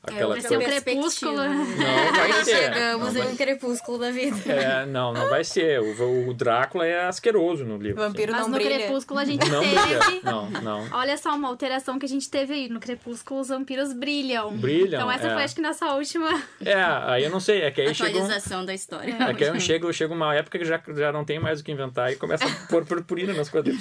aquela 0.03 0.37
é, 0.37 0.39
vai 0.39 0.41
ser 0.41 0.57
um 0.57 0.61
crepúsculo. 0.61 1.37
Não 1.37 2.13
vai 2.13 2.33
ser. 2.43 2.55
Chegamos 2.55 3.13
não, 3.13 3.23
em 3.23 3.27
um 3.27 3.35
crepúsculo 3.35 3.97
da 3.99 4.11
vida. 4.11 4.51
É, 4.51 4.85
não, 4.85 5.13
não 5.13 5.29
vai 5.29 5.43
ser. 5.43 5.79
O, 5.79 6.29
o 6.29 6.33
Drácula 6.33 6.85
é 6.85 7.05
asqueroso 7.05 7.63
no 7.63 7.77
livro. 7.77 8.01
O 8.01 8.07
vampiro 8.07 8.33
assim. 8.33 8.41
não 8.41 8.49
Mas 8.49 8.59
no 8.59 8.65
brilha. 8.65 8.85
crepúsculo 8.85 9.19
a 9.19 9.25
gente 9.25 9.49
não 9.49 9.61
teve. 9.61 9.75
Brilha. 9.75 10.21
Não, 10.23 10.49
não. 10.49 10.87
Olha 10.91 11.17
só 11.17 11.35
uma 11.35 11.47
alteração 11.47 11.99
que 11.99 12.05
a 12.05 12.09
gente 12.09 12.29
teve 12.29 12.53
aí. 12.53 12.69
No 12.69 12.79
crepúsculo 12.79 13.41
os 13.41 13.49
vampiros 13.49 13.93
brilham. 13.93 14.55
Brilham. 14.57 15.01
Então 15.01 15.11
essa 15.11 15.27
é. 15.27 15.33
foi 15.33 15.43
acho 15.43 15.55
que 15.55 15.61
nossa 15.61 15.93
última. 15.93 16.41
É, 16.63 16.75
aí 16.75 17.23
eu 17.23 17.29
não 17.29 17.39
sei. 17.39 17.50
É 17.59 17.71
que 17.71 17.81
aí 17.81 17.89
Atualização 17.89 18.41
chegou... 18.41 18.65
da 18.65 18.73
história. 18.73 19.17
É, 19.19 19.31
é 19.31 19.33
que 19.33 19.43
aí 19.43 19.59
chega, 19.59 19.91
chega 19.93 20.13
uma 20.13 20.33
época 20.35 20.57
que 20.57 20.65
já, 20.65 20.81
já 20.95 21.11
não 21.11 21.25
tem 21.25 21.39
mais 21.39 21.59
o 21.59 21.63
que 21.63 21.71
inventar 21.71 22.11
e 22.11 22.15
começa 22.15 22.45
a 22.45 22.67
pôr 22.67 22.85
purpurina 22.85 23.33
nas 23.33 23.49
coisas. 23.49 23.75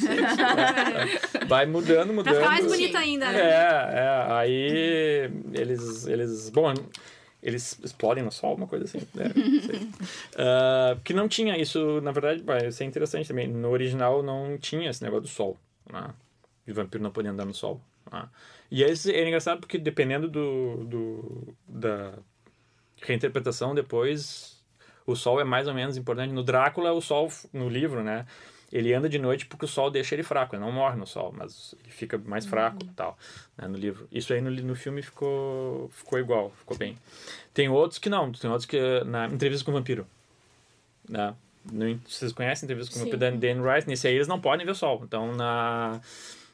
Vai 1.47 1.66
mudando, 1.66 2.12
mudando. 2.12 2.35
Vai 2.35 2.43
ficar 2.43 2.51
mais 2.51 2.66
bonito 2.66 2.97
ainda. 2.97 3.31
Né? 3.31 3.41
É, 3.41 3.53
é. 3.53 4.27
Aí 4.33 5.31
eles, 5.53 6.07
eles. 6.07 6.51
Bom, 6.51 6.75
eles 7.43 7.79
explodem 7.83 8.23
no 8.23 8.31
sol, 8.31 8.55
uma 8.55 8.66
coisa 8.66 8.85
assim. 8.85 9.01
Né? 9.14 9.27
uh, 10.35 11.01
que 11.05 11.14
não 11.14 11.29
tinha 11.29 11.57
isso, 11.57 12.01
na 12.03 12.12
verdade, 12.12 12.45
isso 12.68 12.83
é 12.83 12.87
interessante 12.87 13.29
também. 13.29 13.49
No 13.49 13.71
original 13.71 14.23
não 14.23 14.59
tinha 14.59 14.91
esse 14.91 15.03
negócio 15.03 15.23
do 15.23 15.29
sol. 15.29 15.57
Né? 15.91 16.11
E 16.66 16.73
o 16.73 16.75
vampiro 16.75 17.03
não 17.03 17.11
podia 17.11 17.31
andar 17.31 17.47
no 17.47 17.55
sol. 17.55 17.81
Né? 18.12 18.29
E 18.71 18.83
esse 18.83 19.12
é 19.12 19.27
engraçado 19.27 19.61
porque 19.61 19.79
dependendo 19.79 20.29
do, 20.29 20.85
do, 20.85 21.55
da 21.66 22.12
reinterpretação 23.03 23.75
depois, 23.75 24.63
o 25.07 25.17
sol 25.17 25.41
é 25.41 25.45
mais 25.45 25.67
ou 25.69 25.75
menos 25.75 25.97
importante. 25.97 26.33
No 26.33 26.43
Drácula, 26.43 26.93
o 26.93 27.01
sol, 27.01 27.31
no 27.53 27.69
livro, 27.69 28.03
né? 28.03 28.27
ele 28.73 28.95
anda 28.95 29.09
de 29.09 29.19
noite 29.19 29.47
porque 29.47 29.65
o 29.65 29.69
sol 29.69 29.91
deixa 29.91 30.15
ele 30.15 30.23
fraco, 30.23 30.55
ele 30.55 30.63
não 30.63 30.71
morre 30.71 30.97
no 30.97 31.07
sol, 31.07 31.35
mas 31.37 31.75
ele 31.83 31.91
fica 31.91 32.17
mais 32.19 32.47
fraco 32.47 32.85
uhum. 32.85 32.93
tal, 32.95 33.19
né, 33.59 33.67
no 33.67 33.77
livro. 33.77 34.07
Isso 34.13 34.33
aí 34.33 34.41
no, 34.41 34.51
no 34.51 34.75
filme 34.77 35.03
ficou, 35.03 35.91
ficou 35.93 36.19
igual, 36.19 36.51
ficou 36.51 36.77
bem. 36.77 36.97
Tem 37.53 37.69
outros 37.69 37.99
que 37.99 38.09
não, 38.09 38.31
tem 38.31 38.49
outros 38.49 38.67
que 38.67 38.79
na 39.05 39.27
entrevista 39.27 39.65
com 39.65 39.73
o 39.73 39.75
vampiro, 39.75 40.07
né? 41.09 41.35
No, 41.71 41.99
vocês 42.09 42.33
conhecem 42.33 42.65
a 42.65 42.67
entrevista 42.67 42.95
com 42.95 43.01
o 43.01 43.05
vampiro 43.05 43.19
da 43.19 43.31
Dan 43.31 43.63
Rice? 43.63 43.89
Nesse 43.89 44.07
aí 44.07 44.15
eles 44.15 44.29
não 44.29 44.41
podem 44.41 44.65
ver 44.65 44.73
o 44.73 44.77
sol, 44.77 45.03
então 45.05 45.35
na... 45.35 46.01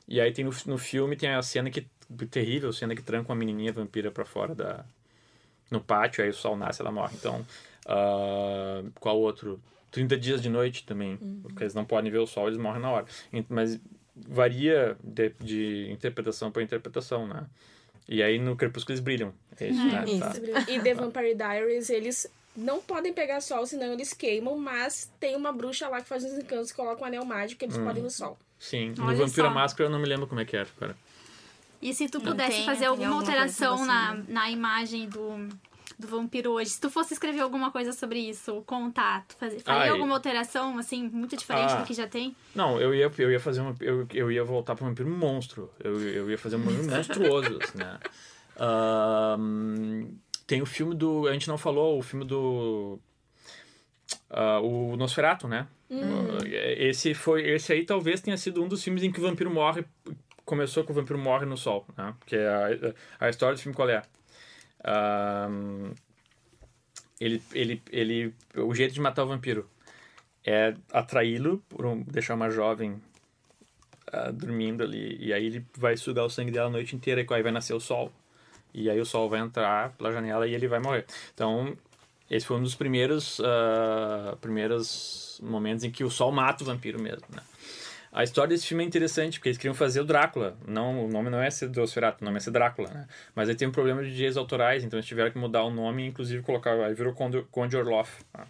E 0.08 0.20
aí 0.20 0.32
tem 0.32 0.44
no, 0.44 0.52
no 0.66 0.78
filme 0.78 1.16
tem 1.16 1.30
a 1.30 1.42
cena 1.42 1.70
que 1.70 1.86
terrível, 2.30 2.70
a 2.70 2.72
cena 2.72 2.94
que 2.94 3.02
tranca 3.02 3.30
uma 3.30 3.36
menininha 3.36 3.72
vampira 3.72 4.10
para 4.10 4.24
fora 4.24 4.54
da 4.54 4.84
no 5.70 5.80
pátio, 5.80 6.22
aí 6.22 6.30
o 6.30 6.34
sol 6.34 6.56
nasce, 6.56 6.80
ela 6.80 6.92
morre. 6.92 7.16
Então, 7.18 7.44
uh, 7.86 8.90
qual 9.00 9.18
outro? 9.18 9.60
30 9.90 10.16
dias 10.18 10.42
de 10.42 10.50
noite 10.50 10.84
também, 10.84 11.18
uhum. 11.20 11.40
porque 11.42 11.62
eles 11.62 11.74
não 11.74 11.84
podem 11.84 12.10
ver 12.10 12.18
o 12.18 12.26
sol, 12.26 12.48
eles 12.48 12.58
morrem 12.58 12.82
na 12.82 12.90
hora. 12.90 13.06
Mas 13.48 13.80
varia 14.14 14.96
de, 15.02 15.32
de 15.40 15.90
interpretação 15.90 16.50
para 16.50 16.62
interpretação, 16.62 17.26
né? 17.26 17.46
E 18.08 18.22
aí 18.22 18.38
no 18.38 18.56
Crepúsculo 18.56 18.92
eles 18.92 19.02
brilham. 19.02 19.32
É 19.58 19.68
isso, 19.68 19.84
né? 19.86 20.04
Isso. 20.06 20.20
Tá. 20.20 20.70
E 20.70 20.80
The 20.80 20.94
Vampire 20.94 21.34
Diaries, 21.34 21.90
eles 21.90 22.30
não 22.56 22.80
podem 22.80 23.12
pegar 23.12 23.40
sol, 23.40 23.66
senão 23.66 23.92
eles 23.92 24.12
queimam, 24.12 24.56
mas 24.58 25.10
tem 25.20 25.36
uma 25.36 25.52
bruxa 25.52 25.88
lá 25.88 26.00
que 26.00 26.08
faz 26.08 26.24
uns 26.24 26.38
encantos, 26.38 26.72
coloca 26.72 27.02
um 27.02 27.06
anel 27.06 27.24
mágico 27.24 27.58
que 27.58 27.64
eles 27.64 27.76
hum. 27.76 27.84
podem 27.84 28.02
no 28.02 28.10
sol. 28.10 28.38
Sim, 28.58 28.94
Olha 28.98 29.12
no 29.12 29.26
Vampiro 29.26 29.50
Máscara 29.50 29.88
eu 29.88 29.92
não 29.92 29.98
me 29.98 30.06
lembro 30.06 30.26
como 30.26 30.40
é 30.40 30.44
que 30.44 30.56
era, 30.56 30.68
cara. 30.78 30.96
E 31.86 31.94
se 31.94 32.08
tu 32.08 32.20
pudesse 32.20 32.64
fazer 32.64 32.86
alguma 32.86 33.14
alteração 33.14 33.86
na, 33.86 34.14
na 34.26 34.50
imagem 34.50 35.08
do, 35.08 35.48
do 35.96 36.08
vampiro 36.08 36.50
hoje. 36.50 36.70
Se 36.70 36.80
tu 36.80 36.90
fosse 36.90 37.14
escrever 37.14 37.38
alguma 37.38 37.70
coisa 37.70 37.92
sobre 37.92 38.18
isso, 38.18 38.60
contar, 38.66 39.24
tu 39.28 39.36
fazer, 39.36 39.60
faria 39.60 39.92
alguma 39.92 40.16
alteração, 40.16 40.78
assim, 40.78 41.08
muito 41.08 41.36
diferente 41.36 41.72
ah, 41.72 41.76
do 41.76 41.86
que 41.86 41.94
já 41.94 42.08
tem? 42.08 42.34
Não, 42.56 42.80
eu 42.80 42.92
ia, 42.92 43.08
eu 43.18 43.30
ia 43.30 43.38
fazer 43.38 43.60
uma. 43.60 43.72
Eu, 43.80 44.04
eu 44.12 44.32
ia 44.32 44.42
voltar 44.42 44.74
para 44.74 44.84
um 44.84 44.88
vampiro 44.88 45.08
monstro. 45.08 45.70
Eu, 45.78 46.00
eu 46.00 46.28
ia 46.28 46.36
fazer 46.36 46.56
um 46.56 46.62
vampiro 46.62 46.90
monstruoso, 46.90 47.58
né? 47.76 48.00
Um, 49.38 50.16
tem 50.44 50.60
o 50.60 50.66
filme 50.66 50.92
do. 50.92 51.28
A 51.28 51.32
gente 51.34 51.46
não 51.46 51.56
falou, 51.56 52.00
o 52.00 52.02
filme 52.02 52.24
do. 52.24 52.98
Uh, 54.28 54.60
o 54.60 54.96
Nosferatu, 54.96 55.46
né? 55.46 55.68
Hum. 55.88 56.02
Esse 56.44 57.14
foi. 57.14 57.48
Esse 57.48 57.72
aí 57.72 57.84
talvez 57.84 58.20
tenha 58.20 58.36
sido 58.36 58.60
um 58.60 58.66
dos 58.66 58.82
filmes 58.82 59.04
em 59.04 59.12
que 59.12 59.20
o 59.20 59.22
vampiro 59.22 59.50
morre. 59.50 59.84
Começou 60.46 60.84
com 60.84 60.92
o 60.92 60.96
vampiro 60.96 61.18
morre 61.18 61.44
no 61.44 61.56
sol, 61.58 61.84
né? 61.98 62.14
Porque 62.18 62.36
a, 62.36 63.26
a 63.26 63.28
história 63.28 63.54
do 63.54 63.60
filme 63.60 63.76
qual 63.76 63.90
é? 63.90 64.02
Um, 65.50 65.92
ele, 67.20 67.42
ele, 67.52 67.82
ele, 67.90 68.34
o 68.54 68.74
jeito 68.74 68.94
de 68.94 69.00
matar 69.00 69.24
o 69.24 69.26
vampiro 69.26 69.68
é 70.44 70.74
atraí-lo, 70.92 71.62
um, 71.78 72.02
deixar 72.02 72.34
uma 72.34 72.48
jovem 72.48 72.92
uh, 74.14 74.32
dormindo 74.32 74.82
ali. 74.82 75.18
E 75.20 75.32
aí 75.32 75.46
ele 75.46 75.66
vai 75.76 75.96
sugar 75.96 76.24
o 76.24 76.30
sangue 76.30 76.52
dela 76.52 76.68
a 76.68 76.70
noite 76.70 76.94
inteira 76.94 77.20
e 77.20 77.34
aí 77.34 77.42
vai 77.42 77.52
nascer 77.52 77.74
o 77.74 77.80
sol. 77.80 78.12
E 78.72 78.88
aí 78.88 79.00
o 79.00 79.04
sol 79.04 79.28
vai 79.28 79.40
entrar 79.40 79.92
pela 79.92 80.12
janela 80.12 80.46
e 80.46 80.54
ele 80.54 80.68
vai 80.68 80.78
morrer. 80.78 81.06
Então, 81.34 81.76
esse 82.30 82.46
foi 82.46 82.58
um 82.58 82.62
dos 82.62 82.74
primeiros, 82.74 83.38
uh, 83.38 84.36
primeiros 84.40 85.40
momentos 85.42 85.82
em 85.84 85.90
que 85.90 86.04
o 86.04 86.10
sol 86.10 86.30
mata 86.30 86.62
o 86.62 86.66
vampiro 86.66 87.00
mesmo, 87.00 87.26
né? 87.34 87.42
A 88.16 88.24
história 88.24 88.48
desse 88.48 88.66
filme 88.66 88.82
é 88.82 88.86
interessante, 88.86 89.38
porque 89.38 89.50
eles 89.50 89.58
queriam 89.58 89.74
fazer 89.74 90.00
o 90.00 90.04
Drácula. 90.04 90.56
Não, 90.66 91.04
o 91.04 91.08
nome 91.08 91.28
não 91.28 91.38
é 91.38 91.50
ser 91.50 91.68
Nosferatu, 91.68 92.22
o 92.22 92.24
nome 92.24 92.38
é 92.38 92.40
ser 92.40 92.50
Drácula, 92.50 92.88
né? 92.88 93.06
Mas 93.34 93.46
aí 93.46 93.54
tem 93.54 93.68
um 93.68 93.70
problema 93.70 94.02
de 94.02 94.10
direitos 94.10 94.38
autorais, 94.38 94.82
então 94.82 94.98
eles 94.98 95.06
tiveram 95.06 95.30
que 95.30 95.36
mudar 95.36 95.62
o 95.64 95.70
nome 95.70 96.06
inclusive 96.06 96.42
colocar... 96.42 96.72
Aí 96.72 96.94
virou 96.94 97.12
Conde 97.12 97.76
Orloff. 97.76 98.24
Tá? 98.32 98.44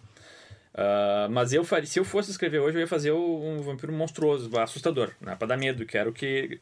Uh, 0.73 1.29
mas 1.31 1.51
eu 1.51 1.65
faria, 1.65 1.85
se 1.85 1.99
eu 1.99 2.05
fosse 2.05 2.31
escrever 2.31 2.59
hoje, 2.59 2.77
eu 2.77 2.79
ia 2.79 2.87
fazer 2.87 3.11
um 3.11 3.57
vampiro 3.57 3.91
monstruoso, 3.91 4.57
assustador, 4.57 5.11
né? 5.19 5.35
Pra 5.35 5.45
dar 5.45 5.57
medo, 5.57 5.85
que 5.85 5.97
era 5.97 6.09
o 6.09 6.13
que 6.13 6.61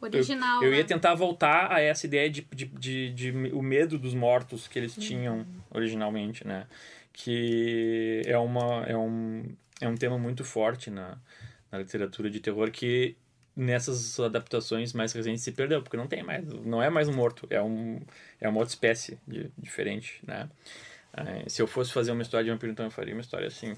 Original. 0.00 0.62
Eu, 0.62 0.68
eu 0.68 0.74
ia 0.74 0.82
né? 0.82 0.84
tentar 0.84 1.14
voltar 1.14 1.70
a 1.70 1.80
essa 1.80 2.06
ideia 2.06 2.30
de, 2.30 2.46
de, 2.54 2.64
de, 2.64 3.10
de, 3.10 3.30
o 3.52 3.60
medo 3.60 3.98
dos 3.98 4.14
mortos 4.14 4.66
que 4.66 4.78
eles 4.78 4.94
tinham 4.94 5.44
originalmente, 5.70 6.46
né? 6.46 6.66
Que 7.12 8.22
é, 8.24 8.38
uma, 8.38 8.84
é, 8.86 8.96
um, 8.96 9.44
é 9.80 9.88
um 9.88 9.96
tema 9.96 10.16
muito 10.16 10.44
forte 10.44 10.88
na, 10.88 11.18
na 11.70 11.78
literatura 11.78 12.30
de 12.30 12.40
terror 12.40 12.70
que 12.70 13.16
nessas 13.56 14.18
adaptações 14.20 14.92
mais 14.92 15.12
recentes 15.12 15.42
se 15.42 15.52
perdeu, 15.52 15.82
porque 15.82 15.96
não 15.96 16.06
tem 16.06 16.22
mais, 16.22 16.46
não 16.46 16.80
é 16.80 16.88
mais 16.88 17.08
um 17.08 17.12
morto, 17.12 17.46
é, 17.50 17.60
um, 17.60 18.00
é 18.40 18.48
uma 18.48 18.58
outra 18.58 18.72
espécie 18.72 19.18
de, 19.26 19.50
diferente, 19.58 20.20
né? 20.24 20.48
Se 21.48 21.60
eu 21.60 21.66
fosse 21.66 21.92
fazer 21.92 22.12
uma 22.12 22.22
história 22.22 22.44
de 22.44 22.50
vampiro, 22.50 22.70
então 22.70 22.84
eu 22.84 22.90
faria 22.90 23.12
uma 23.12 23.20
história 23.20 23.48
assim. 23.48 23.74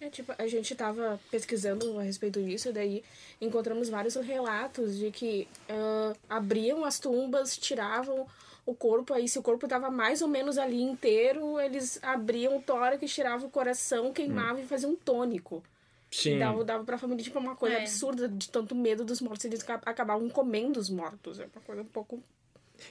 É, 0.00 0.08
tipo, 0.08 0.32
a 0.38 0.46
gente 0.46 0.74
tava 0.74 1.20
pesquisando 1.30 1.98
a 1.98 2.02
respeito 2.02 2.42
disso, 2.42 2.72
daí 2.72 3.04
encontramos 3.38 3.90
vários 3.90 4.14
relatos 4.14 4.96
de 4.96 5.10
que 5.10 5.46
uh, 5.68 6.16
abriam 6.28 6.84
as 6.84 6.98
tumbas, 6.98 7.58
tiravam 7.58 8.26
o 8.64 8.74
corpo, 8.74 9.12
aí 9.12 9.28
se 9.28 9.38
o 9.38 9.42
corpo 9.42 9.68
tava 9.68 9.90
mais 9.90 10.22
ou 10.22 10.28
menos 10.28 10.56
ali 10.56 10.80
inteiro, 10.80 11.60
eles 11.60 11.98
abriam 12.02 12.56
o 12.56 12.62
tórax, 12.62 13.12
tiravam 13.12 13.48
o 13.48 13.50
coração, 13.50 14.12
queimavam 14.12 14.62
hum. 14.62 14.64
e 14.64 14.66
faziam 14.66 14.92
um 14.92 14.96
tônico. 14.96 15.62
Sim. 16.10 16.38
Dava, 16.38 16.64
dava 16.64 16.84
pra 16.84 16.98
família, 16.98 17.22
tipo, 17.22 17.38
uma 17.38 17.54
coisa 17.54 17.76
é. 17.76 17.80
absurda 17.82 18.28
de 18.28 18.48
tanto 18.48 18.74
medo 18.74 19.04
dos 19.04 19.20
mortos. 19.20 19.44
Eles 19.44 19.64
acabavam 19.68 20.28
comendo 20.28 20.80
os 20.80 20.90
mortos. 20.90 21.38
É 21.38 21.44
uma 21.44 21.62
coisa 21.64 21.82
um 21.82 21.86
pouco. 21.86 22.22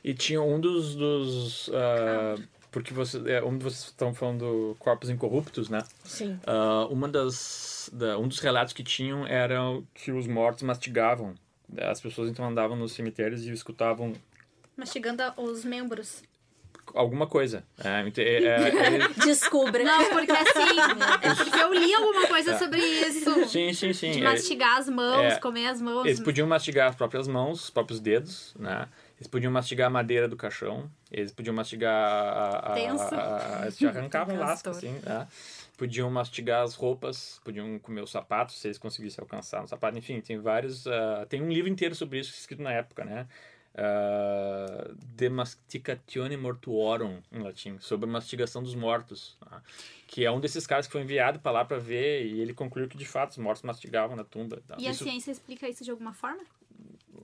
E 0.03 0.13
tinha 0.13 0.41
um 0.41 0.59
dos. 0.59 0.95
dos 0.95 1.67
uh, 1.67 2.41
porque 2.71 2.93
você, 2.93 3.19
é, 3.29 3.43
um 3.43 3.57
vocês 3.57 3.85
estão 3.85 4.13
falando 4.13 4.75
corpos 4.79 5.09
incorruptos, 5.09 5.69
né? 5.69 5.83
Sim. 6.03 6.39
Uh, 6.47 6.91
uma 6.93 7.07
das, 7.07 7.89
da, 7.91 8.17
um 8.17 8.27
dos 8.27 8.39
relatos 8.39 8.73
que 8.73 8.83
tinham 8.83 9.25
era 9.27 9.59
que 9.93 10.11
os 10.11 10.27
mortos 10.27 10.63
mastigavam. 10.63 11.35
As 11.77 11.99
pessoas 11.99 12.29
então 12.29 12.47
andavam 12.47 12.77
nos 12.77 12.93
cemitérios 12.93 13.45
e 13.45 13.51
escutavam. 13.51 14.13
Mastigando 14.77 15.23
os 15.37 15.65
membros 15.65 16.23
alguma 16.93 17.27
coisa. 17.27 17.63
É, 17.83 18.01
é, 18.21 18.45
é, 18.45 19.07
Descubra. 19.25 19.83
Não, 19.83 20.09
porque 20.09 20.31
assim, 20.31 20.79
é 21.21 21.35
porque 21.35 21.59
eu 21.59 21.73
li 21.73 21.93
alguma 21.93 22.27
coisa 22.27 22.57
sobre 22.57 22.79
isso. 22.79 23.47
Sim, 23.47 23.73
sim, 23.73 23.93
sim. 23.93 24.11
De 24.11 24.21
mastigar 24.21 24.77
as 24.77 24.89
mãos, 24.89 25.37
comer 25.39 25.67
as 25.67 25.81
mãos. 25.81 26.05
Eles 26.05 26.19
podiam 26.19 26.47
mastigar 26.47 26.89
as 26.89 26.95
próprias 26.95 27.27
mãos, 27.27 27.65
os 27.65 27.69
próprios 27.69 27.99
dedos, 27.99 28.53
né? 28.57 28.87
Eles 29.19 29.27
podiam 29.27 29.51
mastigar 29.51 29.87
a 29.87 29.89
madeira 29.89 30.29
do 30.29 30.37
caixão, 30.37 30.89
eles 31.11 31.33
podiam 31.33 31.53
mastigar 31.53 31.93
a... 31.93 32.71
a, 32.71 32.73
Tenso. 32.73 33.15
a, 33.15 33.65
a, 33.65 33.89
arrancavam 33.89 34.35
lasca, 34.39 34.69
assim, 34.69 34.93
né? 35.03 35.27
Podiam 35.77 36.09
mastigar 36.09 36.63
as 36.63 36.73
roupas, 36.73 37.41
podiam 37.43 37.77
comer 37.79 38.01
os 38.01 38.11
sapatos, 38.11 38.59
se 38.59 38.67
eles 38.67 38.77
conseguissem 38.77 39.21
alcançar 39.21 39.61
o 39.61 39.67
sapato. 39.67 39.97
Enfim, 39.97 40.21
tem 40.21 40.37
vários... 40.37 40.85
Uh, 40.85 41.25
tem 41.27 41.41
um 41.41 41.49
livro 41.49 41.69
inteiro 41.69 41.95
sobre 41.95 42.19
isso 42.19 42.33
escrito 42.33 42.61
na 42.61 42.71
época, 42.71 43.03
né? 43.03 43.27
Uh, 43.75 44.95
De 45.15 45.29
Masticatione 45.29 46.35
Mortuorum, 46.35 47.21
em 47.31 47.39
latim, 47.39 47.77
sobre 47.79 48.09
a 48.09 48.11
mastigação 48.11 48.61
dos 48.61 48.75
mortos, 48.75 49.37
tá? 49.39 49.61
que 50.07 50.25
é 50.25 50.31
um 50.31 50.39
desses 50.39 50.65
caras 50.65 50.87
que 50.87 50.91
foi 50.91 51.01
enviado 51.01 51.39
para 51.39 51.51
lá 51.51 51.63
para 51.63 51.77
ver 51.77 52.25
e 52.25 52.41
ele 52.41 52.53
concluiu 52.53 52.89
que 52.89 52.97
de 52.97 53.05
fato 53.05 53.31
os 53.31 53.37
mortos 53.37 53.63
mastigavam 53.63 54.15
na 54.15 54.23
tumba. 54.23 54.61
Tá? 54.67 54.75
E 54.79 54.87
isso... 54.87 55.03
a 55.03 55.07
ciência 55.07 55.31
explica 55.31 55.69
isso 55.69 55.83
de 55.83 55.91
alguma 55.91 56.13
forma? 56.13 56.43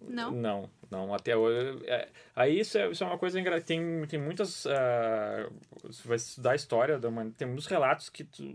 Não? 0.08 0.32
Não, 0.32 0.70
não. 0.90 1.14
Até 1.14 1.36
hoje. 1.36 1.84
É, 1.88 2.10
aí 2.36 2.60
isso 2.60 2.78
é, 2.78 2.90
isso 2.90 3.04
é 3.04 3.08
uma 3.08 3.18
coisa 3.18 3.40
engraçada. 3.40 3.66
Tem, 3.66 4.06
tem 4.08 4.20
muitas. 4.20 4.66
Uh, 4.66 5.52
você 5.84 6.08
vai 6.08 6.18
estudar 6.18 6.52
a 6.52 6.56
história, 6.56 7.00
da 7.00 7.10
tem 7.38 7.48
muitos 7.48 7.66
relatos 7.68 8.10
que 8.10 8.24
tu, 8.24 8.54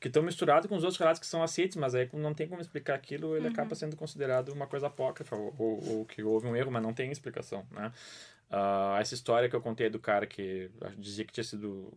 que 0.00 0.08
estão 0.08 0.22
misturados 0.22 0.66
com 0.66 0.74
os 0.74 0.82
outros 0.82 0.98
relatos 0.98 1.20
que 1.20 1.26
são 1.26 1.42
aceitos, 1.42 1.76
mas 1.76 1.94
aí 1.94 2.08
não 2.14 2.32
tem 2.32 2.48
como 2.48 2.60
explicar 2.60 2.94
aquilo, 2.94 3.36
ele 3.36 3.46
uhum. 3.46 3.52
acaba 3.52 3.74
sendo 3.74 3.94
considerado 3.96 4.48
uma 4.48 4.66
coisa 4.66 4.86
apócrifa, 4.86 5.36
ou, 5.36 5.54
ou, 5.58 5.88
ou, 5.98 6.04
que 6.06 6.22
houve 6.22 6.46
um 6.46 6.56
erro, 6.56 6.70
mas 6.70 6.82
não 6.82 6.94
tem 6.94 7.12
explicação, 7.12 7.66
né? 7.70 7.92
Uh, 8.50 8.98
essa 8.98 9.14
história 9.14 9.48
que 9.48 9.54
eu 9.54 9.60
contei 9.60 9.88
do 9.90 10.00
cara 10.00 10.26
que 10.26 10.70
dizia 10.98 11.24
que 11.24 11.32
tinha 11.32 11.44
sido 11.44 11.92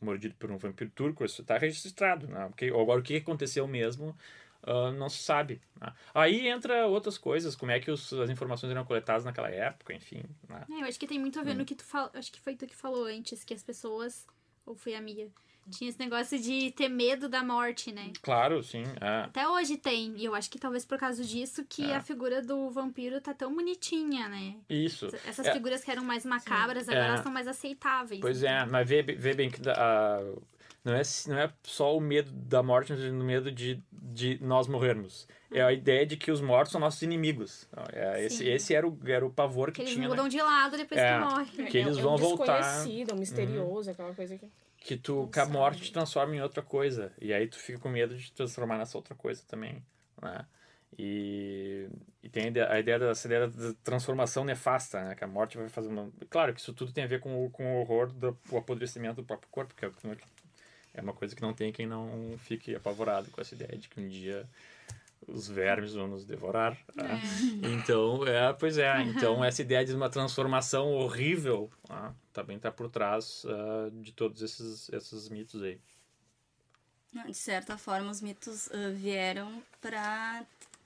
mordido 0.00 0.34
por 0.36 0.50
um 0.50 0.56
vampiro 0.56 0.90
turco, 0.90 1.24
isso 1.24 1.42
está 1.42 1.58
registrado, 1.58 2.26
né? 2.26 2.46
Porque, 2.48 2.66
agora, 2.66 2.98
o 2.98 3.02
que 3.02 3.16
aconteceu 3.16 3.68
mesmo 3.68 4.16
uh, 4.62 4.90
não 4.92 5.10
se 5.10 5.18
sabe. 5.18 5.60
Né? 5.78 5.92
Aí 6.14 6.48
entra 6.48 6.86
outras 6.86 7.18
coisas, 7.18 7.54
como 7.54 7.72
é 7.72 7.78
que 7.78 7.90
os, 7.90 8.10
as 8.12 8.30
informações 8.30 8.70
eram 8.70 8.84
coletadas 8.84 9.24
naquela 9.24 9.50
época, 9.50 9.92
enfim. 9.92 10.22
Né? 10.48 10.64
É, 10.70 10.82
eu 10.82 10.86
acho 10.86 10.98
que 10.98 11.06
tem 11.06 11.18
muito 11.18 11.38
a 11.38 11.42
ver 11.42 11.52
hum. 11.52 11.58
no 11.58 11.64
que 11.64 11.74
tu 11.74 11.84
falou, 11.84 12.10
acho 12.14 12.32
que 12.32 12.40
foi 12.40 12.56
tu 12.56 12.66
que 12.66 12.74
falou 12.74 13.04
antes, 13.04 13.44
que 13.44 13.52
as 13.52 13.62
pessoas, 13.62 14.26
ou 14.64 14.74
foi 14.74 14.94
a 14.94 15.00
Mia, 15.00 15.28
tinha 15.70 15.90
esse 15.90 15.98
negócio 15.98 16.38
de 16.38 16.70
ter 16.72 16.88
medo 16.88 17.28
da 17.28 17.42
morte, 17.42 17.92
né? 17.92 18.12
Claro, 18.22 18.62
sim. 18.62 18.82
É. 19.00 19.24
Até 19.24 19.48
hoje 19.48 19.76
tem. 19.76 20.14
E 20.16 20.24
eu 20.24 20.34
acho 20.34 20.50
que 20.50 20.58
talvez 20.58 20.84
por 20.84 20.98
causa 20.98 21.24
disso 21.24 21.64
que 21.68 21.90
é. 21.90 21.96
a 21.96 22.00
figura 22.00 22.42
do 22.42 22.70
vampiro 22.70 23.20
tá 23.20 23.34
tão 23.34 23.54
bonitinha, 23.54 24.28
né? 24.28 24.56
Isso. 24.68 25.08
Essas 25.26 25.46
é. 25.46 25.52
figuras 25.52 25.84
que 25.84 25.90
eram 25.90 26.04
mais 26.04 26.24
macabras, 26.24 26.86
sim. 26.86 26.92
agora 26.92 27.14
é. 27.14 27.22
são 27.22 27.32
mais 27.32 27.46
aceitáveis. 27.46 28.20
Pois 28.20 28.42
é, 28.42 28.64
mas 28.66 28.88
vê, 28.88 29.02
vê 29.02 29.34
bem 29.34 29.50
que 29.50 29.60
uh, 29.60 30.42
não, 30.84 30.94
é, 30.94 31.02
não 31.26 31.38
é 31.38 31.52
só 31.62 31.96
o 31.96 32.00
medo 32.00 32.30
da 32.32 32.62
morte, 32.62 32.92
mas 32.92 33.02
o 33.04 33.12
medo 33.12 33.52
de, 33.52 33.82
de 33.92 34.38
nós 34.42 34.66
morrermos. 34.66 35.26
É 35.50 35.62
a 35.62 35.72
ideia 35.72 36.06
de 36.06 36.16
que 36.16 36.30
os 36.30 36.40
mortos 36.40 36.72
são 36.72 36.80
nossos 36.80 37.02
inimigos. 37.02 37.68
É, 37.92 38.24
esse, 38.24 38.46
esse 38.46 38.74
era 38.74 38.86
o, 38.86 38.98
era 39.06 39.24
o 39.24 39.30
pavor 39.30 39.72
que, 39.72 39.82
que 39.82 39.92
tinha. 39.92 40.04
Eles 40.04 40.08
mudam 40.08 40.24
né? 40.24 40.30
de 40.30 40.42
lado 40.42 40.76
depois 40.76 41.00
é, 41.00 41.12
que 41.12 41.24
morrem. 41.24 41.66
Que 41.66 41.78
eles 41.78 41.98
é, 41.98 42.00
vão 42.00 42.12
é 42.12 42.14
um 42.14 42.18
voltar. 42.18 42.60
Desconhecido, 42.60 43.14
um 43.14 43.18
misterioso, 43.18 43.88
uhum. 43.88 43.92
aquela 43.92 44.14
coisa 44.14 44.36
que 44.36 44.46
que 44.80 44.96
tu 44.96 45.28
que 45.28 45.40
a 45.40 45.46
morte 45.46 45.82
te 45.82 45.92
transforma 45.92 46.34
em 46.34 46.40
outra 46.40 46.62
coisa. 46.62 47.12
E 47.20 47.32
aí 47.32 47.46
tu 47.46 47.58
fica 47.58 47.78
com 47.78 47.88
medo 47.88 48.16
de 48.16 48.24
te 48.24 48.32
transformar 48.32 48.78
nessa 48.78 48.96
outra 48.96 49.14
coisa 49.14 49.42
também 49.46 49.82
né? 50.22 50.46
E, 50.98 51.86
e 52.22 52.28
tem 52.28 52.44
a 52.44 52.48
ideia, 52.48 52.72
a 52.72 52.80
ideia 52.80 52.98
dessa 52.98 53.28
ideia 53.28 53.46
da 53.46 53.74
transformação 53.84 54.44
nefasta 54.44 55.04
né? 55.04 55.14
Que 55.14 55.24
a 55.24 55.28
morte 55.28 55.56
vai 55.56 55.68
fazer 55.68 55.88
uma 55.88 56.10
claro 56.30 56.54
que 56.54 56.60
isso 56.60 56.72
tudo 56.72 56.92
tem 56.92 57.04
a 57.04 57.06
ver 57.06 57.20
com 57.20 57.44
o, 57.44 57.50
com 57.50 57.76
o 57.76 57.80
horror 57.80 58.12
do 58.12 58.36
o 58.50 58.56
apodrecimento 58.56 59.16
do 59.16 59.24
próprio 59.24 59.48
corpo 59.50 59.74
que 59.74 59.84
é, 59.84 59.90
é 60.94 61.00
uma 61.00 61.12
coisa 61.12 61.36
que 61.36 61.42
não 61.42 61.52
tem 61.52 61.72
quem 61.72 61.86
não 61.86 62.34
fique 62.38 62.74
apavorado 62.74 63.30
com 63.30 63.40
essa 63.40 63.54
ideia 63.54 63.76
de 63.78 63.88
que 63.88 64.00
um 64.00 64.08
dia 64.08 64.48
os 65.26 65.48
vermes 65.48 65.94
vão 65.94 66.08
nos 66.08 66.24
devorar. 66.24 66.76
É. 66.96 67.68
Então, 67.68 68.26
é, 68.26 68.52
pois 68.52 68.78
é. 68.78 69.02
Então, 69.02 69.44
essa 69.44 69.62
ideia 69.62 69.84
de 69.84 69.94
uma 69.94 70.08
transformação 70.08 70.92
horrível 70.94 71.70
ah, 71.88 72.12
também 72.32 72.56
está 72.56 72.70
por 72.70 72.88
trás 72.88 73.44
uh, 73.44 73.90
de 74.00 74.12
todos 74.12 74.42
esses, 74.42 74.88
esses 74.90 75.28
mitos 75.28 75.62
aí. 75.62 75.80
De 77.26 77.34
certa 77.34 77.76
forma, 77.76 78.10
os 78.10 78.20
mitos 78.20 78.68
uh, 78.68 78.94
vieram 78.94 79.62
para 79.80 80.44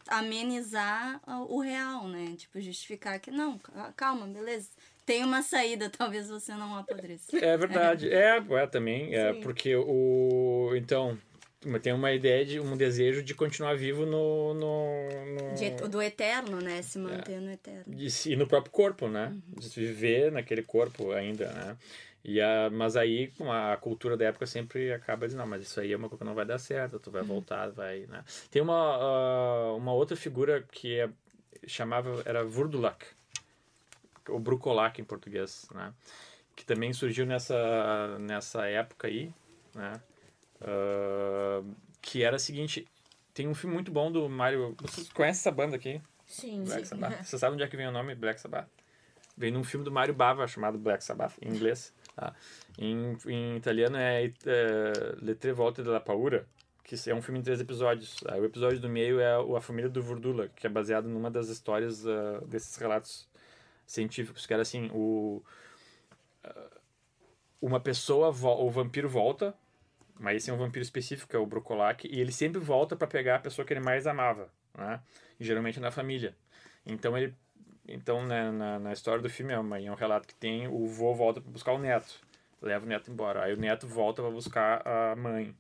amenizar 0.09 1.21
o 1.49 1.61
real, 1.61 2.09
né? 2.09 2.35
Tipo, 2.37 2.61
justificar 2.61 3.19
que, 3.21 3.31
não, 3.31 3.61
calma, 3.97 4.27
beleza. 4.27 4.71
Tem 5.05 5.25
uma 5.25 5.43
saída, 5.43 5.91
talvez 5.97 6.29
você 6.29 6.53
não 6.55 6.77
apodreça. 6.77 7.37
É 7.37 7.57
verdade. 7.57 8.13
É, 8.13 8.39
é 8.39 8.67
também. 8.67 9.15
É, 9.15 9.33
porque 9.35 9.75
o. 9.77 10.73
Então, 10.77 11.19
tem 11.81 11.93
uma 11.93 12.13
ideia 12.13 12.45
de 12.45 12.59
um 12.59 12.77
desejo 12.77 13.23
de 13.23 13.35
continuar 13.35 13.77
vivo 13.77 14.05
no, 14.05 14.55
no, 14.55 14.97
no... 15.35 15.55
De, 15.55 15.71
do 15.89 16.03
eterno 16.03 16.61
né? 16.61 16.83
Se 16.83 16.99
manter 16.99 17.35
é. 17.35 17.41
no 17.41 17.51
eterno. 17.51 17.85
De, 17.87 18.09
e 18.31 18.37
no 18.37 18.47
próprio 18.47 18.73
corpo 18.73 19.09
né? 19.09 19.29
Uhum. 19.29 19.61
de 19.61 19.69
viver 19.69 20.33
naquele 20.33 20.63
corpo 20.63 21.13
ainda 21.13 21.53
né? 21.53 21.77
E 22.25 22.41
a, 22.41 22.71
mas 22.71 22.97
aí 22.97 23.33
a 23.41 23.77
cultura 23.77 24.17
da 24.17 24.27
época 24.27 24.47
sempre 24.47 24.93
acaba 24.93 25.27
dizendo 25.27 25.41
não 25.41 25.47
mas 25.47 25.63
isso 25.63 25.81
aí 25.81 25.93
é 25.93 25.97
uma 25.97 26.09
coisa 26.09 26.25
que 26.25 26.29
não 26.29 26.35
vai 26.35 26.45
dar 26.45 26.59
certo 26.59 26.99
tu 26.99 27.11
vai 27.11 27.23
uhum. 27.23 27.29
voltar 27.29 27.71
vai 27.71 28.07
né? 28.09 28.25
Tem 28.51 28.61
uma 28.61 29.73
uh, 29.73 29.77
uma 29.77 29.93
outra 29.93 30.17
figura 30.17 30.65
que 30.71 30.99
é, 30.99 31.09
chamava 31.67 32.23
era 32.25 32.45
Vurdulak 32.45 33.07
o 34.29 34.39
Brucolac 34.39 35.01
em 35.01 35.05
português 35.05 35.67
né? 35.73 35.93
Que 36.55 36.65
também 36.65 36.93
surgiu 36.93 37.25
nessa 37.25 38.19
nessa 38.19 38.67
época 38.67 39.07
aí 39.07 39.33
né 39.75 40.01
Uh, 40.63 41.75
que 42.01 42.23
era 42.23 42.37
o 42.37 42.41
seguinte: 42.41 42.87
tem 43.35 43.49
um 43.49 43.55
filme 43.55 43.75
muito 43.75 43.91
bom 43.91 44.11
do 44.11 44.29
Mario. 44.29 44.75
Vocês 44.81 45.13
conhecem 45.13 45.41
essa 45.41 45.51
banda 45.51 45.77
aqui? 45.77 46.01
Sim, 46.27 46.65
Black 46.65 46.87
sim. 46.87 46.91
Sabbath. 46.91 47.23
Você 47.25 47.39
sabe 47.39 47.55
onde 47.55 47.63
é 47.63 47.69
que 47.69 47.77
vem 47.77 47.87
o 47.87 47.93
nome 47.93 48.15
Black 48.15 48.41
Sabbath? 48.41 48.69
Vem 49.37 49.51
num 49.51 49.65
filme 49.65 49.85
do 49.85 49.91
Mario 49.91 50.15
Bava 50.15 50.47
chamado 50.47 50.79
Black 50.79 51.03
Sabbath, 51.03 51.35
em 51.41 51.49
inglês. 51.49 51.93
Tá? 52.15 52.35
Em, 52.79 53.17
em 53.27 53.57
italiano 53.57 53.97
é, 53.97 54.27
é 54.27 54.33
Le 55.21 55.35
Tre 55.35 55.53
Volte 55.53 55.83
della 55.83 56.01
Paura, 56.01 56.47
que 56.85 56.97
é 57.09 57.15
um 57.15 57.23
filme 57.23 57.41
em 57.41 57.43
três 57.43 57.61
episódios. 57.61 58.21
O 58.23 58.45
episódio 58.45 58.79
do 58.79 58.89
meio 58.89 59.19
é 59.21 59.35
a 59.35 59.61
família 59.61 59.89
do 59.89 60.03
Vurdula, 60.03 60.49
que 60.49 60.67
é 60.67 60.71
baseado 60.71 61.09
numa 61.09 61.31
das 61.31 61.49
histórias 61.49 62.05
uh, 62.05 62.45
desses 62.47 62.77
relatos 62.77 63.27
científicos, 63.87 64.47
que 64.47 64.53
era 64.53 64.63
assim, 64.63 64.91
o 64.93 65.43
uh, 66.45 66.81
uma 67.61 67.81
pessoa, 67.81 68.29
o 68.29 68.71
vampiro 68.71 69.09
volta, 69.09 69.55
mas 70.19 70.37
esse 70.37 70.51
é 70.51 70.53
um 70.53 70.59
vampiro 70.59 70.83
específico, 70.83 71.29
que 71.29 71.37
é 71.37 71.39
o 71.39 71.47
Brocolac, 71.47 72.07
e 72.07 72.21
ele 72.21 72.33
sempre 72.33 72.61
volta 72.61 72.97
para 72.97 73.07
pegar 73.07 73.37
a 73.37 73.41
pessoa 73.41 73.65
que 73.65 73.73
ele 73.73 73.81
mais 73.81 74.07
amava, 74.07 74.51
né? 74.77 75.01
E 75.39 75.45
geralmente 75.45 75.81
na 75.81 75.91
família. 75.91 76.35
Então 76.87 77.17
ele 77.17 77.35
então 77.87 78.25
né, 78.25 78.51
na, 78.51 78.79
na 78.79 78.93
história 78.93 79.23
do 79.23 79.29
filme 79.29 79.53
é, 79.53 79.59
uma, 79.59 79.81
é 79.81 79.91
um 79.91 79.95
relato 79.95 80.29
que 80.29 80.35
tem 80.35 80.69
o 80.69 80.87
vô 80.87 81.13
volta 81.15 81.41
para 81.41 81.51
buscar 81.51 81.73
o 81.73 81.79
neto, 81.79 82.21
leva 82.61 82.85
o 82.85 82.89
neto 82.89 83.11
embora. 83.11 83.45
Aí 83.45 83.53
o 83.53 83.57
neto 83.57 83.87
volta 83.87 84.23
para 84.23 84.31
buscar 84.31 84.87
a 84.87 85.17
mãe. 85.17 85.55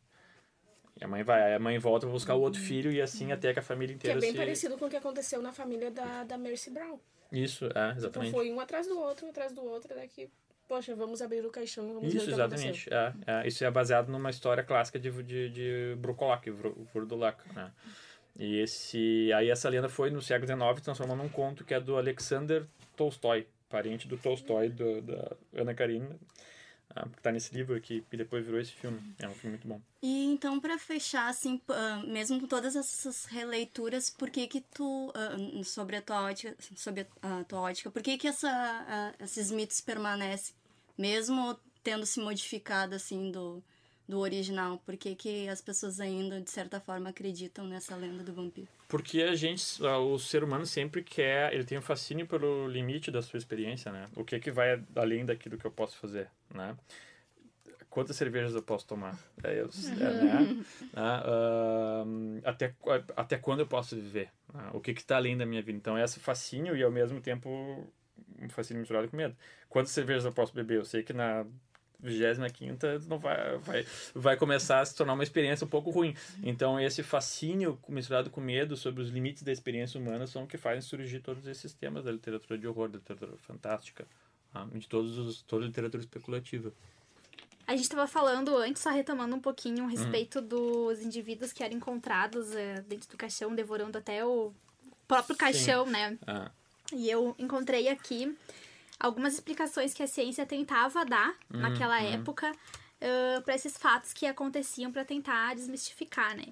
E 1.01 1.05
a 1.05 1.09
mãe 1.09 1.23
vai, 1.23 1.43
aí 1.43 1.55
a 1.55 1.59
mãe 1.59 1.79
volta 1.79 2.07
para 2.07 2.13
buscar 2.13 2.35
o 2.35 2.41
outro 2.41 2.61
filho 2.61 2.93
e 2.93 3.01
assim 3.01 3.33
até 3.33 3.53
que 3.53 3.59
a 3.59 3.63
família 3.63 3.95
inteira 3.95 4.19
Que 4.19 4.25
é 4.25 4.29
bem 4.29 4.33
se... 4.33 4.39
parecido 4.39 4.79
com 4.79 4.87
o 4.87 4.91
que 4.91 4.97
aconteceu 4.97 5.43
na 5.43 5.53
família 5.53 5.91
da, 5.91 6.23
da 6.25 6.39
Mercy 6.39 6.71
Brown. 6.71 7.01
Isso, 7.33 7.65
é, 7.65 7.69
Então 7.69 7.97
exatamente. 7.97 8.33
foi 8.33 8.53
um 8.53 8.61
atrás 8.61 8.87
do 8.87 8.99
outro, 8.99 9.27
um 9.27 9.31
atrás 9.31 9.53
do 9.53 9.65
outro, 9.65 9.93
até 9.95 10.07
que, 10.07 10.31
poxa, 10.73 10.97
vamos 10.97 11.21
abrir 11.21 11.45
o 11.45 11.51
caixão, 11.51 11.87
vamos 11.87 12.01
ver 12.01 12.09
o 12.09 12.17
Isso, 12.17 12.25
que 12.25 12.33
exatamente. 12.33 12.89
É, 12.91 13.13
é, 13.27 13.47
isso 13.47 13.63
é 13.63 13.71
baseado 13.71 14.09
numa 14.11 14.31
história 14.31 14.65
clássica 14.65 14.99
de, 14.99 15.11
de, 15.23 15.51
de 15.51 15.95
Brocolac, 15.99 16.49
o 16.49 16.89
Vurdulac, 16.95 17.39
né? 17.53 17.71
E 18.39 18.59
esse, 18.59 19.31
aí 19.35 19.51
essa 19.51 19.69
lenda 19.69 19.91
foi 19.91 20.11
no 20.11 20.23
século 20.23 20.47
XIX 20.51 20.81
transformou 20.83 21.15
num 21.15 21.29
conto 21.29 21.63
que 21.63 21.75
é 21.75 21.81
do 21.81 21.99
Alexander 21.99 22.65
Tolstói, 22.97 23.47
parente 23.69 24.09
do 24.09 24.17
Tolstói, 24.17 24.71
do, 24.71 25.03
da 25.03 25.37
Ana 25.55 25.75
Karenina, 25.75 26.19
ah, 26.97 27.07
que 27.07 27.21
tá 27.21 27.31
nesse 27.31 27.55
livro 27.55 27.77
aqui, 27.77 28.03
e 28.11 28.17
depois 28.17 28.43
virou 28.43 28.59
esse 28.59 28.73
filme. 28.73 28.99
É 29.19 29.29
um 29.29 29.35
filme 29.35 29.59
muito 29.59 29.69
bom. 29.69 29.79
E 30.03 30.25
então, 30.25 30.59
para 30.59 30.79
fechar, 30.79 31.29
assim, 31.29 31.61
uh, 31.69 32.07
mesmo 32.07 32.41
com 32.41 32.47
todas 32.47 32.75
essas 32.75 33.27
releituras, 33.27 34.09
por 34.09 34.31
que 34.31 34.47
que 34.47 34.63
tu, 34.63 35.11
uh, 35.11 35.65
sobre 35.65 35.97
a 35.97 36.03
tua 36.03 36.23
ótica, 36.23 36.57
sobre 36.75 37.07
a 37.21 37.45
tua 37.45 37.61
ótica, 37.61 37.91
por 37.91 38.03
que 38.03 38.17
que 38.17 38.27
essa, 38.27 38.49
uh, 38.49 39.23
esses 39.23 39.51
mitos 39.51 39.83
permanecem, 39.83 40.55
mesmo 40.97 41.59
tendo 41.83 42.07
se 42.07 42.21
modificado, 42.21 42.95
assim, 42.95 43.31
do, 43.31 43.63
do 44.09 44.19
original? 44.19 44.79
Por 44.85 44.97
que 44.97 45.15
que 45.15 45.49
as 45.49 45.61
pessoas 45.61 46.01
ainda, 46.01 46.41
de 46.41 46.51
certa 46.51 46.81
forma, 46.81 47.11
acreditam 47.11 47.67
nessa 47.67 47.97
lenda 47.97 48.23
do 48.23 48.33
vampiro? 48.33 48.69
Porque 48.89 49.23
a 49.23 49.35
gente, 49.35 49.83
o 49.83 50.19
ser 50.19 50.45
humano 50.45 50.67
sempre 50.67 51.03
quer, 51.03 51.53
ele 51.55 51.65
tem 51.65 51.79
um 51.79 51.83
fascínio 51.83 52.27
pelo 52.27 52.69
limite 52.69 53.11
da 53.11 53.23
sua 53.23 53.39
experiência, 53.39 53.91
né? 53.91 54.09
O 54.15 54.25
que 54.25 54.39
que 54.39 54.51
vai 54.51 54.83
além 54.95 55.25
daquilo 55.25 55.57
que 55.57 55.65
eu 55.65 55.71
posso 55.71 55.97
fazer, 55.97 56.29
né? 56.55 56.77
Quantas 57.89 58.17
cervejas 58.17 58.55
eu 58.55 58.63
posso 58.63 58.87
tomar? 58.87 59.19
É, 59.45 59.61
eu, 59.61 59.69
é, 59.69 60.25
né? 60.25 60.65
Uh, 60.95 62.41
até, 62.45 62.75
até 63.15 63.37
quando 63.37 63.61
eu 63.61 63.67
posso 63.67 63.95
viver? 63.95 64.31
Né? 64.53 64.71
O 64.73 64.81
que 64.81 64.95
que 64.95 65.01
está 65.03 65.17
além 65.17 65.37
da 65.37 65.45
minha 65.45 65.61
vida? 65.61 65.77
Então, 65.77 65.99
esse 65.99 66.19
fascínio 66.19 66.75
e, 66.75 66.83
ao 66.83 66.91
mesmo 66.91 67.21
tempo, 67.21 67.87
um 68.43 68.49
fascínio 68.49 68.81
misturado 68.81 69.09
com 69.09 69.17
medo. 69.17 69.37
Quantas 69.69 69.93
cervejas 69.93 70.25
eu 70.25 70.33
posso 70.33 70.55
beber? 70.55 70.79
Eu 70.79 70.85
sei 70.85 71.03
que 71.03 71.13
na 71.13 71.47
25 72.03 73.09
não 73.09 73.19
vai, 73.19 73.59
vai, 73.59 73.87
vai 74.15 74.37
começar 74.37 74.81
a 74.81 74.85
se 74.85 74.95
tornar 74.95 75.13
uma 75.13 75.23
experiência 75.23 75.65
um 75.65 75.69
pouco 75.69 75.91
ruim. 75.91 76.15
Então, 76.43 76.79
esse 76.81 77.03
fascínio 77.03 77.79
misturado 77.89 78.29
com 78.29 78.41
medo 78.41 78.77
sobre 78.77 79.03
os 79.03 79.09
limites 79.09 79.43
da 79.43 79.53
experiência 79.53 80.01
humana 80.01 80.27
são 80.27 80.45
o 80.45 80.47
que 80.47 80.57
fazem 80.57 80.81
surgir 80.81 81.21
todos 81.21 81.47
esses 81.47 81.73
temas 81.73 82.05
da 82.05 82.11
literatura 82.11 82.59
de 82.59 82.67
horror, 82.67 82.89
da 82.89 82.99
literatura 82.99 83.37
fantástica, 83.39 84.07
tá? 84.53 84.67
de 84.75 84.89
todos 84.89 85.17
os, 85.17 85.43
toda 85.43 85.65
a 85.65 85.69
literatura 85.69 86.03
especulativa. 86.03 86.73
A 87.67 87.77
gente 87.77 87.85
estava 87.85 88.09
falando 88.09 88.57
antes, 88.57 88.83
só 88.83 88.91
retomando 88.91 89.37
um 89.37 89.41
pouquinho 89.41 89.85
a 89.85 89.89
respeito 89.89 90.41
hum. 90.41 90.47
dos 90.47 91.01
indivíduos 91.01 91.53
que 91.53 91.63
eram 91.63 91.77
encontrados 91.77 92.53
é, 92.55 92.81
dentro 92.83 93.09
do 93.09 93.17
caixão, 93.17 93.55
devorando 93.55 93.97
até 93.97 94.25
o 94.27 94.53
próprio 95.07 95.37
caixão, 95.37 95.87
Sim. 95.87 95.93
né? 95.93 96.19
Ah. 96.27 96.51
E 96.93 97.11
eu 97.11 97.35
encontrei 97.39 97.89
aqui 97.89 98.37
algumas 98.99 99.35
explicações 99.35 99.93
que 99.93 100.03
a 100.03 100.07
ciência 100.07 100.47
tentava 100.47 101.05
dar 101.05 101.35
uhum, 101.53 101.61
naquela 101.61 102.01
uhum. 102.01 102.13
época 102.15 102.53
uh, 102.53 103.43
para 103.43 103.55
esses 103.55 103.77
fatos 103.77 104.13
que 104.13 104.27
aconteciam 104.27 104.93
para 104.93 105.05
tentar 105.05 105.55
desmistificar, 105.55 106.37
né? 106.37 106.47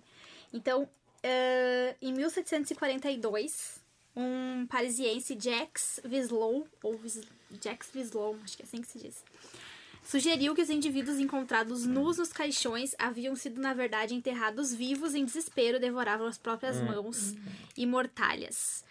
Então, 0.53 0.83
uh, 0.83 1.97
em 2.03 2.13
1742, 2.13 3.81
um 4.17 4.67
parisiense, 4.67 5.39
Jacques 5.41 6.01
Vislow, 6.05 6.67
ou 6.83 6.99
Vis 6.99 7.21
Jacques 7.63 7.91
Vislow, 7.93 8.37
acho 8.45 8.57
que 8.57 8.63
é 8.63 8.67
assim 8.67 8.83
que 8.83 8.89
se 8.89 8.99
diz, 8.99 9.25
sugeriu 10.03 10.55
que 10.55 10.63
os 10.63 10.71
indivíduos 10.71 11.19
encontrados 11.19 11.87
nus 11.87 12.19
nos 12.19 12.33
caixões 12.33 12.95
haviam 12.99 13.37
sido, 13.37 13.61
na 13.61 13.73
verdade, 13.73 14.15
enterrados 14.15 14.75
vivos 14.75 15.15
em 15.15 15.25
desespero, 15.25 15.79
devoravam 15.79 16.27
as 16.27 16.39
próprias 16.39 16.81
mãos 16.81 17.35
e 17.77 17.87
mortalhas. 17.87 18.85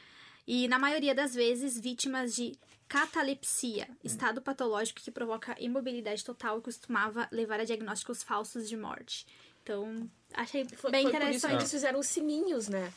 E, 0.51 0.67
na 0.67 0.79
maioria 0.79 1.13
das 1.13 1.35
vezes, 1.35 1.79
vítimas 1.79 2.33
de 2.35 2.57
catalepsia, 2.87 3.87
estado 4.03 4.41
patológico 4.41 4.99
que 4.99 5.11
provoca 5.11 5.55
imobilidade 5.59 6.25
total 6.25 6.57
e 6.57 6.61
costumava 6.61 7.27
levar 7.31 7.59
a 7.59 7.63
diagnósticos 7.63 8.23
falsos 8.23 8.67
de 8.67 8.75
morte. 8.75 9.27
Então, 9.61 10.09
achei 10.33 10.65
Foi, 10.65 10.89
bem 10.89 11.03
foi 11.03 11.11
por 11.11 11.17
isso 11.19 11.27
interessante. 11.27 11.51
que 11.51 11.55
eles 11.57 11.69
fizeram 11.71 11.99
os 11.99 12.07
sininhos, 12.07 12.67
né? 12.67 12.91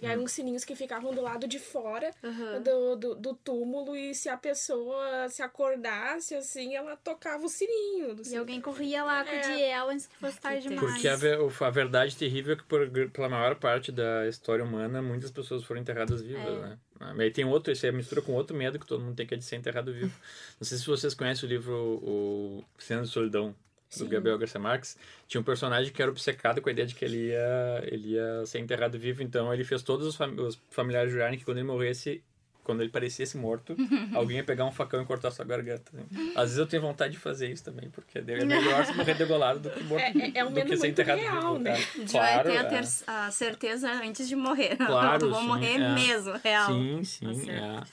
Eram 0.00 0.26
sininhos 0.26 0.64
que 0.64 0.74
ficavam 0.74 1.12
do 1.12 1.20
lado 1.20 1.46
de 1.46 1.58
fora 1.58 2.10
Uhum. 2.22 2.62
do, 2.62 2.96
do, 2.96 3.14
do 3.16 3.34
túmulo 3.34 3.94
e 3.94 4.14
se 4.14 4.30
a 4.30 4.36
pessoa 4.38 5.28
se 5.28 5.42
acordasse, 5.42 6.34
assim, 6.34 6.74
ela 6.74 6.96
tocava 6.96 7.44
o 7.44 7.48
sininho. 7.50 8.14
Do 8.14 8.22
E 8.22 8.24
sininho. 8.24 8.40
alguém 8.40 8.60
corria 8.62 9.04
lá 9.04 9.20
acudir 9.20 9.60
É. 9.60 9.68
ela 9.70 9.92
antes 9.92 10.06
que 10.06 10.16
fosse 10.16 10.40
tarde 10.40 10.68
demais. 10.68 10.90
Porque 10.92 11.08
a, 11.08 11.66
a 11.66 11.70
verdade 11.70 12.16
terrível 12.16 12.54
é 12.54 12.56
que, 12.56 12.64
por, 12.64 12.88
pela 13.10 13.28
maior 13.28 13.56
parte 13.56 13.92
da 13.92 14.26
história 14.26 14.64
humana, 14.64 15.02
muitas 15.02 15.30
pessoas 15.30 15.62
foram 15.64 15.82
enterradas 15.82 16.22
vivas, 16.22 16.42
É. 16.46 16.60
né? 16.60 16.78
Mas 16.98 17.20
aí 17.20 17.30
tem 17.30 17.44
outro, 17.44 17.72
isso 17.72 17.84
aí 17.84 17.92
mistura 17.92 18.22
com 18.22 18.32
outro 18.32 18.56
medo 18.56 18.78
que 18.78 18.86
todo 18.86 19.02
mundo 19.02 19.16
tem, 19.16 19.26
que 19.26 19.34
é 19.34 19.36
de 19.36 19.44
ser 19.44 19.56
enterrado 19.56 19.92
vivo. 19.92 20.14
Não 20.60 20.64
sei 20.66 20.78
se 20.78 20.86
vocês 20.86 21.12
conhecem 21.14 21.48
o 21.48 21.50
livro 21.50 21.74
O 21.74 22.64
Cena 22.78 23.02
de 23.02 23.08
Solidão, 23.08 23.48
do 23.48 23.54
Sim. 23.98 24.08
Gabriel 24.08 24.38
Garcia 24.38 24.60
Marques. 24.60 24.96
Tinha 25.28 25.40
um 25.40 25.44
personagem 25.44 25.92
que 25.92 26.00
era 26.00 26.10
obcecado 26.10 26.60
com 26.62 26.68
a 26.68 26.72
ideia 26.72 26.86
de 26.86 26.94
que 26.94 27.04
ele 27.04 27.28
ia, 27.28 27.82
ele 27.86 28.08
ia 28.10 28.46
ser 28.46 28.60
enterrado 28.60 28.98
vivo, 28.98 29.22
então 29.22 29.52
ele 29.52 29.64
fez 29.64 29.82
todos 29.82 30.06
os, 30.06 30.16
fam- 30.16 30.34
os 30.40 30.58
familiares 30.70 31.12
jurarem 31.12 31.38
que 31.38 31.44
quando 31.44 31.58
ele 31.58 31.66
morresse, 31.66 32.22
quando 32.64 32.80
ele 32.80 32.90
parecesse 32.90 33.36
morto, 33.36 33.76
alguém 34.14 34.38
ia 34.38 34.44
pegar 34.44 34.64
um 34.64 34.72
facão 34.72 35.00
e 35.02 35.04
cortar 35.04 35.30
sua 35.30 35.44
garganta. 35.44 35.92
né? 35.92 36.02
Às 36.34 36.44
vezes 36.44 36.58
eu 36.58 36.66
tenho 36.66 36.82
vontade 36.82 37.12
de 37.12 37.18
fazer 37.20 37.50
isso 37.52 37.62
também, 37.62 37.88
porque 37.90 38.18
é 38.18 38.44
melhor 38.44 38.84
se 38.84 38.92
morrer 38.96 39.14
degolado 39.14 39.60
do 39.60 39.70
que 39.70 39.84
morto 39.84 40.02
É- 40.02 40.12
é- 40.18 40.32
é 40.38 40.44
um 40.44 40.48
do 40.48 40.54
medo 40.54 40.68
que 40.70 40.76
ser 40.76 40.86
muito 40.86 41.00
enterrado 41.00 41.20
real, 41.20 41.58
né? 41.58 41.72
É, 41.78 41.98
De 42.04 42.10
claro, 42.10 42.50
a, 42.50 42.54
é. 42.54 42.64
ter 42.64 42.84
a 43.06 43.30
certeza 43.30 43.92
antes 43.92 44.26
de 44.26 44.34
morrer. 44.34 44.76
Claro, 44.94 45.26
Eu 45.26 45.30
vou 45.30 45.40
sim, 45.40 45.46
morrer 45.46 45.80
é. 45.80 45.94
mesmo, 45.94 46.32
real. 46.42 46.66
Sim, 46.72 47.04
sim. 47.04 47.46
Tá 47.46 47.52
é. 47.52 47.84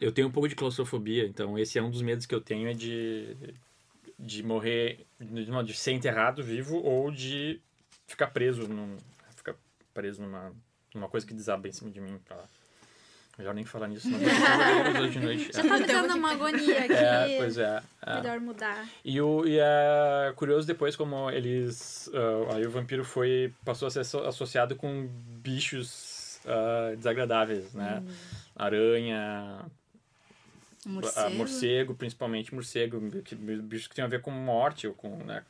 Eu 0.00 0.12
tenho 0.12 0.28
um 0.28 0.30
pouco 0.30 0.48
de 0.48 0.54
claustrofobia, 0.54 1.26
então 1.26 1.58
esse 1.58 1.78
é 1.78 1.82
um 1.82 1.90
dos 1.90 2.00
medos 2.02 2.24
que 2.26 2.34
eu 2.34 2.40
tenho 2.40 2.68
é 2.68 2.72
de, 2.72 3.36
de 4.18 4.42
morrer, 4.42 5.06
de, 5.20 5.44
de 5.64 5.74
ser 5.74 5.92
enterrado 5.92 6.42
vivo 6.42 6.76
ou 6.78 7.10
de 7.10 7.60
ficar 8.06 8.28
preso, 8.28 8.66
num, 8.66 8.96
ficar 9.36 9.54
preso 9.92 10.22
numa, 10.22 10.52
numa 10.94 11.08
coisa 11.08 11.26
que 11.26 11.34
desaba 11.34 11.68
em 11.68 11.72
cima 11.72 11.90
de 11.90 12.00
mim. 12.00 12.18
Pra, 12.24 12.38
melhor 13.40 13.54
nem 13.54 13.64
falar 13.64 13.88
nisso, 13.88 14.08
não 14.08 15.02
hoje 15.02 15.10
de 15.18 15.18
noite. 15.24 15.50
Já 15.52 15.62
tá 15.62 15.78
me 15.78 15.86
dando 15.86 16.14
uma 16.14 16.32
agonia 16.32 16.78
aqui. 16.84 16.92
É, 16.92 17.36
pois 17.38 17.56
é. 17.58 17.82
é. 18.06 18.14
Melhor 18.20 18.40
mudar. 18.40 18.86
E, 19.04 19.20
o, 19.20 19.46
e 19.46 19.58
é 19.58 20.32
curioso 20.36 20.66
depois 20.66 20.94
como 20.94 21.30
eles. 21.30 22.10
ah, 22.14 22.54
aí 22.56 22.66
o 22.66 22.70
vampiro 22.70 23.04
foi. 23.04 23.52
passou 23.64 23.88
a 23.88 23.90
ser 23.90 24.00
asso- 24.00 24.20
associado 24.24 24.76
com 24.76 25.08
bichos 25.42 26.38
ah, 26.46 26.92
desagradáveis, 26.96 27.72
né? 27.72 28.02
Aranha, 28.54 29.64
Um 30.86 30.92
a- 30.92 30.94
morcego. 30.94 31.36
morcego, 31.36 31.94
principalmente 31.94 32.54
morcego, 32.54 33.22
que, 33.22 33.34
bichos 33.34 33.86
que 33.88 33.94
tem 33.94 34.04
a 34.04 34.08
ver 34.08 34.22
com 34.22 34.30
morte, 34.30 34.86
ou 34.86 34.94
com. 34.94 35.14
Né, 35.18 35.44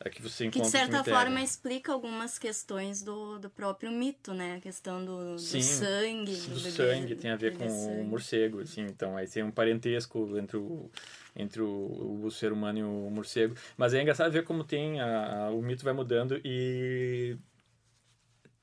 é 0.00 0.10
que 0.10 0.20
você 0.22 0.48
Que 0.50 0.58
encontra 0.58 0.80
de 0.80 0.86
no 0.86 0.92
certa 0.92 1.10
forma 1.10 1.40
explica 1.42 1.90
algumas 1.92 2.38
questões 2.38 3.02
do, 3.02 3.38
do 3.38 3.48
próprio 3.50 3.90
mito, 3.90 4.32
né? 4.34 4.56
A 4.56 4.60
questão 4.60 5.04
do, 5.04 5.32
do 5.32 5.38
Sim, 5.38 5.62
sangue. 5.62 6.36
do 6.36 6.54
bebê- 6.54 6.70
sangue 6.70 7.16
tem 7.16 7.30
a 7.30 7.36
ver 7.36 7.52
com 7.52 7.58
beber 7.64 7.72
o 7.72 7.76
sangue. 7.86 8.02
morcego, 8.04 8.60
assim, 8.60 8.82
então 8.82 9.16
aí 9.16 9.26
tem 9.26 9.42
um 9.42 9.50
parentesco 9.50 10.36
entre 10.38 10.56
o 10.58 10.90
entre 11.34 11.62
o, 11.62 12.20
o 12.24 12.30
ser 12.30 12.52
humano 12.52 12.78
e 12.78 12.82
o 12.82 13.10
morcego, 13.10 13.54
mas 13.76 13.94
é 13.94 14.02
engraçado 14.02 14.30
ver 14.32 14.42
como 14.44 14.64
tem 14.64 15.00
a, 15.00 15.46
a- 15.46 15.50
o 15.50 15.62
mito 15.62 15.84
vai 15.84 15.92
mudando 15.94 16.40
e 16.44 17.36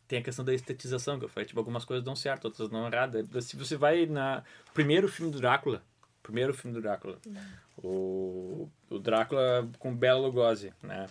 tem 0.08 0.20
a 0.20 0.22
questão 0.22 0.46
da 0.46 0.54
estetização 0.54 1.18
que 1.18 1.26
eu 1.26 1.30
falei, 1.30 1.48
tipo 1.48 1.60
algumas 1.60 1.84
coisas 1.84 2.04
dão 2.04 2.16
certo, 2.16 2.46
outras 2.46 2.70
não 2.70 2.86
errado. 2.88 3.18
Se 3.42 3.56
você 3.56 3.76
vai 3.76 4.06
na 4.06 4.44
primeiro 4.74 5.08
filme 5.08 5.32
do 5.32 5.40
Drácula, 5.40 5.82
primeiro 6.26 6.54
filme 6.54 6.76
do 6.76 6.82
Drácula, 6.82 7.18
o, 7.78 8.68
o 8.90 9.00
Drácula 9.00 9.68
com 9.80 9.96
Bela 9.96 10.20
Lugosi, 10.20 10.74
né? 10.82 11.08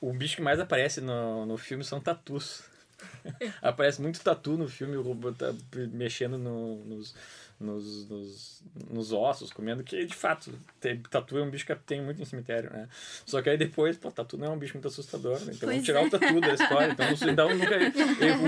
O 0.00 0.12
bicho 0.12 0.36
que 0.36 0.42
mais 0.42 0.58
aparece 0.60 1.00
no, 1.00 1.46
no 1.46 1.56
filme 1.56 1.84
são 1.84 2.00
tatus. 2.00 2.62
Aparece 3.60 4.00
muito 4.00 4.20
tatu 4.20 4.56
no 4.56 4.68
filme, 4.68 4.96
o 4.96 5.02
robô 5.02 5.32
tá 5.32 5.52
mexendo 5.92 6.38
no- 6.38 6.76
nos, 6.84 7.14
nos, 7.60 8.08
nos, 8.08 8.62
nos 8.90 9.12
ossos, 9.12 9.50
comendo, 9.52 9.82
que 9.84 10.04
de 10.04 10.14
fato, 10.14 10.52
tem, 10.80 11.00
tatu 11.02 11.38
é 11.38 11.42
um 11.42 11.50
bicho 11.50 11.64
que 11.64 11.74
tem 11.76 12.02
muito 12.02 12.20
em 12.20 12.24
cemitério, 12.24 12.70
né? 12.70 12.88
Só 13.24 13.40
que 13.40 13.48
aí 13.48 13.56
depois, 13.56 13.96
pô, 13.96 14.10
tatu 14.10 14.36
não 14.36 14.46
é 14.46 14.50
um 14.50 14.58
bicho 14.58 14.74
muito 14.74 14.88
assustador, 14.88 15.34
né? 15.40 15.52
Então 15.54 15.60
Pois 15.60 15.70
vamos 15.70 15.84
tirar 15.84 16.02
é. 16.02 16.06
o 16.06 16.10
tatu 16.10 16.40
da 16.40 16.54
história. 16.54 16.92
Então, 16.92 17.06
não- 17.06 17.32
então 17.32 17.48
nunca, 17.56 17.76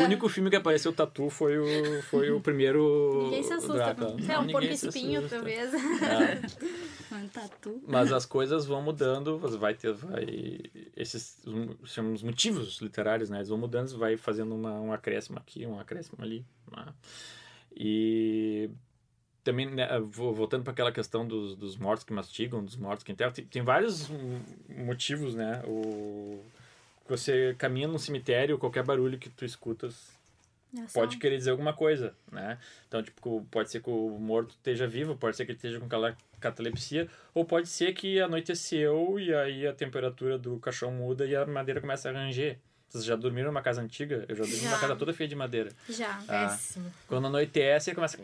o 0.01 0.05
único 0.05 0.29
filme 0.29 0.51
que 0.51 0.57
apareceu 0.57 0.93
tatu 0.93 1.31
foi 1.31 1.57
o, 1.59 2.03
foi 2.03 2.31
o 2.31 2.41
primeiro. 2.41 3.23
Ninguém 3.25 3.43
se 3.43 3.53
assusta. 3.53 3.95
Com- 3.95 4.05
É 4.19 4.23
Não, 4.35 4.43
um 4.43 4.47
porco 4.49 4.67
espinho, 4.69 5.29
talvez. 5.29 5.73
É. 5.75 6.41
Um 7.09 7.29
tatu. 7.29 7.81
Mas 7.87 8.13
as 8.13 8.27
coisas 8.27 8.67
vão 8.67 8.83
mudando, 8.83 9.39
você 9.39 9.57
vai 9.57 9.75
ter, 9.75 9.93
vai, 9.93 10.27
esses 10.97 11.39
os- 11.47 11.91
chamam 11.93 12.13
os 12.13 12.23
motivos 12.23 12.81
literários, 12.81 13.31
né? 13.31 13.39
Eles 13.39 13.49
vão 13.49 13.57
mudando, 13.57 13.87
você 13.89 13.97
vai 13.97 14.17
fazendo 14.17 14.53
uma, 14.55 14.73
um 14.81 14.93
acréscimo 14.93 15.39
aqui, 15.39 15.65
um 15.65 15.79
acréscimo 15.79 16.19
ali. 16.21 16.45
né? 16.77 16.87
E 17.75 18.71
também, 19.47 19.67
né, 19.67 19.89
vo- 20.01 20.33
voltando 20.35 20.65
para 20.65 20.73
aquela 20.73 20.91
questão 20.93 21.27
dos, 21.27 21.55
dos 21.57 21.77
mortos 21.77 22.05
que 22.05 22.13
mastigam, 22.13 22.63
dos 22.65 22.77
mortos 22.77 23.05
que 23.05 23.13
enterram, 23.13 23.33
tem, 23.33 23.45
tem 23.45 23.63
vários 23.63 24.09
motivos, 24.69 25.35
né? 25.37 25.63
O, 25.65 26.43
você 27.09 27.55
caminha 27.57 27.87
num 27.87 27.99
cemitério, 27.99 28.59
qualquer 28.59 28.83
barulho 28.85 29.17
que 29.19 29.31
tu 29.31 29.45
escutas 29.45 30.11
É 30.77 30.83
pode 30.93 31.17
querer 31.19 31.39
dizer 31.39 31.51
alguma 31.53 31.73
coisa, 31.73 32.13
né? 32.33 32.59
Então, 32.89 33.01
tipo, 33.03 33.47
pode 33.51 33.71
ser 33.71 33.81
que 33.81 33.89
o 33.89 34.19
morto 34.19 34.51
esteja 34.51 34.87
vivo, 34.89 35.17
pode 35.17 35.37
ser 35.37 35.45
que 35.47 35.53
ele 35.53 35.57
esteja 35.59 35.79
com 35.79 35.89
cala- 35.89 36.17
catalepsia, 36.41 37.09
ou 37.33 37.45
pode 37.45 37.69
ser 37.69 37.93
que 37.95 38.21
anoiteceu 38.21 39.19
e 39.21 39.33
aí 39.33 39.67
a 39.67 39.73
temperatura 39.73 40.37
do 40.37 40.59
caixão 40.59 40.91
muda 40.91 41.25
e 41.25 41.37
a 41.37 41.47
madeira 41.47 41.81
começa 41.81 42.11
a 42.11 42.13
ranger. 42.13 42.59
Vocês 42.89 43.05
já 43.05 43.17
dormiram 43.17 43.49
numa 43.49 43.63
casa 43.63 43.83
antiga? 43.83 44.25
Eu 44.29 44.37
já 44.37 44.45
dormi 44.45 44.59
numa 44.59 44.71
Já. 44.71 44.79
casa 44.79 44.97
toda 44.97 45.13
feia 45.13 45.29
de 45.29 45.35
madeira. 45.35 45.71
Já. 45.89 46.21
Ah, 46.29 46.49
Péssimo. 46.49 46.93
quando 47.09 47.27
anoitece, 47.27 47.95
começa... 47.95 48.19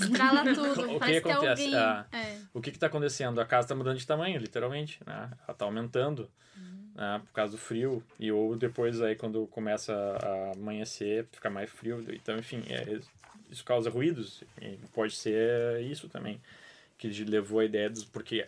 Estrala 0.00 0.44
tudo. 0.54 0.96
O 0.96 1.00
que 1.00 1.16
acontece? 1.16 1.74
Ah. 1.74 2.06
É. 2.12 2.38
O 2.54 2.60
que 2.60 2.70
está 2.70 2.86
acontecendo? 2.86 3.40
A 3.40 3.44
casa 3.44 3.66
está 3.66 3.74
mudando 3.74 3.98
de 3.98 4.06
tamanho, 4.06 4.38
literalmente, 4.38 5.00
né? 5.04 5.30
Ela 5.42 5.52
está 5.52 5.64
aumentando, 5.64 6.30
né? 6.94 7.20
Por 7.26 7.32
causa 7.32 7.52
do 7.52 7.58
frio. 7.58 8.02
E 8.18 8.30
ou 8.30 8.56
depois 8.56 9.02
aí 9.02 9.16
quando 9.16 9.46
começa 9.48 9.92
a 9.92 10.52
amanhecer, 10.56 11.26
fica 11.32 11.50
mais 11.50 11.68
frio. 11.68 12.04
Então, 12.10 12.38
enfim, 12.38 12.62
é, 12.68 13.00
isso 13.50 13.64
causa 13.64 13.90
ruídos. 13.90 14.44
E 14.62 14.78
pode 14.94 15.14
ser 15.14 15.82
isso 15.82 16.08
também. 16.08 16.40
Que 16.96 17.08
levou 17.24 17.60
a 17.60 17.64
ideia 17.64 17.90
dos... 17.90 18.04
Porque 18.04 18.46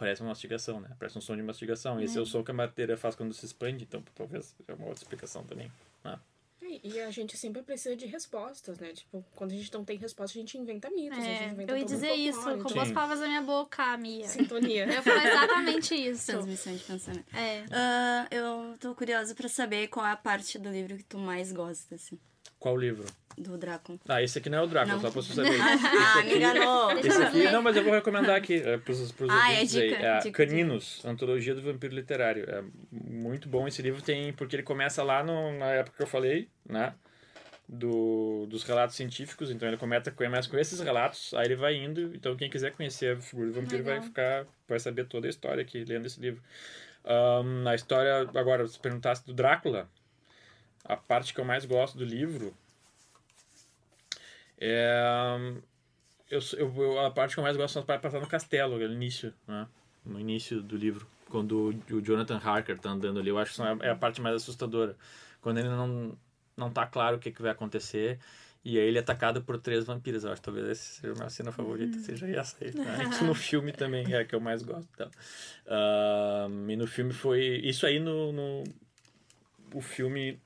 parece 0.00 0.20
uma 0.22 0.30
mastigação, 0.30 0.80
né? 0.80 0.90
Parece 0.98 1.16
um 1.16 1.20
som 1.20 1.36
de 1.36 1.42
mastigação. 1.42 2.00
Esse 2.00 2.18
é 2.18 2.20
o 2.20 2.26
som 2.26 2.42
que 2.42 2.50
a 2.50 2.54
madeira 2.54 2.96
faz 2.96 3.14
quando 3.14 3.32
se 3.34 3.44
expande. 3.46 3.84
Então, 3.84 4.02
talvez 4.14 4.56
é 4.66 4.72
uma 4.74 4.86
outra 4.86 5.02
explicação 5.04 5.44
também. 5.44 5.70
né? 6.02 6.18
E- 6.62 6.80
E 6.84 7.00
a 7.00 7.10
gente 7.10 7.36
sempre 7.36 7.62
precisa 7.62 7.96
de 7.96 8.06
respostas, 8.06 8.78
né? 8.78 8.92
Tipo, 8.92 9.24
quando 9.34 9.50
a 9.52 9.54
gente 9.54 9.72
não 9.74 9.84
tem 9.84 9.96
resposta, 9.98 10.38
a 10.38 10.40
gente 10.40 10.56
inventa 10.56 10.88
mitos, 10.90 11.18
a 11.18 11.20
gente 11.20 11.42
É, 11.42 11.48
inventa 11.48 11.72
eu 11.72 11.76
ia 11.76 11.82
um 11.82 11.86
dizer 11.86 12.12
isso, 12.14 12.40
roubou 12.40 12.70
então, 12.70 12.82
as 12.82 12.92
palavras 12.92 13.20
da 13.20 13.26
minha 13.26 13.42
boca, 13.42 13.96
Mia. 13.96 14.28
Sintonia. 14.28 14.84
Eu 14.86 15.02
falar 15.02 15.26
exatamente 15.26 15.94
isso. 16.10 16.26
Transmissão 16.32 16.74
de 16.76 16.82
pensamento. 16.84 17.36
É. 17.36 17.64
Ah, 17.72 18.28
eu 18.30 18.76
tô 18.78 18.94
curiosa 18.94 19.34
pra 19.34 19.48
saber 19.48 19.88
qual 19.88 20.06
é 20.06 20.12
a 20.12 20.16
parte 20.16 20.58
do 20.58 20.70
livro 20.70 20.96
que 20.96 21.04
tu 21.04 21.18
mais 21.18 21.50
gosta, 21.50 21.94
assim. 21.96 22.18
Qual 22.60 22.76
livro? 22.76 23.04
Do 23.38 23.56
Drácula. 23.56 23.98
Ah, 24.06 24.22
esse 24.22 24.38
aqui 24.38 24.50
não 24.50 24.58
é 24.58 24.62
o 24.62 24.66
Drácula, 24.66 24.96
Não. 24.96 25.00
só 25.00 25.10
pra 25.10 25.22
você 25.22 25.32
saber. 25.32 25.56
Ah, 25.58 26.22
me 26.22 26.36
enganou. 26.36 26.92
Esse 26.98 27.22
aqui, 27.22 27.44
não, 27.50 27.62
mas 27.62 27.74
eu 27.74 27.82
vou 27.82 27.92
recomendar 27.94 28.36
aqui 28.36 28.56
é, 28.56 28.76
pros, 28.76 29.10
pros 29.12 29.30
Ah, 29.30 29.50
é 29.52 29.64
dica, 29.64 29.96
aí. 29.96 30.04
É, 30.04 30.18
dica, 30.18 30.46
Caninos, 30.46 31.02
Antologia 31.04 31.54
do 31.54 31.62
Vampiro 31.62 31.94
Literário. 31.94 32.44
É 32.50 32.62
muito 32.92 33.48
bom 33.48 33.66
esse 33.66 33.80
livro, 33.80 34.02
tem 34.02 34.32
porque 34.34 34.56
ele 34.56 34.62
começa 34.62 35.02
lá 35.02 35.24
no, 35.24 35.56
na 35.58 35.66
época 35.66 35.96
que 35.96 36.02
eu 36.02 36.06
falei, 36.06 36.48
né? 36.68 36.92
Do, 37.66 38.46
dos 38.50 38.64
relatos 38.64 38.96
científicos, 38.96 39.48
então 39.50 39.66
ele 39.68 39.76
começa, 39.76 40.10
começa 40.10 40.50
com 40.50 40.58
esses 40.58 40.80
relatos, 40.80 41.32
aí 41.34 41.46
ele 41.46 41.54
vai 41.54 41.76
indo, 41.76 42.12
então 42.16 42.36
quem 42.36 42.50
quiser 42.50 42.72
conhecer 42.72 43.16
a 43.16 43.20
figura 43.20 43.46
do 43.46 43.54
vampiro 43.54 43.84
vai 43.84 43.94
Legal. 43.94 44.08
ficar, 44.08 44.46
vai 44.68 44.80
saber 44.80 45.04
toda 45.06 45.28
a 45.28 45.30
história 45.30 45.62
aqui, 45.62 45.84
lendo 45.84 46.04
esse 46.04 46.20
livro. 46.20 46.42
Ahn, 47.04 47.66
a 47.68 47.74
história, 47.76 48.28
agora, 48.34 48.66
se 48.66 48.78
perguntasse 48.78 49.24
do 49.24 49.32
Drácula, 49.32 49.88
a 50.84 50.96
parte 50.96 51.34
que 51.34 51.40
eu 51.40 51.44
mais 51.44 51.64
gosto 51.64 51.96
do 51.98 52.04
livro 52.04 52.54
é 54.58 55.60
eu, 56.30 56.40
eu, 56.56 57.00
a 57.00 57.10
parte 57.10 57.34
que 57.34 57.40
eu 57.40 57.44
mais 57.44 57.56
gosto 57.56 57.72
são 57.74 57.80
as 57.80 57.86
partes 57.86 58.02
passar 58.02 58.20
no 58.20 58.28
castelo, 58.28 58.78
no 58.78 58.94
início, 58.94 59.34
né? 59.48 59.66
No 60.04 60.18
início 60.18 60.62
do 60.62 60.76
livro, 60.76 61.06
quando 61.28 61.74
o, 61.90 62.00
Jonathan 62.00 62.38
Harker 62.38 62.78
tá 62.78 62.90
andando 62.90 63.18
ali, 63.18 63.28
eu 63.30 63.38
acho 63.38 63.50
que 63.50 63.56
são- 63.56 63.66
é 63.82 63.90
a 63.90 63.96
parte 63.96 64.20
mais 64.20 64.36
assustadora. 64.36 64.96
Quando 65.40 65.58
ele 65.58 65.68
não 65.68 66.16
não 66.56 66.70
tá 66.70 66.86
claro 66.86 67.16
o 67.16 67.18
que, 67.18 67.30
que 67.30 67.40
vai 67.40 67.50
acontecer 67.52 68.18
e 68.62 68.78
aí 68.78 68.86
ele 68.86 68.98
é 68.98 69.00
atacado 69.00 69.40
por 69.42 69.58
três 69.58 69.84
vampiros. 69.86 70.24
Eu 70.24 70.32
acho 70.32 70.40
que 70.42 70.44
talvez 70.44 70.66
essa 70.68 71.00
seja 71.00 71.12
a 71.14 71.16
minha 71.16 71.30
cena 71.30 71.52
favorita, 71.52 71.98
seja 71.98 72.28
essa 72.28 72.56
aí. 72.62 72.70
Né? 72.74 72.98
No 73.26 73.34
filme 73.34 73.72
também 73.72 74.12
é 74.12 74.18
a 74.18 74.24
que 74.24 74.34
eu 74.34 74.40
mais 74.40 74.62
gosto. 74.62 74.86
Então. 74.94 75.10
Ahn, 75.66 76.70
e 76.70 76.76
no 76.76 76.86
filme 76.86 77.12
foi 77.14 77.40
isso 77.64 77.86
aí 77.86 77.98
no, 77.98 78.30
no 78.32 78.64
o 79.72 79.80
filme 79.80 80.38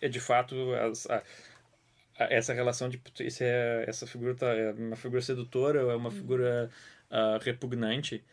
é 0.00 0.08
de 0.08 0.20
fato 0.20 0.54
as, 0.74 1.08
a, 1.10 1.18
a- 2.18 2.28
essa 2.32 2.52
relação 2.52 2.88
de 2.88 3.00
esse 3.20 3.44
é, 3.44 3.84
essa 3.88 4.06
figura 4.06 4.34
tá, 4.34 4.48
é 4.48 4.72
uma 4.72 4.96
figura 4.96 5.22
sedutora 5.22 5.80
é 5.80 5.96
uma 5.96 6.10
figura 6.10 6.70
ah, 7.10 7.38
repugnante. 7.42 8.24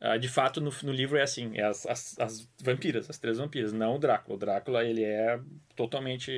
Ah, 0.00 0.16
de 0.18 0.28
fato 0.28 0.60
no, 0.60 0.70
no 0.82 0.92
livro 0.92 1.16
é 1.18 1.22
assim 1.22 1.56
é 1.56 1.64
as, 1.64 1.86
as, 1.86 2.18
as 2.18 2.48
vampiras 2.62 3.08
as 3.10 3.18
três 3.18 3.38
vampiras 3.38 3.72
não 3.72 3.96
o 3.96 3.98
Drácula. 3.98 4.36
O 4.36 4.38
Drácula 4.38 4.84
ele 4.84 5.04
é 5.04 5.40
totalmente 5.74 6.32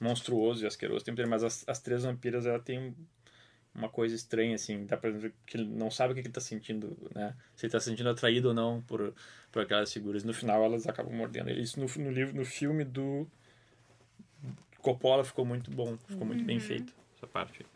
monstruoso 0.00 0.64
e 0.64 0.66
asqueroso 0.68 1.04
mas 1.28 1.42
as, 1.44 1.64
as 1.68 1.80
três 1.80 2.04
vampiras 2.04 2.46
ela 2.46 2.60
tem 2.60 2.94
uma 3.74 3.88
coisa 3.88 4.14
estranha 4.14 4.54
assim 4.54 4.86
dá 4.86 4.96
pra 4.96 5.10
ver 5.10 5.34
que 5.46 5.56
ele 5.58 5.66
não 5.68 5.90
sabe 5.90 6.12
o 6.12 6.14
que 6.14 6.20
ele 6.22 6.30
tá 6.30 6.40
sentindo 6.40 6.96
né? 7.14 7.34
Se 7.54 7.66
ele 7.66 7.72
tá 7.72 7.80
se 7.80 7.90
sentindo 7.90 8.08
atraído 8.08 8.48
ou 8.48 8.54
não 8.54 8.80
por 8.82 9.14
por 9.52 9.62
aquelas 9.62 9.92
figuras. 9.92 10.24
No 10.24 10.34
final 10.34 10.62
elas 10.64 10.86
acabam 10.86 11.14
mordendo 11.14 11.48
ele. 11.50 11.62
Isso 11.62 11.80
no, 11.80 11.86
no 12.04 12.10
livro 12.10 12.34
no 12.36 12.44
filme 12.44 12.84
do 12.84 13.26
Coppola 14.86 15.24
ficou 15.24 15.44
muito 15.44 15.68
bom, 15.68 15.96
ficou 16.06 16.24
muito 16.24 16.44
bem 16.44 16.60
feito 16.60 16.92
essa 17.16 17.26
parte. 17.26 17.66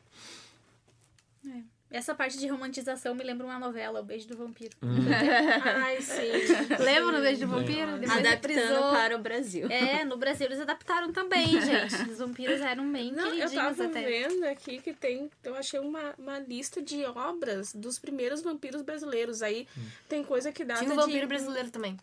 Essa 1.91 2.15
parte 2.15 2.39
de 2.39 2.47
romantização 2.47 3.17
me 3.17 3.25
lembra 3.25 3.45
uma 3.45 3.59
novela, 3.59 3.99
O 3.99 4.05
Beijo 4.05 4.29
do 4.29 4.37
Vampiro. 4.37 4.77
Ai, 5.83 6.01
sim. 6.01 6.31
Lembra 6.79 7.17
do 7.17 7.23
Beijo 7.23 7.41
do 7.41 7.49
Vampiro? 7.49 7.99
Depois 7.99 8.17
Adaptando 8.17 8.93
para 8.93 9.17
o 9.17 9.19
Brasil. 9.19 9.67
É, 9.69 10.05
no 10.05 10.17
Brasil 10.17 10.47
eles 10.47 10.61
adaptaram 10.61 11.13
também, 11.13 11.49
gente. 11.61 12.09
Os 12.09 12.19
vampiros 12.19 12.61
eram 12.61 12.93
bem 12.93 13.11
Não, 13.11 13.35
eu 13.35 13.53
tava 13.53 13.87
até. 13.87 14.03
vendo 14.05 14.45
aqui 14.45 14.81
que 14.81 14.95
tem. 14.95 15.29
Eu 15.43 15.57
achei 15.57 15.81
uma, 15.81 16.15
uma 16.17 16.39
lista 16.39 16.81
de 16.81 17.05
obras 17.07 17.75
dos 17.75 17.99
primeiros 17.99 18.41
vampiros 18.41 18.83
brasileiros. 18.83 19.43
Aí 19.43 19.67
tem 20.09 20.23
coisa 20.23 20.53
que 20.53 20.65
data 20.65 20.79
Tinha 20.79 20.93
um 20.93 20.97
de. 20.97 21.03
vampiro 21.03 21.27
brasileiro 21.27 21.71
também. 21.73 21.99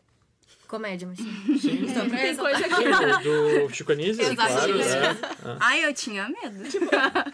Comédia, 0.67 1.07
mas 1.07 1.17
sim. 1.17 1.57
Sim, 1.57 1.85
Tem 2.11 2.35
coisa 2.35 2.63
que, 2.69 3.23
do, 3.23 3.67
do 3.67 3.73
Chico 3.73 3.91
Anísio, 3.91 4.35
claro. 4.35 4.77
Né? 4.77 4.85
Ai, 5.59 5.85
eu 5.85 5.93
tinha 5.93 6.27
medo. 6.29 6.63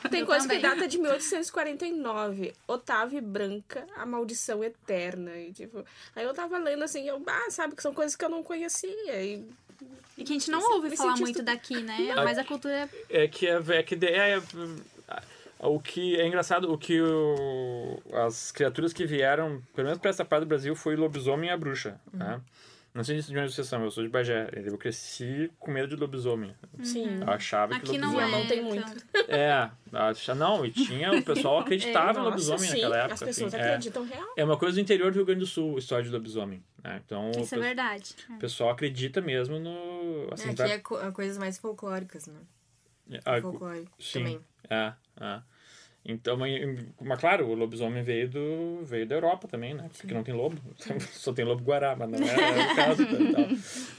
tem 0.10 0.22
Eu 0.22 0.26
coisa 0.26 0.48
que 0.48 0.56
também. 0.56 0.62
data 0.62 0.88
de 0.88 0.98
1849. 0.98 2.54
Otávio 2.68 3.22
Branca, 3.22 3.86
A 3.96 4.06
Maldição 4.06 4.64
Eterna. 4.64 5.36
E, 5.38 5.52
tipo, 5.52 5.84
aí 6.16 6.24
eu 6.24 6.34
tava 6.34 6.58
lendo 6.58 6.84
assim, 6.84 7.08
eu, 7.08 7.22
ah, 7.28 7.50
sabe, 7.52 7.76
que 7.76 7.82
são 7.82 7.94
coisas 7.94 8.16
que 8.16 8.24
eu 8.24 8.30
não 8.30 8.44
conhecia. 8.44 9.22
E 9.22 9.46
E 10.18 10.24
que 10.24 10.32
a 10.34 10.36
gente 10.40 10.50
não 10.52 10.60
Me 10.60 10.76
ouve 10.76 10.96
falar 10.96 11.18
muito 11.18 11.42
daqui, 11.44 11.82
né? 11.82 12.14
Mas 12.16 12.38
a 12.38 12.44
cultura 12.44 12.90
É 13.10 13.28
que 13.28 13.48
é, 13.48 13.60
é 13.70 13.84
que 13.84 13.96
de- 13.96 14.08
é, 14.08 14.38
é, 14.38 14.42
o 15.60 15.80
que 15.80 16.20
é 16.20 16.28
engraçado, 16.28 16.72
o 16.72 16.78
que 16.78 17.02
o, 17.02 18.00
as 18.14 18.52
criaturas 18.52 18.92
que 18.94 19.06
vieram, 19.06 19.62
pelo 19.76 19.86
menos 19.88 20.00
para 20.00 20.10
essa 20.10 20.24
parte 20.26 20.42
do 20.44 20.48
Brasil, 20.48 20.76
foi 20.76 20.96
o 20.96 21.00
lobisomem 21.00 21.50
e 21.50 21.54
a 21.54 21.58
bruxa, 21.58 22.00
né? 22.14 22.40
Não 22.94 23.04
sei 23.04 23.20
de 23.20 23.36
onde 23.36 23.52
vocês 23.52 23.66
são, 23.68 23.84
eu 23.84 23.90
sou 23.90 24.04
de 24.04 24.10
Bagé. 24.10 24.48
Eu 24.54 24.78
cresci 24.78 25.52
com 25.58 25.72
medo 25.72 25.88
de 25.88 25.96
lobisomem. 25.96 26.56
sim. 26.84 27.22
Eu 27.22 27.30
achava 27.30 27.74
que 27.80 27.88
aqui 27.90 27.98
não 27.98 28.22
é. 28.22 28.26
lobisomem... 28.26 28.48
Viamão 28.48 28.48
tem 28.48 28.62
muito. 28.86 29.06
É, 29.28 29.70
acha, 29.92 30.36
não, 30.36 30.64
e 30.64 30.70
tinha, 30.72 31.12
o 31.12 31.24
pessoal 31.24 31.58
acreditava 31.62 32.14
no 32.20 32.26
Nossa, 32.26 32.30
lobisomem 32.30 32.60
sim, 32.70 32.76
naquela 32.76 32.98
época. 32.98 33.14
As 33.16 33.24
pessoas 33.24 33.54
assim, 33.56 33.64
é. 33.64 33.68
acreditam 33.70 34.06
real. 34.06 34.34
É 34.38 34.44
uma 34.44 34.58
coisa 34.58 34.76
do 34.76 34.82
interior 34.82 35.12
do 35.12 35.16
Rio 35.16 35.26
Grande 35.26 35.40
do 35.40 35.48
Sul, 35.48 35.76
a 35.76 35.80
história 35.80 36.04
de 36.06 36.12
lobisomem. 36.12 36.64
Né? 36.84 37.02
Então, 37.04 37.32
o 37.32 37.40
Isso 37.42 37.56
é 37.56 37.58
pe- 37.58 37.64
verdade. 37.64 38.16
o 38.30 38.38
pessoal 38.38 38.70
acredita 38.70 39.22
mesmo 39.22 39.58
no. 39.60 40.28
Assim, 40.32 40.50
Aqui 40.50 40.58
vai- 40.58 40.72
é 40.74 40.80
co- 40.80 41.02
é 41.02 41.12
coisas 41.12 41.38
mais 41.40 41.58
folclóricas, 41.58 42.28
né? 42.28 42.40
Folclore 43.42 43.88
sim. 44.00 44.20
também. 44.20 44.40
É, 44.70 44.94
é. 45.20 45.42
Então, 46.06 46.36
mas, 46.36 47.20
claro, 47.20 47.48
o 47.48 47.56
lobisomem 47.56 48.04
veio, 48.04 48.28
do, 48.30 48.80
veio 48.84 49.06
da 49.08 49.16
Europa 49.16 49.48
também, 49.48 49.74
né? 49.74 49.90
Porque 49.98 50.14
não 50.14 50.22
tem 50.22 50.34
lobo. 50.34 50.58
Só 51.14 51.32
tem 51.32 51.46
lobo 51.46 51.64
guará, 51.64 51.96
mas 51.96 52.10
não 52.10 52.20
é, 52.28 52.32
é 52.32 52.64
o 52.74 52.76
caso. 52.76 53.06
tá. 53.06 53.48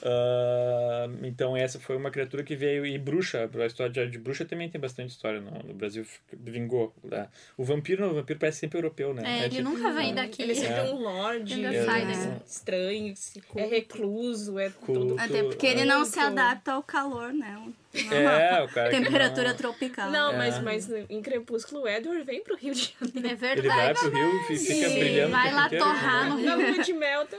Ah, 0.03 1.07
então, 1.23 1.57
essa 1.57 1.81
foi 1.81 1.97
uma 1.97 2.11
criatura 2.11 2.43
que 2.43 2.55
veio. 2.55 2.85
E 2.85 2.99
bruxa, 2.99 3.49
a 3.59 3.67
história 3.67 3.91
de, 3.91 4.11
de 4.11 4.19
bruxa 4.19 4.45
também 4.45 4.69
tem 4.69 4.79
bastante 4.81 5.11
história 5.11 5.41
no, 5.41 5.51
no 5.63 5.73
Brasil. 5.75 6.05
Vingou. 6.33 6.95
Né? 7.03 7.27
O 7.57 7.65
vampiro, 7.65 8.03
não, 8.05 8.13
o 8.13 8.15
vampiro 8.17 8.39
parece 8.39 8.59
sempre 8.59 8.77
europeu, 8.79 9.15
né? 9.15 9.23
É, 9.25 9.39
ele 9.47 9.57
tipo- 9.57 9.63
nunca 9.71 9.91
vem 9.93 10.15
daqui. 10.15 10.43
Ele 10.43 10.55
sempre 10.55 10.75
É. 10.75 10.87
é 10.89 10.93
um 10.93 10.99
lorde, 11.01 11.55
Ainda 11.55 11.75
é, 11.75 11.85
sai 11.87 12.07
daqui. 12.07 12.43
estranho, 12.47 13.15
é 13.57 13.65
recluso, 13.67 14.59
é 14.59 14.69
Culto. 14.71 14.93
tudo. 15.09 15.17
Até 15.19 15.43
porque 15.43 15.67
ele 15.67 15.85
não 15.87 16.05
se 16.05 16.19
adapta 16.19 16.73
ao 16.73 16.83
calor, 16.83 17.33
né? 17.33 17.63
É, 18.11 18.63
o 18.63 18.69
cara 18.69 18.91
Temperatura 18.93 19.51
não- 19.51 19.57
tropical. 19.57 20.11
Não, 20.11 20.33
É. 20.33 20.37
mas, 20.37 20.59
mas 20.63 20.91
em 21.09 21.23
Crepúsculo 21.23 21.83
o 21.83 21.89
Edward 21.89 22.23
vem 22.25 22.43
pro 22.43 22.57
Rio 22.57 22.75
de 22.75 22.93
Janeiro. 23.01 23.27
É 23.29 23.31
Ele 23.31 23.37
verdade. 23.37 23.77
vai 23.77 23.95
pro 23.95 24.11
Rio 24.11 24.41
e 24.51 24.59
fica 24.59 24.89
Sim, 24.89 24.99
brilhando. 24.99 25.31
vai 25.33 25.53
lá 25.53 25.69
torrar 25.69 26.29
no 26.29 26.39
Na 26.41 26.55
lua 26.55 26.79
de 26.83 26.93
mel, 26.93 27.27
tá. 27.27 27.37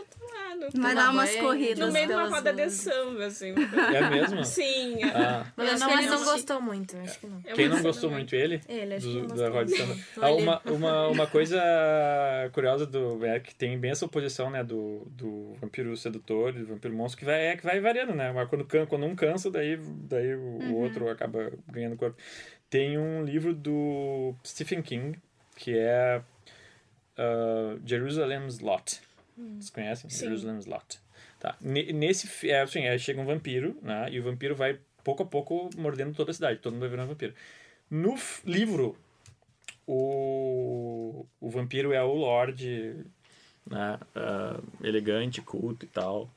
No, 0.55 0.81
Vai 0.81 0.93
no 0.93 1.01
dar 1.01 1.11
umas 1.11 1.29
banho, 1.29 1.41
corridas. 1.43 1.93
meio 1.93 2.07
de 2.07 2.13
uma 2.13 2.27
roda 2.29 2.53
de 2.53 2.69
samba, 2.69 3.25
assim. 3.25 3.53
É 3.93 4.09
mesmo? 4.09 4.43
Sim. 4.45 4.97
Ah, 5.03 5.45
Mas 5.55 5.67
Eu 5.67 5.73
acho 5.73 5.79
não 5.83 5.89
que 5.89 5.93
ele 6.03 6.07
não 6.09 6.23
gostou 6.25 6.61
muito, 6.61 6.97
acho 6.97 7.19
que 7.19 7.27
não. 7.27 7.41
é 7.45 7.53
quem 7.53 7.69
não 7.69 7.81
gostou 7.81 8.09
muito 8.11 8.35
ele? 8.35 8.61
Ele, 8.67 8.93
acho 8.95 9.05
que 9.07 9.21
do, 9.21 9.27
não 9.27 9.35
da 9.35 9.49
roda 9.49 9.65
de 9.65 9.77
samba. 9.77 9.95
Ah, 10.21 10.31
uma, 10.31 10.61
uma, 10.65 11.07
uma 11.09 11.27
coisa 11.27 11.61
curiosa 12.53 12.85
do 12.85 13.23
é 13.25 13.39
que 13.39 13.53
tem 13.55 13.77
bem 13.77 13.91
essa 13.91 14.05
oposição 14.05 14.49
né 14.49 14.63
do, 14.63 15.05
do 15.11 15.53
vampiro 15.61 15.95
sedutor 15.97 16.55
e 16.55 16.59
do 16.59 16.67
vampiro 16.67 16.93
monstro 16.93 17.19
que 17.19 17.25
vai 17.25 17.47
é 17.47 17.57
que 17.57 17.63
vai 17.65 17.79
variando 17.79 18.13
né 18.13 18.31
mas 18.31 18.47
quando 18.49 18.65
quando 18.87 19.05
um 19.05 19.15
cansa 19.15 19.49
daí 19.51 19.77
daí 19.77 20.33
o, 20.35 20.39
o 20.39 20.59
Uhum. 20.65 20.73
outro 20.75 21.09
acaba 21.09 21.51
ganhando 21.71 21.95
corpo 21.97 22.17
tem 22.69 22.97
um 22.97 23.23
livro 23.23 23.53
do 23.53 24.33
Stephen 24.45 24.81
King 24.81 25.17
que 25.55 25.77
é 25.77 26.21
uh, 27.17 27.79
Jerusalem's 27.85 28.59
Lot 28.59 28.99
vocês 29.37 29.69
conhecem 29.69 30.09
Sim. 30.09 30.25
Jerusalem's 30.25 30.65
Lot 30.65 30.99
tá 31.39 31.55
Ne- 31.61 31.91
nesse 31.93 32.49
é 32.49 32.61
assim 32.61 32.83
é, 32.83 32.97
chega 32.97 33.21
um 33.21 33.25
vampiro 33.25 33.77
né 33.81 34.07
e 34.11 34.19
o 34.19 34.23
vampiro 34.23 34.55
vai 34.55 34.79
pouco 35.03 35.23
a 35.23 35.25
pouco 35.25 35.69
mordendo 35.77 36.15
toda 36.15 36.31
a 36.31 36.33
cidade 36.33 36.59
todo 36.59 36.73
mundo 36.73 36.81
vai 36.81 36.89
virando 36.89 37.09
vampiro 37.09 37.33
no 37.89 38.15
livro 38.45 38.97
o, 39.87 41.25
o 41.39 41.49
vampiro 41.49 41.93
é 41.93 42.03
o 42.03 42.13
Lorde, 42.13 43.05
né? 43.69 43.99
ah, 44.15 44.59
elegante, 44.83 45.41
culto 45.41 45.85
e 45.85 45.89
tal. 45.89 46.29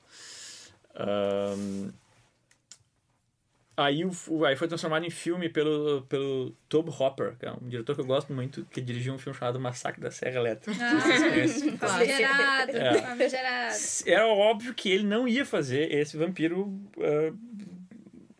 Ahn, 0.94 1.90
aí, 3.78 4.04
o, 4.04 4.44
aí 4.44 4.56
foi 4.56 4.68
transformado 4.68 5.04
em 5.06 5.10
filme 5.10 5.48
pelo, 5.48 6.02
pelo 6.02 6.50
Tobe 6.68 6.90
Hopper, 6.90 7.36
que 7.38 7.46
é 7.46 7.52
um 7.52 7.68
diretor 7.68 7.94
que 7.94 8.00
eu 8.00 8.06
gosto 8.06 8.32
muito, 8.32 8.64
que 8.66 8.80
dirigiu 8.80 9.14
um 9.14 9.18
filme 9.18 9.38
chamado 9.38 9.58
Massacre 9.60 10.00
da 10.00 10.10
Serra 10.10 10.36
Elétrica. 10.40 10.76
Conhecem. 10.78 11.76
Famigerado, 11.78 12.76
É. 12.76 13.00
famigerado. 13.02 13.74
Era 14.06 14.26
óbvio 14.26 14.74
que 14.74 14.90
ele 14.90 15.04
não 15.04 15.26
ia 15.28 15.44
fazer 15.46 15.92
esse 15.94 16.16
vampiro 16.16 16.78
ah, 17.00 17.32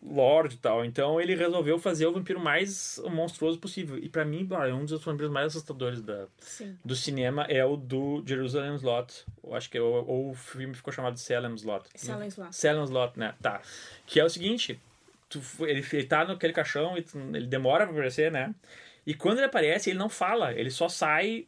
Lorde 0.01 0.55
e 0.55 0.57
tal. 0.57 0.83
Então 0.83 1.21
ele 1.21 1.35
resolveu 1.35 1.77
fazer 1.77 2.07
o 2.07 2.11
vampiro 2.11 2.39
mais 2.39 2.99
monstruoso 3.11 3.59
possível. 3.59 3.97
E 3.97 4.09
pra 4.09 4.25
mim, 4.25 4.47
ah, 4.51 4.67
é 4.67 4.73
um 4.73 4.83
dos 4.83 5.03
vampiros 5.03 5.31
mais 5.31 5.47
assustadores 5.47 6.01
da, 6.01 6.25
Sim. 6.39 6.75
do 6.83 6.95
cinema 6.95 7.43
é 7.43 7.63
o 7.63 7.77
do 7.77 8.23
Jerusalem's 8.25 8.81
Lot. 8.81 9.23
Eu 9.43 9.53
acho 9.55 9.69
que 9.69 9.77
é 9.77 9.81
o, 9.81 9.85
ou 9.85 10.31
o 10.31 10.33
filme 10.33 10.73
ficou 10.73 10.91
chamado 10.91 11.17
Salem's 11.17 11.63
Lot. 11.63 11.87
Salem's 11.95 12.37
Lot. 12.37 12.55
Salem's 12.55 12.89
Lot, 12.89 13.19
né? 13.19 13.35
Tá. 13.41 13.61
Que 14.07 14.19
é 14.19 14.25
o 14.25 14.29
seguinte, 14.29 14.79
tu, 15.29 15.41
ele, 15.67 15.85
ele 15.93 16.05
tá 16.07 16.25
naquele 16.25 16.53
caixão 16.53 16.97
e 16.97 17.03
tu- 17.03 17.17
ele 17.35 17.47
demora 17.47 17.85
pra 17.85 17.93
aparecer, 17.93 18.31
né? 18.31 18.53
E 19.05 19.13
quando 19.13 19.37
ele 19.39 19.47
aparece, 19.47 19.89
ele 19.89 19.99
não 19.99 20.09
fala, 20.09 20.53
ele 20.53 20.69
só 20.71 20.89
sai 20.89 21.47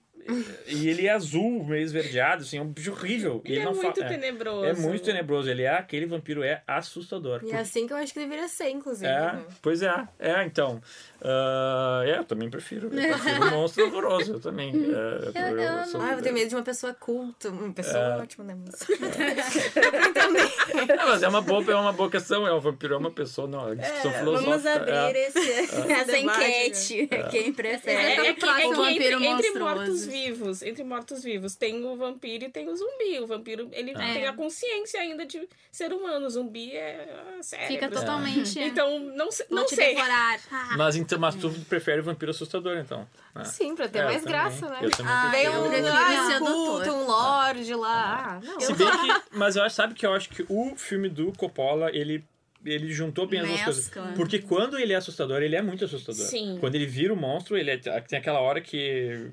e 0.67 0.87
ele 0.89 1.07
é 1.07 1.11
azul, 1.11 1.63
meio 1.63 1.83
esverdeado, 1.83 2.43
assim, 2.43 2.57
é 2.57 2.61
um 2.61 2.67
bicho 2.67 2.91
horrível. 2.91 3.41
E 3.45 3.51
Ele 3.53 3.61
é 3.61 3.65
não 3.65 3.73
muito 3.73 3.99
fala, 3.99 4.09
tenebroso. 4.09 4.65
É 4.65 4.73
muito 4.73 5.03
tenebroso, 5.03 5.49
ele 5.49 5.63
é 5.63 5.69
aquele 5.69 6.05
vampiro 6.05 6.43
é 6.43 6.61
assustador. 6.67 7.41
E 7.43 7.51
é 7.51 7.57
assim 7.57 7.87
que 7.87 7.93
eu 7.93 7.97
acho 7.97 8.13
que 8.13 8.19
deveria 8.19 8.47
ser, 8.47 8.69
inclusive. 8.69 9.07
É, 9.07 9.33
né? 9.33 9.43
pois 9.61 9.81
é. 9.81 10.07
É, 10.19 10.43
então. 10.45 10.81
ah, 11.21 12.03
é, 12.05 12.17
eu 12.19 12.23
também 12.23 12.49
prefiro. 12.49 12.87
Eu 12.87 12.91
prefiro 12.91 13.45
um 13.45 13.49
monstro 13.51 13.85
horroroso, 13.87 14.33
eu 14.33 14.39
também. 14.39 14.71
É, 14.73 15.51
eu, 15.51 15.57
Eu- 15.57 15.61
eu 15.79 15.85
sou- 15.85 16.01
Ah, 16.01 16.13
eu 16.13 16.21
tenho 16.21 16.35
medo 16.35 16.49
de 16.49 16.55
uma 16.55 16.63
pessoa 16.63 16.93
culta. 16.93 17.49
Uma 17.49 17.73
pessoa 17.73 18.03
É. 18.03 18.17
ótima, 18.17 18.43
né? 18.45 18.55
Mas... 18.65 18.87
Não, 20.97 21.07
mas 21.07 21.23
é 21.23 21.27
uma 21.27 21.41
boa, 21.41 21.63
é 21.71 21.75
uma 21.75 21.93
boa 21.93 22.09
questão. 22.09 22.47
É 22.47 22.53
um 22.53 22.59
vampiro, 22.59 22.93
é 22.93 22.97
uma 22.97 23.11
pessoa, 23.11 23.47
não. 23.47 23.69
É 23.71 23.75
discussão 23.75 24.11
filosófica. 24.13 24.49
Vamos 24.51 24.65
abrir 24.65 25.15
é. 25.17 25.27
esse, 25.27 25.91
essa 25.91 26.17
enquete. 26.17 27.09
Quem 27.29 27.53
prefere? 27.53 27.97
É, 27.97 28.11
é 28.11 28.15
que, 28.21 28.27
é 28.27 28.33
próximo 28.33 28.69
que 28.71 28.77
vampiro 28.77 29.23
entre, 29.23 29.27
entre 29.27 29.59
monstruoso. 29.59 30.10
Mortos-vivos, 30.11 30.61
entre 30.61 30.83
mortos-vivos, 30.83 31.55
tem 31.55 31.83
o 31.85 31.95
vampiro 31.95 32.45
e 32.45 32.49
tem 32.49 32.67
o 32.69 32.75
zumbi. 32.75 33.19
O 33.21 33.27
vampiro, 33.27 33.69
ele 33.71 33.91
É. 33.91 34.13
tem 34.13 34.27
a 34.27 34.33
consciência 34.33 34.99
ainda 34.99 35.25
de 35.25 35.47
ser 35.71 35.91
humano. 35.93 36.25
O 36.25 36.29
zumbi 36.29 36.75
é 36.75 37.09
ah, 37.39 37.41
cérebro. 37.43 37.73
Fica 37.73 37.89
totalmente. 37.89 38.59
Então, 38.59 38.99
não, 38.99 39.29
não 39.49 39.65
te 39.65 39.75
sei. 39.75 39.95
Ah, 39.97 40.37
Mas, 40.77 40.95
então, 40.95 41.19
mas 41.19 41.35
tu 41.35 41.49
prefere 41.69 42.01
o 42.01 42.03
vampiro 42.03 42.31
assustador, 42.31 42.77
então. 42.77 43.07
né? 43.35 43.43
Sim, 43.45 43.75
pra 43.75 43.87
ter 43.87 43.99
É, 43.99 44.03
mais 44.05 44.17
também. 44.17 44.31
graça, 44.33 44.69
né? 44.69 44.79
Eu 44.81 44.91
também 44.91 45.13
Ah, 45.13 45.29
prefiro. 45.29 45.51
Veio 45.51 45.61
eu 45.61 45.65
um 45.65 45.69
prefiro 45.69 45.95
ah, 45.95 46.39
culto, 46.39 46.91
um 46.91 47.05
lorde 47.07 47.73
lá. 47.75 48.39
Ah, 48.41 48.45
não. 48.45 48.59
Se 48.59 48.73
bem 48.73 48.87
que. 48.87 49.21
Mas 49.37 49.55
eu 49.55 49.63
acho, 49.63 49.75
sabe 49.75 49.93
que 49.93 50.05
eu 50.05 50.13
acho 50.13 50.29
que 50.29 50.45
o 50.49 50.75
filme 50.75 51.09
do 51.09 51.31
Coppola, 51.33 51.89
ele. 51.93 52.23
Ele 52.63 52.93
juntou 52.93 53.25
bem 53.25 53.39
as 53.39 53.47
duas 53.47 53.63
coisas. 53.63 53.85
Mescla. 53.85 54.13
Porque 54.15 54.37
quando 54.37 54.77
ele 54.77 54.93
é 54.93 54.95
assustador, 54.95 55.41
ele 55.41 55.55
é 55.55 55.63
muito 55.63 55.83
assustador. 55.83 56.23
Sim. 56.27 56.57
Quando 56.59 56.75
ele 56.75 56.85
vira 56.85 57.11
o 57.11 57.17
monstro, 57.17 57.57
ele 57.57 57.71
é, 57.71 57.77
tem 57.77 58.19
aquela 58.19 58.39
hora 58.39 58.61
que. 58.61 59.31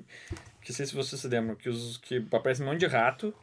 Que 0.61 0.71
não 0.71 0.75
sei 0.75 0.85
se 0.85 0.93
vocês 0.95 1.19
se 1.21 1.27
lembram, 1.27 1.55
que, 1.55 1.69
os, 1.69 1.97
que 1.97 2.23
aparece 2.31 2.61
um 2.61 2.65
monte 2.65 2.79
de 2.79 2.85
rato. 2.87 3.33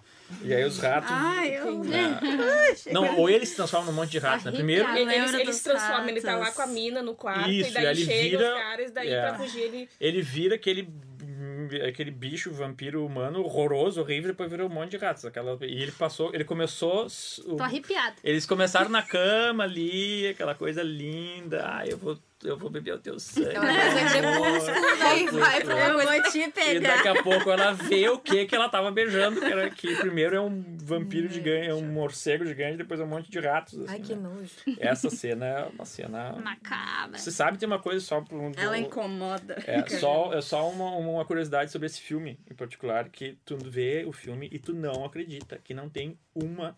E 0.42 0.52
aí 0.52 0.64
os 0.64 0.78
ratos. 0.78 1.08
Ah, 1.12 1.46
eu... 1.46 1.82
Ah, 1.82 2.90
não, 2.92 3.16
ou 3.18 3.30
ele 3.30 3.46
se 3.46 3.54
transforma 3.54 3.86
num 3.86 3.92
monte 3.96 4.10
de 4.10 4.18
ratos, 4.18 4.44
né? 4.44 4.50
Primeiro, 4.52 4.84
Arrepiado. 4.84 5.12
Ele, 5.28 5.36
ele 5.36 5.44
dos 5.44 5.56
se 5.56 5.64
transforma, 5.64 6.10
ele 6.10 6.20
tá 6.20 6.32
lá 6.34 6.40
ratos. 6.46 6.56
com 6.56 6.62
a 6.62 6.66
mina 6.66 7.00
no 7.02 7.14
quarto, 7.14 7.48
Isso, 7.48 7.70
e 7.70 7.72
daí 7.74 7.84
e 7.84 7.88
ele 7.88 8.04
chega 8.04 8.38
vira- 8.38 8.54
os 8.54 8.60
caras, 8.60 8.90
daí 8.92 9.08
é. 9.12 9.20
pra 9.22 9.34
fugir 9.38 9.60
ele... 9.60 9.88
ele 10.00 10.22
vira 10.22 10.56
aquele 10.56 10.88
aquele 11.88 12.10
bicho 12.12 12.52
vampiro 12.52 13.04
humano 13.04 13.40
horroroso, 13.42 14.00
horrível, 14.00 14.30
depois 14.30 14.48
virou 14.50 14.68
um 14.68 14.72
monte 14.72 14.90
de 14.92 14.96
ratos. 14.98 15.24
Aquela, 15.24 15.58
e 15.62 15.82
ele 15.82 15.92
passou, 15.92 16.32
ele 16.34 16.44
começou. 16.44 17.06
o- 17.46 17.56
tô 17.56 17.62
arrepiada. 17.62 18.16
eles 18.22 18.46
começaram 18.46 18.88
na 18.90 19.02
cama 19.02 19.64
ali, 19.64 20.28
aquela 20.28 20.54
coisa 20.54 20.82
linda. 20.82 21.64
Ah, 21.66 21.84
eu 21.86 21.96
vou, 21.98 22.18
eu 22.44 22.56
vou 22.56 22.68
beber 22.70 22.94
o 22.94 22.98
teu 22.98 23.18
sangue. 23.18 23.48
Crepúsculo, 23.50 24.98
daí 24.98 25.26
vai 25.28 25.64
pra 25.64 25.74
uma 25.74 25.84
Eu 25.86 25.94
coisa... 25.94 26.12
vou 26.22 26.30
te 26.30 26.38
E 26.40 26.50
pegar. 26.50 26.96
daqui 26.96 27.08
a 27.08 27.22
pouco 27.22 27.50
ela 27.50 27.72
vê 27.72 28.08
o 28.08 28.18
que 28.18 28.46
que 28.46 28.54
ela 28.54 28.68
tava 28.68 28.90
beijando, 28.90 29.40
que, 29.40 29.46
era, 29.46 29.70
que 29.70 29.96
primeiro 29.96 30.36
é 30.36 30.40
um 30.40 30.76
vampiro 30.78 31.28
gigante, 31.28 31.68
é 31.68 31.74
um 31.74 31.84
morcego 31.86 32.44
gigante, 32.44 32.76
depois 32.78 33.00
é 33.00 33.04
um 33.04 33.08
monte 33.08 33.30
de 33.30 33.38
ratos. 33.40 33.78
assim, 33.80 33.90
Ai, 33.92 34.00
que 34.00 34.14
né? 34.14 34.20
nojo. 34.28 34.50
Essa 34.78 35.10
cena 35.10 35.46
é 35.46 35.64
uma 35.66 35.84
cena. 35.84 36.32
Macabra. 36.42 37.18
Você 37.18 37.30
sabe, 37.30 37.58
tem 37.58 37.66
uma 37.66 37.78
coisa 37.78 38.04
só 38.04 38.20
para 38.20 38.36
um. 38.36 38.52
Ela 38.56 38.78
incomoda. 38.78 39.62
É 39.66 39.86
só, 39.88 40.32
é 40.32 40.40
só 40.40 40.68
uma, 40.70 40.90
uma 40.96 41.24
curiosidade 41.24 41.70
sobre 41.70 41.86
esse 41.86 42.00
filme 42.00 42.38
em 42.50 42.54
particular, 42.54 43.08
que 43.08 43.38
tu 43.44 43.56
vê 43.56 44.04
o 44.06 44.12
filme 44.12 44.48
e 44.52 44.58
tu 44.58 44.72
não 44.74 45.04
acredita 45.04 45.58
que 45.62 45.72
não 45.74 45.88
tem 45.88 46.18
uma 46.34 46.76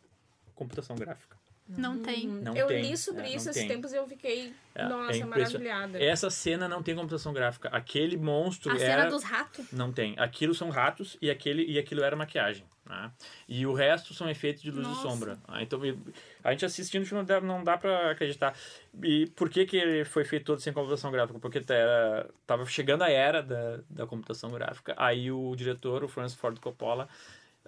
computação 0.54 0.96
gráfica. 0.96 1.37
Não 1.68 1.98
tem. 2.02 2.26
Não 2.26 2.56
eu 2.56 2.66
tem, 2.66 2.80
li 2.82 2.96
sobre 2.96 3.20
é, 3.22 3.24
não 3.28 3.36
isso 3.36 3.50
esses 3.50 3.60
tem. 3.62 3.68
tempos 3.68 3.92
e 3.92 3.96
eu 3.96 4.06
fiquei, 4.08 4.54
É, 4.74 4.82
é 4.82 4.88
nossa, 4.88 5.16
impressionante. 5.18 5.52
maravilhada. 5.68 6.02
Essa 6.02 6.30
cena 6.30 6.66
não 6.68 6.82
tem 6.82 6.94
computação 6.94 7.32
gráfica. 7.32 7.68
Aquele 7.68 8.16
monstro 8.16 8.72
A 8.72 8.74
era... 8.76 9.02
cena 9.02 9.10
dos 9.10 9.22
ratos. 9.22 9.70
Não 9.72 9.92
tem. 9.92 10.14
Aquilo 10.18 10.54
são 10.54 10.70
ratos 10.70 11.16
e, 11.20 11.30
aquele, 11.30 11.64
e 11.70 11.78
aquilo 11.78 12.02
era 12.02 12.16
maquiagem. 12.16 12.64
Né? 12.86 13.10
E 13.46 13.66
o 13.66 13.74
resto 13.74 14.14
são 14.14 14.30
efeitos 14.30 14.62
de 14.62 14.70
luz 14.70 14.86
e 14.86 14.88
Nossa. 14.90 15.02
sombra. 15.02 15.38
Ah, 15.46 15.62
então, 15.62 15.84
e- 15.84 15.98
a 16.42 16.52
gente 16.52 16.64
assistindo 16.64 17.02
o 17.02 17.06
filme 17.06 17.20
não 17.20 17.26
dá, 17.26 17.38
não 17.38 17.62
dá 17.62 17.76
pra 17.76 18.12
acreditar. 18.12 18.54
E 19.02 19.26
por 19.36 19.50
que, 19.50 19.66
que 19.66 19.76
ele 19.76 20.06
foi 20.06 20.24
feito 20.24 20.46
todo 20.46 20.58
sem 20.60 20.72
computação 20.72 21.12
gráfica? 21.12 21.38
Porque 21.38 21.60
tá- 21.60 21.74
era, 21.74 22.30
tava 22.46 22.64
chegando 22.64 23.02
a 23.02 23.10
era 23.10 23.42
da, 23.42 23.80
da 23.90 24.06
computação 24.06 24.50
gráfica. 24.50 24.94
Aí 24.96 25.30
o 25.30 25.54
diretor, 25.54 26.02
o 26.02 26.08
Francis 26.08 26.38
Ford 26.38 26.58
Coppola, 26.60 27.06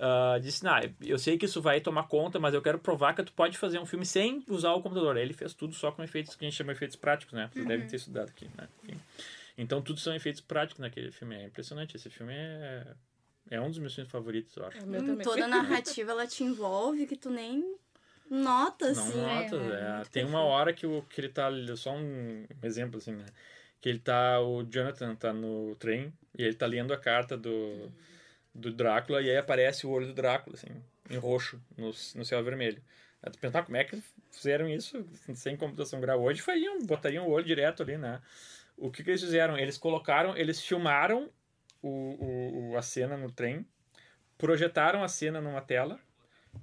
ah, 0.00 0.38
disse, 0.40 0.64
nah, 0.64 0.80
eu 1.00 1.18
sei 1.18 1.36
que 1.38 1.44
isso 1.44 1.60
vai 1.60 1.80
tomar 1.80 2.04
conta, 2.08 2.40
mas 2.40 2.54
eu 2.54 2.62
quero 2.62 2.78
provar 2.78 3.14
que 3.14 3.22
tu 3.22 3.32
pode 3.32 3.58
fazer 3.58 3.78
um 3.78 3.84
filme 3.86 4.06
sem 4.06 4.42
usar 4.48 4.72
o 4.72 4.80
computador. 4.82 5.16
Aí 5.16 5.22
ele 5.22 5.34
fez 5.34 5.52
tudo 5.54 5.74
só 5.74 5.92
com 5.92 6.02
efeitos 6.02 6.34
que 6.34 6.44
a 6.44 6.48
gente 6.48 6.56
chama 6.56 6.72
de 6.72 6.78
efeitos 6.78 6.96
práticos, 6.96 7.34
né? 7.34 7.50
Vocês 7.52 7.66
devem 7.66 7.86
ter 7.86 7.96
estudado 7.96 8.28
aqui, 8.30 8.48
né? 8.56 8.66
Enfim. 8.82 9.00
Então 9.58 9.82
tudo 9.82 10.00
são 10.00 10.14
efeitos 10.14 10.40
práticos 10.40 10.80
naquele 10.80 11.12
filme. 11.12 11.36
É 11.36 11.44
impressionante. 11.44 11.96
Esse 11.96 12.08
filme 12.08 12.32
é, 12.34 12.86
é 13.50 13.60
um 13.60 13.68
dos 13.68 13.78
meus 13.78 13.94
filmes 13.94 14.10
favoritos, 14.10 14.56
eu 14.56 14.64
acho. 14.66 14.78
É, 14.78 14.82
Hum. 14.82 15.18
Toda 15.18 15.44
a 15.44 15.48
narrativa 15.48 16.12
ela 16.12 16.26
te 16.26 16.42
envolve 16.44 17.06
que 17.06 17.16
tu 17.16 17.28
nem 17.28 17.76
nota, 18.30 18.92
Não 18.92 19.02
assim. 19.02 19.20
nota, 19.20 19.56
é, 19.56 19.80
é. 19.90 19.94
muito 19.96 20.10
Tem 20.10 20.24
uma 20.24 20.40
hora 20.42 20.72
que, 20.72 20.86
o, 20.86 21.02
que 21.02 21.20
ele 21.20 21.28
tá. 21.28 21.46
ali- 21.48 21.76
Só 21.76 21.92
um 21.94 22.46
exemplo, 22.62 22.98
assim, 22.98 23.12
né? 23.12 23.26
Que 23.80 23.88
ele 23.88 23.98
tá. 23.98 24.40
O 24.40 24.62
Jonathan 24.62 25.14
tá 25.14 25.32
no 25.32 25.74
trem 25.76 26.12
e 26.38 26.42
ele 26.42 26.54
tá 26.54 26.64
lendo 26.66 26.92
a 26.94 26.96
carta 26.98 27.36
do, 27.36 27.90
do 28.54 28.72
Drácula 28.72 29.20
e 29.22 29.30
aí 29.30 29.36
aparece 29.36 29.86
o 29.86 29.90
olho 29.90 30.06
do 30.06 30.14
Drácula, 30.14 30.56
assim, 30.56 30.82
em 31.08 31.16
roxo, 31.16 31.60
no, 31.76 31.86
no 31.86 32.24
céu 32.24 32.42
vermelho. 32.42 32.82
Aí 33.22 33.30
tu 33.30 33.38
pensa, 33.38 33.58
"Ah, 33.58 33.62
como 33.62 33.76
é 33.76 33.84
que 33.84 34.02
fizeram 34.30 34.68
isso 34.68 35.06
sem 35.34 35.56
computação 35.56 36.00
gráfica? 36.00 36.24
Hoje 36.24 36.40
fariam, 36.42 36.78
botariam 36.86 37.26
o 37.26 37.30
olho 37.30 37.44
direto 37.44 37.82
ali, 37.82 37.96
né? 37.98 38.20
O 38.76 38.90
que, 38.90 39.04
que 39.04 39.10
eles 39.10 39.20
fizeram? 39.20 39.58
Eles 39.58 39.76
colocaram, 39.76 40.36
eles 40.36 40.60
filmaram 40.64 41.30
o, 41.82 42.70
o- 42.70 42.76
a 42.76 42.82
cena 42.82 43.16
no 43.16 43.30
trem, 43.30 43.66
projetaram 44.38 45.02
a 45.04 45.08
cena 45.08 45.40
numa 45.40 45.60
tela, 45.60 46.00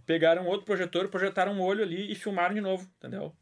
pegaram 0.05 0.45
outro 0.47 0.65
projetor, 0.65 1.07
projetaram 1.09 1.53
um 1.53 1.61
olho 1.61 1.83
ali 1.83 2.11
e 2.11 2.15
filmaram 2.15 2.55
de 2.55 2.61
novo, 2.61 2.89
entendeu? 2.97 3.35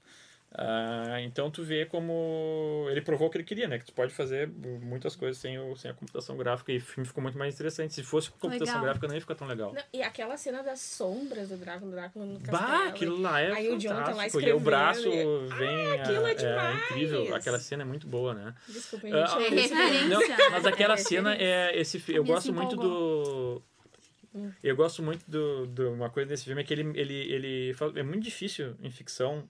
Uh, 0.57 1.19
então 1.19 1.51
tu 1.51 1.63
vê 1.63 1.85
como 1.85 2.87
ele 2.89 3.01
provou 3.01 3.27
o 3.27 3.29
que 3.29 3.37
ele 3.37 3.43
queria, 3.43 3.67
né? 3.67 3.77
Que 3.77 3.85
tu 3.85 3.93
pode 3.93 4.13
fazer 4.13 4.47
muitas 4.81 5.13
coisas 5.13 5.37
sem, 5.37 5.59
o, 5.59 5.75
sem 5.75 5.91
a 5.91 5.93
computação 5.93 6.37
gráfica 6.37 6.71
e 6.71 6.77
o 6.77 6.81
filme 6.81 7.05
ficou 7.05 7.21
muito 7.21 7.37
mais 7.37 7.53
interessante. 7.53 7.93
Se 7.93 8.03
fosse 8.03 8.31
com 8.31 8.39
computação 8.39 8.75
legal. 8.75 8.83
gráfica, 8.85 9.07
não 9.07 9.15
ia 9.15 9.21
ficar 9.21 9.35
tão 9.35 9.47
legal. 9.47 9.73
Não, 9.73 9.83
e 9.91 10.01
aquela 10.01 10.37
cena 10.37 10.63
das 10.63 10.79
sombras 10.79 11.49
do 11.49 11.57
Drácula, 11.57 11.91
do 11.91 11.95
Drácula 11.95 12.25
no 12.25 12.39
castelo. 12.39 12.57
Bah, 12.57 12.87
aquilo 12.87 13.21
lá 13.21 13.41
é 13.41 13.51
Aí 13.51 13.51
fantástico. 13.51 13.75
o 13.75 13.79
Jonathan 13.79 14.15
lá 14.15 14.27
E 14.27 14.53
o 14.53 14.59
braço 14.59 15.09
e... 15.09 15.47
vem... 15.57 15.87
Ah, 15.87 15.93
aquilo 15.95 16.27
é, 16.27 16.31
é, 16.31 16.35
demais. 16.35 16.79
é 16.79 16.85
incrível. 16.85 17.35
Aquela 17.35 17.59
cena 17.59 17.83
é 17.83 17.85
muito 17.85 18.07
boa, 18.07 18.33
né? 18.33 18.55
Desculpa, 18.65 19.07
gente. 19.09 19.15
Uh, 19.15 19.41
é 19.41 19.49
referência. 19.49 20.07
Não, 20.07 20.51
mas 20.51 20.65
aquela 20.65 20.95
cena 20.95 21.35
é... 21.35 21.77
esse 21.77 22.01
Eu 22.07 22.23
gosto 22.23 22.53
muito 22.53 22.77
do... 22.77 23.61
Eu 24.63 24.75
gosto 24.75 25.03
muito 25.03 25.29
do, 25.29 25.65
do 25.65 25.91
uma 25.91 26.09
coisa 26.09 26.29
desse 26.29 26.43
filme 26.45 26.61
é 26.61 26.65
que 26.65 26.73
ele, 26.73 26.91
ele, 26.99 27.13
ele 27.13 27.75
é 27.95 28.03
muito 28.03 28.23
difícil 28.23 28.75
em 28.81 28.91
ficção 28.91 29.47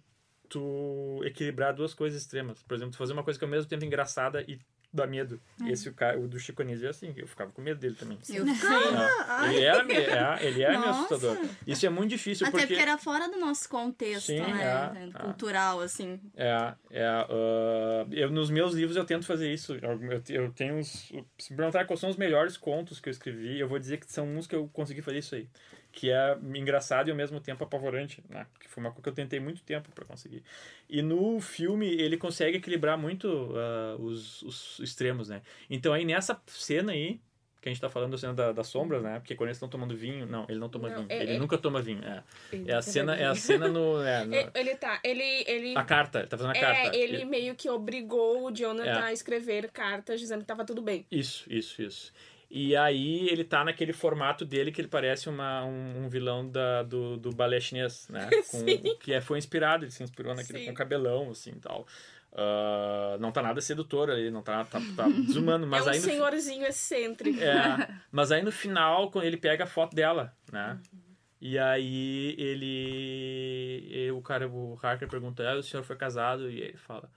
tu 0.50 1.22
equilibrar 1.24 1.74
duas 1.74 1.94
coisas 1.94 2.22
extremas. 2.22 2.62
Por 2.64 2.76
exemplo, 2.76 2.92
tu 2.92 2.98
fazer 2.98 3.14
uma 3.14 3.24
coisa 3.24 3.38
que 3.38 3.46
é 3.46 3.48
ao 3.48 3.52
mesmo 3.52 3.70
tempo 3.70 3.86
engraçada 3.86 4.42
e 4.48 4.60
dá 4.96 5.06
medo. 5.06 5.40
É. 5.62 5.70
Esse 5.70 5.90
o, 5.90 5.94
cara, 5.94 6.18
o 6.18 6.28
do 6.28 6.40
Chico 6.40 6.62
Anísio 6.62 6.88
é 6.88 6.90
assim, 6.90 7.14
eu 7.18 7.28
ficava 7.28 7.52
com 7.52 7.62
medo 7.62 7.80
dele 7.80 7.96
também. 7.96 8.18
Eu 8.30 8.46
ficava. 8.48 9.48
Ele 9.52 9.64
era, 9.64 10.40
é, 10.40 10.48
ele 10.48 10.64
era 10.64 10.80
meu 10.80 10.90
assustador. 10.90 11.38
Isso 11.68 11.86
é 11.86 11.90
muito 11.90 12.12
difícil 12.12 12.48
Até 12.48 12.60
porque... 12.60 12.68
porque 12.68 12.82
era 12.82 12.98
fora 12.98 13.28
do 13.30 13.38
nosso 13.38 13.68
contexto, 13.68 14.28
Sim, 14.28 14.40
né? 14.40 15.12
É, 15.14 15.20
Cultural, 15.20 15.82
assim. 15.82 16.20
É, 16.36 16.74
é 16.90 17.28
uh, 17.30 18.14
eu, 18.14 18.32
nos 18.32 18.50
meus 18.50 18.74
livros 18.74 18.96
eu 18.96 19.04
tento 19.04 19.26
fazer 19.26 19.54
isso. 19.54 19.74
Eu, 19.76 20.02
eu, 20.02 20.24
eu 20.30 20.52
tenho 20.54 20.76
uns... 20.76 21.12
Se 21.38 21.52
me 21.52 21.58
perguntar 21.58 21.86
quais 21.86 22.00
são 22.00 22.10
os 22.10 22.16
melhores 22.16 22.56
contos 22.56 23.00
que 23.00 23.10
eu 23.10 23.12
escrevi, 23.12 23.60
eu 23.60 23.68
vou 23.68 23.78
dizer 23.78 23.98
que 23.98 24.12
são 24.12 24.26
uns 24.36 24.48
que 24.48 24.56
eu 24.56 24.70
consegui 24.72 25.02
fazer 25.02 25.20
isso 25.20 25.36
aí 25.36 25.50
que 25.96 26.12
é 26.12 26.38
engraçado 26.54 27.08
e 27.08 27.12
ao 27.12 27.18
mesmo 27.18 27.40
tempo 27.40 27.64
apavorante, 27.64 28.22
né? 28.30 28.46
Que 28.60 28.70
foi 28.70 28.84
uma 28.84 28.92
coisa 28.92 29.04
que 29.04 29.10
eu 29.10 29.14
tentei 29.14 29.40
muito 29.40 29.64
tempo 29.64 29.90
para 29.94 30.04
conseguir. 30.04 30.44
E 30.90 31.02
no 31.02 31.40
filme 31.40 31.88
ele 31.88 32.18
consegue 32.18 32.58
equilibrar 32.58 32.98
muito 32.98 33.28
uh, 33.28 34.02
os, 34.02 34.42
os 34.42 34.80
extremos, 34.80 35.30
né? 35.30 35.42
Então 35.70 35.94
aí 35.94 36.04
nessa 36.04 36.40
cena 36.48 36.92
aí 36.92 37.20
que 37.62 37.70
a 37.70 37.72
gente 37.72 37.82
tá 37.82 37.90
falando 37.90 38.12
da 38.12 38.18
cena 38.18 38.34
da, 38.34 38.52
das 38.52 38.68
sombras, 38.68 39.02
né? 39.02 39.20
Porque 39.20 39.36
quando 39.36 39.48
eles 39.48 39.58
estão 39.58 39.70
tomando 39.70 39.96
vinho, 39.96 40.28
não, 40.28 40.46
ele 40.48 40.60
não 40.60 40.70
toma 40.70 40.90
não, 40.90 40.98
vinho, 40.98 41.08
é, 41.10 41.24
ele 41.24 41.34
é, 41.34 41.40
nunca 41.40 41.58
toma 41.58 41.82
vinho, 41.82 42.04
é. 42.04 42.24
É 42.68 42.76
a 42.76 42.82
cena, 42.82 43.16
é 43.16 43.26
a 43.26 43.34
cena 43.34 43.68
no, 43.68 44.00
é, 44.06 44.24
no, 44.24 44.36
ele 44.54 44.76
tá, 44.76 45.00
ele 45.04 45.44
ele 45.48 45.76
a 45.76 45.84
carta, 45.84 46.20
ele 46.20 46.28
tá 46.28 46.38
fazendo 46.38 46.56
a 46.56 46.60
carta. 46.60 46.96
É, 46.96 47.00
ele, 47.00 47.16
ele 47.16 47.26
meio 47.26 47.56
que 47.56 47.68
obrigou 47.68 48.46
o 48.46 48.52
Jonathan 48.52 48.90
é. 48.90 49.04
a 49.04 49.14
escrever 49.14 49.72
cartas 49.72 50.20
dizendo 50.20 50.42
que 50.42 50.46
tava 50.46 50.64
tudo 50.64 50.82
bem. 50.82 51.08
Isso, 51.10 51.44
isso, 51.50 51.82
isso. 51.82 52.14
E 52.50 52.76
aí 52.76 53.28
ele 53.30 53.44
tá 53.44 53.64
naquele 53.64 53.92
formato 53.92 54.46
dele 54.46 54.72
que 54.72 54.80
ele 54.80 54.88
parece 54.88 55.28
uma, 55.28 55.66
um, 55.66 56.06
um 56.06 56.10
vilão 56.10 56.48
da, 56.48 56.84
do, 56.84 57.18
do 57.18 57.32
balé 57.32 57.60
chinês, 57.60 58.08
né? 58.10 58.30
Com, 58.52 58.64
que 59.00 59.14
é, 59.14 59.22
foi 59.22 59.38
inspirado, 59.38 59.84
ele 59.84 59.92
se 59.92 60.04
inspirou 60.04 60.36
naquele 60.36 60.60
Sim. 60.60 60.66
com 60.68 60.74
cabelão, 60.74 61.32
assim, 61.32 61.54
tal. 61.60 61.86
Uh, 62.32 63.18
não 63.20 63.32
tá 63.32 63.42
nada 63.42 63.62
sedutor 63.62 64.12
ali, 64.12 64.30
não 64.30 64.42
tá, 64.42 64.66
tá, 64.66 64.80
tá 64.96 65.08
desumano, 65.26 65.66
mas 65.66 65.88
é 65.88 65.90
um 65.90 65.94
aí... 65.94 66.00
No, 66.00 66.06
senhorzinho 66.06 66.66
excêntrico. 66.66 67.40
É, 67.40 68.02
mas 68.12 68.32
aí 68.32 68.44
no 68.44 68.52
final, 68.52 69.10
quando 69.10 69.26
ele 69.26 69.38
pega 69.38 69.64
a 69.64 69.68
foto 69.68 69.96
dela, 69.96 70.36
né? 70.52 70.80
Uhum. 70.94 71.00
E 71.42 71.58
aí 71.58 72.36
ele... 72.38 74.12
O 74.12 74.22
cara, 74.22 74.48
o 74.48 74.78
Harker 74.82 75.08
pergunta, 75.08 75.48
ah, 75.50 75.58
o 75.58 75.64
senhor 75.64 75.84
foi 75.84 75.96
casado? 75.96 76.50
E 76.50 76.62
ele 76.62 76.78
fala... 76.78 77.10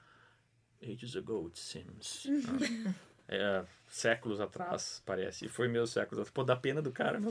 Ages 0.81 1.17
ago, 1.17 1.47
it 1.47 1.59
seems. 1.59 2.25
Uhum. 2.27 2.95
é, 3.27 3.65
séculos 3.89 4.41
atrás, 4.41 5.03
parece. 5.05 5.47
E 5.47 5.49
foi 5.49 5.69
meus 5.69 5.91
séculos 5.91 6.21
atrás. 6.21 6.31
Pô, 6.31 6.45
dá 6.45 6.55
pena 6.57 6.83
do 6.83 6.93
cara, 6.93 7.19
não 7.21 7.31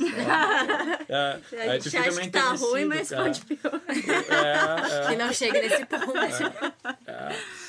é, 1.10 1.70
A 1.70 1.80
gente 1.80 1.98
acha 1.98 2.22
que 2.22 2.30
tá 2.30 2.54
ruim, 2.54 2.86
mas 2.86 3.10
cara. 3.10 3.24
pode 3.24 3.42
piorar. 3.46 3.82
É, 3.88 5.04
é, 5.04 5.08
que 5.08 5.16
não 5.16 5.34
chegue 5.34 5.62
nesse 5.62 5.86
ponto. 5.86 6.18
É, 6.18 7.12
é. 7.12 7.68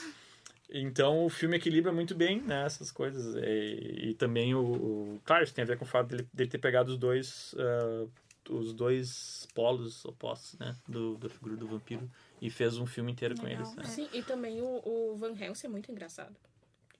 Então 0.70 1.24
o 1.24 1.30
filme 1.30 1.56
equilibra 1.56 1.92
muito 1.92 2.14
bem 2.14 2.40
né, 2.42 2.64
essas 2.66 2.90
coisas. 2.90 3.34
E, 3.36 4.10
e 4.10 4.14
também 4.14 4.54
o, 4.54 4.60
o, 4.60 5.20
Claro, 5.24 5.44
isso 5.44 5.54
tem 5.54 5.62
a 5.62 5.66
ver 5.66 5.78
com 5.78 5.84
o 5.84 5.88
fato 5.88 6.08
dele, 6.08 6.28
dele 6.32 6.50
ter 6.50 6.58
pegado 6.58 6.92
os 6.92 6.98
dois. 6.98 7.54
Uh, 7.54 8.10
os 8.50 8.72
dois 8.72 9.46
polos 9.54 10.06
opostos, 10.06 10.58
né? 10.58 10.74
Do, 10.88 11.18
da 11.18 11.28
figura 11.28 11.54
do 11.54 11.66
vampiro. 11.66 12.10
E 12.40 12.48
fez 12.50 12.78
um 12.78 12.86
filme 12.86 13.12
inteiro 13.12 13.34
Legal. 13.34 13.46
com 13.46 13.62
eles. 13.62 13.74
Né? 13.74 13.84
Sim, 13.84 14.08
e 14.12 14.22
também 14.22 14.62
o, 14.62 14.80
o 14.84 15.16
Van 15.18 15.34
Helsing 15.38 15.66
é 15.66 15.70
muito 15.70 15.92
engraçado. 15.92 16.34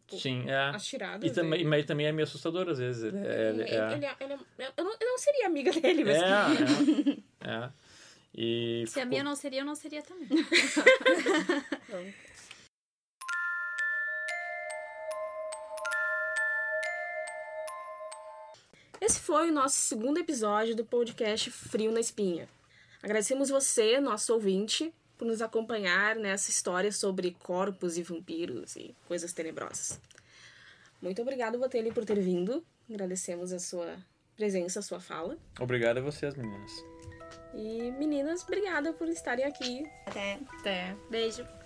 Tipo, 0.08 0.22
Sim, 0.22 0.48
é. 0.48 0.70
As 0.74 0.86
tiradas. 0.86 1.30
E 1.30 1.34
também, 1.34 1.64
mas 1.64 1.84
também 1.84 2.06
é 2.06 2.12
meio 2.12 2.26
assustador 2.26 2.66
às 2.66 2.78
vezes. 2.78 3.02
Ele, 3.02 3.18
é, 3.18 3.50
ele, 3.50 3.62
é. 3.62 3.92
Ele, 3.92 4.06
ele, 4.20 4.38
eu, 4.74 4.84
não, 4.84 4.92
eu 4.98 5.06
não 5.06 5.18
seria 5.18 5.46
amiga 5.46 5.70
dele, 5.78 6.02
mas. 6.02 6.16
É, 6.16 6.24
é. 7.44 7.52
é. 7.66 7.70
E 8.34 8.84
Se 8.86 8.94
ficou... 8.94 9.02
a 9.02 9.06
minha 9.06 9.22
não 9.22 9.36
seria, 9.36 9.60
eu 9.60 9.66
não 9.66 9.74
seria 9.74 10.02
também. 10.02 10.28
Esse 19.00 19.20
foi 19.20 19.50
o 19.50 19.52
nosso 19.52 19.76
segundo 19.76 20.18
episódio 20.18 20.74
do 20.74 20.84
podcast 20.84 21.50
Frio 21.50 21.92
na 21.92 22.00
Espinha. 22.00 22.48
Agradecemos 23.02 23.48
você, 23.48 24.00
nosso 24.00 24.32
ouvinte, 24.32 24.92
por 25.18 25.26
nos 25.26 25.42
acompanhar 25.42 26.16
nessa 26.16 26.48
história 26.50 26.92
sobre 26.92 27.36
corpos 27.42 27.98
e 27.98 28.02
vampiros 28.02 28.76
e 28.76 28.94
coisas 29.06 29.32
tenebrosas. 29.32 30.00
Muito 31.02 31.20
obrigado, 31.20 31.58
Botelho, 31.58 31.92
por 31.92 32.04
ter 32.04 32.20
vindo. 32.20 32.64
Agradecemos 32.88 33.52
a 33.52 33.58
sua 33.58 33.98
presença, 34.36 34.78
a 34.78 34.82
sua 34.82 35.00
fala. 35.00 35.36
Obrigado 35.60 35.98
a 35.98 36.00
vocês, 36.00 36.34
meninas. 36.34 36.72
E 37.54 37.90
meninas, 37.92 38.42
obrigada 38.44 38.92
por 38.92 39.08
estarem 39.08 39.44
aqui. 39.44 39.84
Até. 40.06 40.38
Até. 40.60 40.96
Beijo. 41.10 41.57